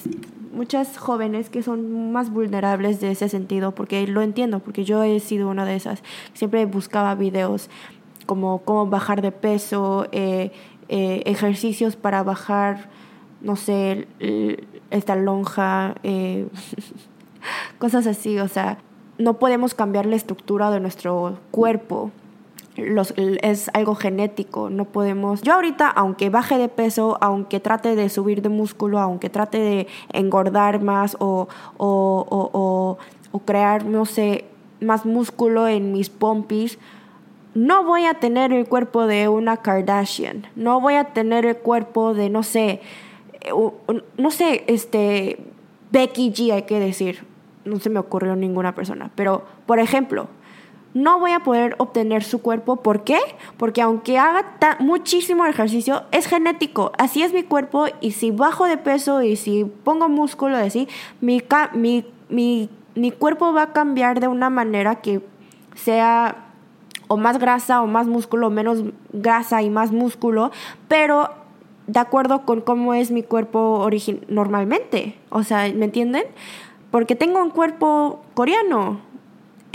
muchas 0.52 0.98
jóvenes 0.98 1.48
que 1.48 1.62
son 1.62 2.10
más 2.10 2.28
vulnerables 2.28 3.00
de 3.00 3.12
ese 3.12 3.28
sentido, 3.28 3.72
porque 3.72 4.04
lo 4.08 4.20
entiendo, 4.20 4.58
porque 4.58 4.82
yo 4.84 5.04
he 5.04 5.20
sido 5.20 5.48
una 5.48 5.64
de 5.64 5.76
esas. 5.76 6.02
Siempre 6.32 6.66
buscaba 6.66 7.14
videos 7.14 7.70
como 8.26 8.58
cómo 8.62 8.88
bajar 8.88 9.22
de 9.22 9.30
peso, 9.30 10.08
eh, 10.10 10.50
eh, 10.88 11.22
ejercicios 11.24 11.94
para 11.94 12.24
bajar, 12.24 12.90
no 13.40 13.54
sé, 13.54 14.08
esta 14.90 15.14
lonja, 15.14 15.94
eh, 16.02 16.48
cosas 17.78 18.08
así, 18.08 18.40
o 18.40 18.48
sea, 18.48 18.78
no 19.18 19.38
podemos 19.38 19.72
cambiar 19.72 20.06
la 20.06 20.16
estructura 20.16 20.72
de 20.72 20.80
nuestro 20.80 21.38
cuerpo 21.52 22.10
los, 22.76 23.14
es 23.16 23.70
algo 23.74 23.94
genético, 23.94 24.70
no 24.70 24.84
podemos... 24.84 25.42
Yo 25.42 25.54
ahorita, 25.54 25.88
aunque 25.88 26.30
baje 26.30 26.58
de 26.58 26.68
peso, 26.68 27.18
aunque 27.20 27.60
trate 27.60 27.94
de 27.96 28.08
subir 28.08 28.42
de 28.42 28.48
músculo, 28.48 28.98
aunque 28.98 29.30
trate 29.30 29.58
de 29.58 29.86
engordar 30.12 30.82
más 30.82 31.16
o, 31.20 31.48
o, 31.76 32.26
o, 32.30 32.98
o 33.32 33.38
crear, 33.40 33.84
no 33.84 34.06
sé, 34.06 34.44
más 34.80 35.06
músculo 35.06 35.68
en 35.68 35.92
mis 35.92 36.10
pompis, 36.10 36.78
no 37.54 37.84
voy 37.84 38.04
a 38.04 38.14
tener 38.14 38.52
el 38.52 38.66
cuerpo 38.66 39.06
de 39.06 39.28
una 39.28 39.58
Kardashian, 39.58 40.46
no 40.56 40.80
voy 40.80 40.94
a 40.94 41.12
tener 41.12 41.46
el 41.46 41.56
cuerpo 41.56 42.14
de, 42.14 42.28
no 42.28 42.42
sé, 42.42 42.80
no 44.16 44.30
sé, 44.30 44.64
este, 44.66 45.38
Becky 45.92 46.32
G, 46.32 46.52
hay 46.52 46.62
que 46.62 46.80
decir, 46.80 47.24
no 47.64 47.78
se 47.78 47.90
me 47.90 48.00
ocurrió 48.00 48.34
ninguna 48.34 48.74
persona, 48.74 49.10
pero, 49.14 49.44
por 49.66 49.78
ejemplo, 49.78 50.28
no 50.94 51.18
voy 51.18 51.32
a 51.32 51.40
poder 51.40 51.74
obtener 51.78 52.22
su 52.22 52.40
cuerpo. 52.40 52.76
¿Por 52.76 53.04
qué? 53.04 53.18
Porque 53.56 53.82
aunque 53.82 54.18
haga 54.18 54.46
muchísimo 54.78 55.44
ejercicio, 55.44 56.04
es 56.12 56.26
genético. 56.26 56.92
Así 56.96 57.22
es 57.22 57.32
mi 57.32 57.42
cuerpo 57.42 57.86
y 58.00 58.12
si 58.12 58.30
bajo 58.30 58.64
de 58.64 58.78
peso 58.78 59.22
y 59.22 59.36
si 59.36 59.64
pongo 59.64 60.08
músculo 60.08 60.56
así, 60.56 60.88
mi, 61.20 61.42
mi, 61.74 62.06
mi, 62.28 62.70
mi 62.94 63.10
cuerpo 63.10 63.52
va 63.52 63.62
a 63.62 63.72
cambiar 63.72 64.20
de 64.20 64.28
una 64.28 64.50
manera 64.50 64.96
que 64.96 65.20
sea 65.74 66.46
o 67.08 67.16
más 67.16 67.38
grasa 67.38 67.82
o 67.82 67.86
más 67.86 68.06
músculo, 68.06 68.48
menos 68.50 68.84
grasa 69.12 69.62
y 69.62 69.70
más 69.70 69.92
músculo, 69.92 70.50
pero 70.88 71.30
de 71.86 72.00
acuerdo 72.00 72.46
con 72.46 72.60
cómo 72.60 72.94
es 72.94 73.10
mi 73.10 73.22
cuerpo 73.22 73.88
normalmente. 74.28 75.18
O 75.30 75.42
sea, 75.42 75.70
¿me 75.74 75.84
entienden? 75.84 76.24
Porque 76.90 77.16
tengo 77.16 77.42
un 77.42 77.50
cuerpo 77.50 78.22
coreano, 78.34 79.00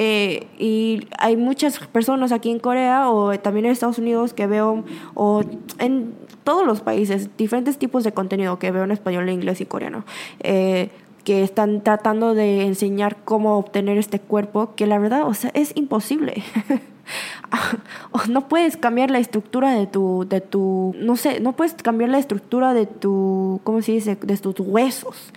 eh, 0.02 0.48
y 0.58 1.06
hay 1.18 1.36
muchas 1.36 1.78
personas 1.88 2.32
aquí 2.32 2.50
en 2.50 2.60
Corea 2.60 3.10
o 3.10 3.38
también 3.38 3.66
en 3.66 3.74
Estados 3.74 3.98
Unidos 3.98 4.34
que 4.34 4.48
veo, 4.48 4.86
o 5.14 5.44
en 5.78 6.14
todos 6.46 6.66
los 6.66 6.80
países, 6.80 7.36
diferentes 7.36 7.78
tipos 7.78 8.06
de 8.06 8.14
contenido 8.14 8.60
que 8.60 8.72
veo 8.72 8.86
en 8.86 8.92
español, 8.92 9.30
inglés 9.30 9.60
y 9.60 9.66
coreano, 9.66 10.06
eh, 10.40 10.90
que 11.26 11.44
están 11.44 11.84
tratando 11.84 12.34
de 12.34 12.62
enseñar 12.62 13.18
cómo 13.26 13.58
obtener 13.58 13.98
este 13.98 14.22
cuerpo, 14.22 14.74
que 14.74 14.88
la 14.88 15.00
verdad, 15.00 15.28
o 15.28 15.34
sea, 15.34 15.52
es 15.54 15.74
imposible. 15.76 16.44
no 18.30 18.48
puedes 18.48 18.78
cambiar 18.78 19.12
la 19.12 19.20
estructura 19.20 19.74
de 19.74 19.86
tu, 19.86 20.26
de 20.30 20.40
tu, 20.40 20.96
no 20.98 21.18
sé, 21.18 21.42
no 21.42 21.58
puedes 21.58 21.74
cambiar 21.74 22.10
la 22.10 22.20
estructura 22.20 22.74
de 22.74 22.86
tu, 22.86 23.60
¿cómo 23.66 23.82
se 23.82 23.92
dice?, 23.92 24.16
de 24.16 24.38
tus 24.38 24.62
huesos. 24.62 25.34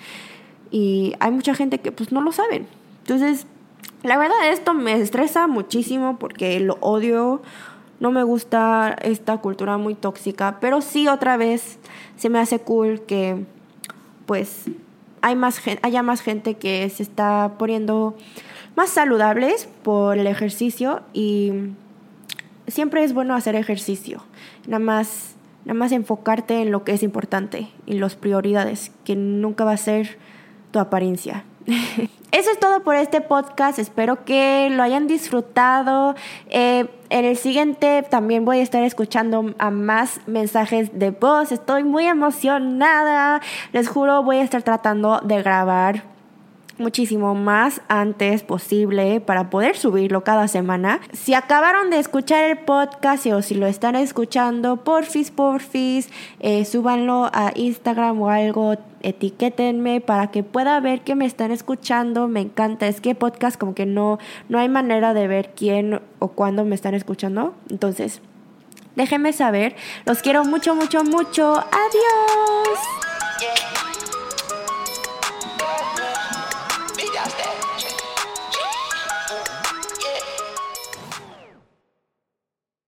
Y 0.70 1.14
hay 1.18 1.32
mucha 1.32 1.52
gente 1.56 1.78
que 1.78 1.90
pues 1.90 2.12
no 2.12 2.20
lo 2.20 2.30
saben. 2.30 2.68
Entonces, 3.00 3.48
la 4.02 4.18
verdad 4.18 4.50
esto 4.50 4.74
me 4.74 4.94
estresa 4.94 5.46
muchísimo 5.46 6.18
porque 6.18 6.58
lo 6.60 6.78
odio, 6.80 7.42
no 8.00 8.10
me 8.10 8.22
gusta 8.22 8.96
esta 9.02 9.38
cultura 9.38 9.76
muy 9.78 9.94
tóxica, 9.94 10.58
pero 10.60 10.80
sí 10.80 11.08
otra 11.08 11.36
vez 11.36 11.78
se 12.16 12.28
me 12.28 12.38
hace 12.38 12.58
cool 12.58 13.02
que 13.02 13.44
pues 14.26 14.64
hay 15.20 15.36
más 15.36 15.60
haya 15.82 16.02
más 16.02 16.20
gente 16.20 16.54
que 16.54 16.88
se 16.90 17.02
está 17.02 17.54
poniendo 17.58 18.16
más 18.74 18.90
saludables 18.90 19.68
por 19.82 20.18
el 20.18 20.26
ejercicio 20.26 21.02
y 21.12 21.52
siempre 22.66 23.04
es 23.04 23.12
bueno 23.12 23.34
hacer 23.34 23.54
ejercicio. 23.54 24.24
Nada 24.66 24.78
más 24.78 25.36
nada 25.64 25.78
más 25.78 25.92
enfocarte 25.92 26.60
en 26.60 26.70
lo 26.70 26.84
que 26.84 26.92
es 26.92 27.02
importante 27.02 27.68
y 27.86 27.94
las 27.94 28.16
prioridades, 28.16 28.92
que 29.04 29.16
nunca 29.16 29.64
va 29.64 29.72
a 29.72 29.76
ser 29.76 30.18
tu 30.70 30.78
apariencia. 30.78 31.44
Eso 32.32 32.50
es 32.50 32.58
todo 32.58 32.82
por 32.82 32.94
este 32.94 33.20
podcast. 33.20 33.78
Espero 33.78 34.24
que 34.24 34.68
lo 34.70 34.82
hayan 34.82 35.06
disfrutado. 35.06 36.14
Eh, 36.48 36.86
en 37.10 37.24
el 37.24 37.36
siguiente 37.36 38.04
también 38.08 38.44
voy 38.44 38.58
a 38.58 38.62
estar 38.62 38.82
escuchando 38.82 39.54
a 39.58 39.70
más 39.70 40.20
mensajes 40.26 40.98
de 40.98 41.10
voz. 41.10 41.52
Estoy 41.52 41.84
muy 41.84 42.06
emocionada. 42.06 43.42
Les 43.72 43.88
juro, 43.88 44.22
voy 44.22 44.38
a 44.38 44.42
estar 44.42 44.62
tratando 44.62 45.20
de 45.20 45.42
grabar 45.42 46.11
muchísimo 46.78 47.34
más 47.34 47.80
antes 47.88 48.42
posible 48.42 49.20
para 49.20 49.50
poder 49.50 49.76
subirlo 49.76 50.24
cada 50.24 50.48
semana. 50.48 51.00
Si 51.12 51.34
acabaron 51.34 51.90
de 51.90 51.98
escuchar 51.98 52.44
el 52.44 52.58
podcast 52.58 53.26
o 53.26 53.42
si 53.42 53.54
lo 53.54 53.66
están 53.66 53.96
escuchando, 53.96 54.78
porfis, 54.78 55.30
porfis, 55.30 56.10
eh, 56.40 56.64
súbanlo 56.64 57.30
a 57.32 57.52
Instagram 57.54 58.20
o 58.20 58.30
algo, 58.30 58.76
etiquétenme 59.02 60.00
para 60.00 60.30
que 60.30 60.42
pueda 60.42 60.78
ver 60.80 61.02
que 61.02 61.14
me 61.14 61.26
están 61.26 61.50
escuchando. 61.50 62.28
Me 62.28 62.40
encanta, 62.40 62.86
es 62.86 63.00
que 63.00 63.14
podcast 63.14 63.58
como 63.58 63.74
que 63.74 63.86
no, 63.86 64.18
no 64.48 64.58
hay 64.58 64.68
manera 64.68 65.14
de 65.14 65.28
ver 65.28 65.52
quién 65.54 66.00
o 66.18 66.28
cuándo 66.28 66.64
me 66.64 66.74
están 66.74 66.94
escuchando. 66.94 67.54
Entonces, 67.70 68.20
déjenme 68.96 69.32
saber. 69.32 69.76
Los 70.06 70.22
quiero 70.22 70.44
mucho, 70.44 70.74
mucho, 70.74 71.04
mucho. 71.04 71.52
Adiós. 71.52 72.78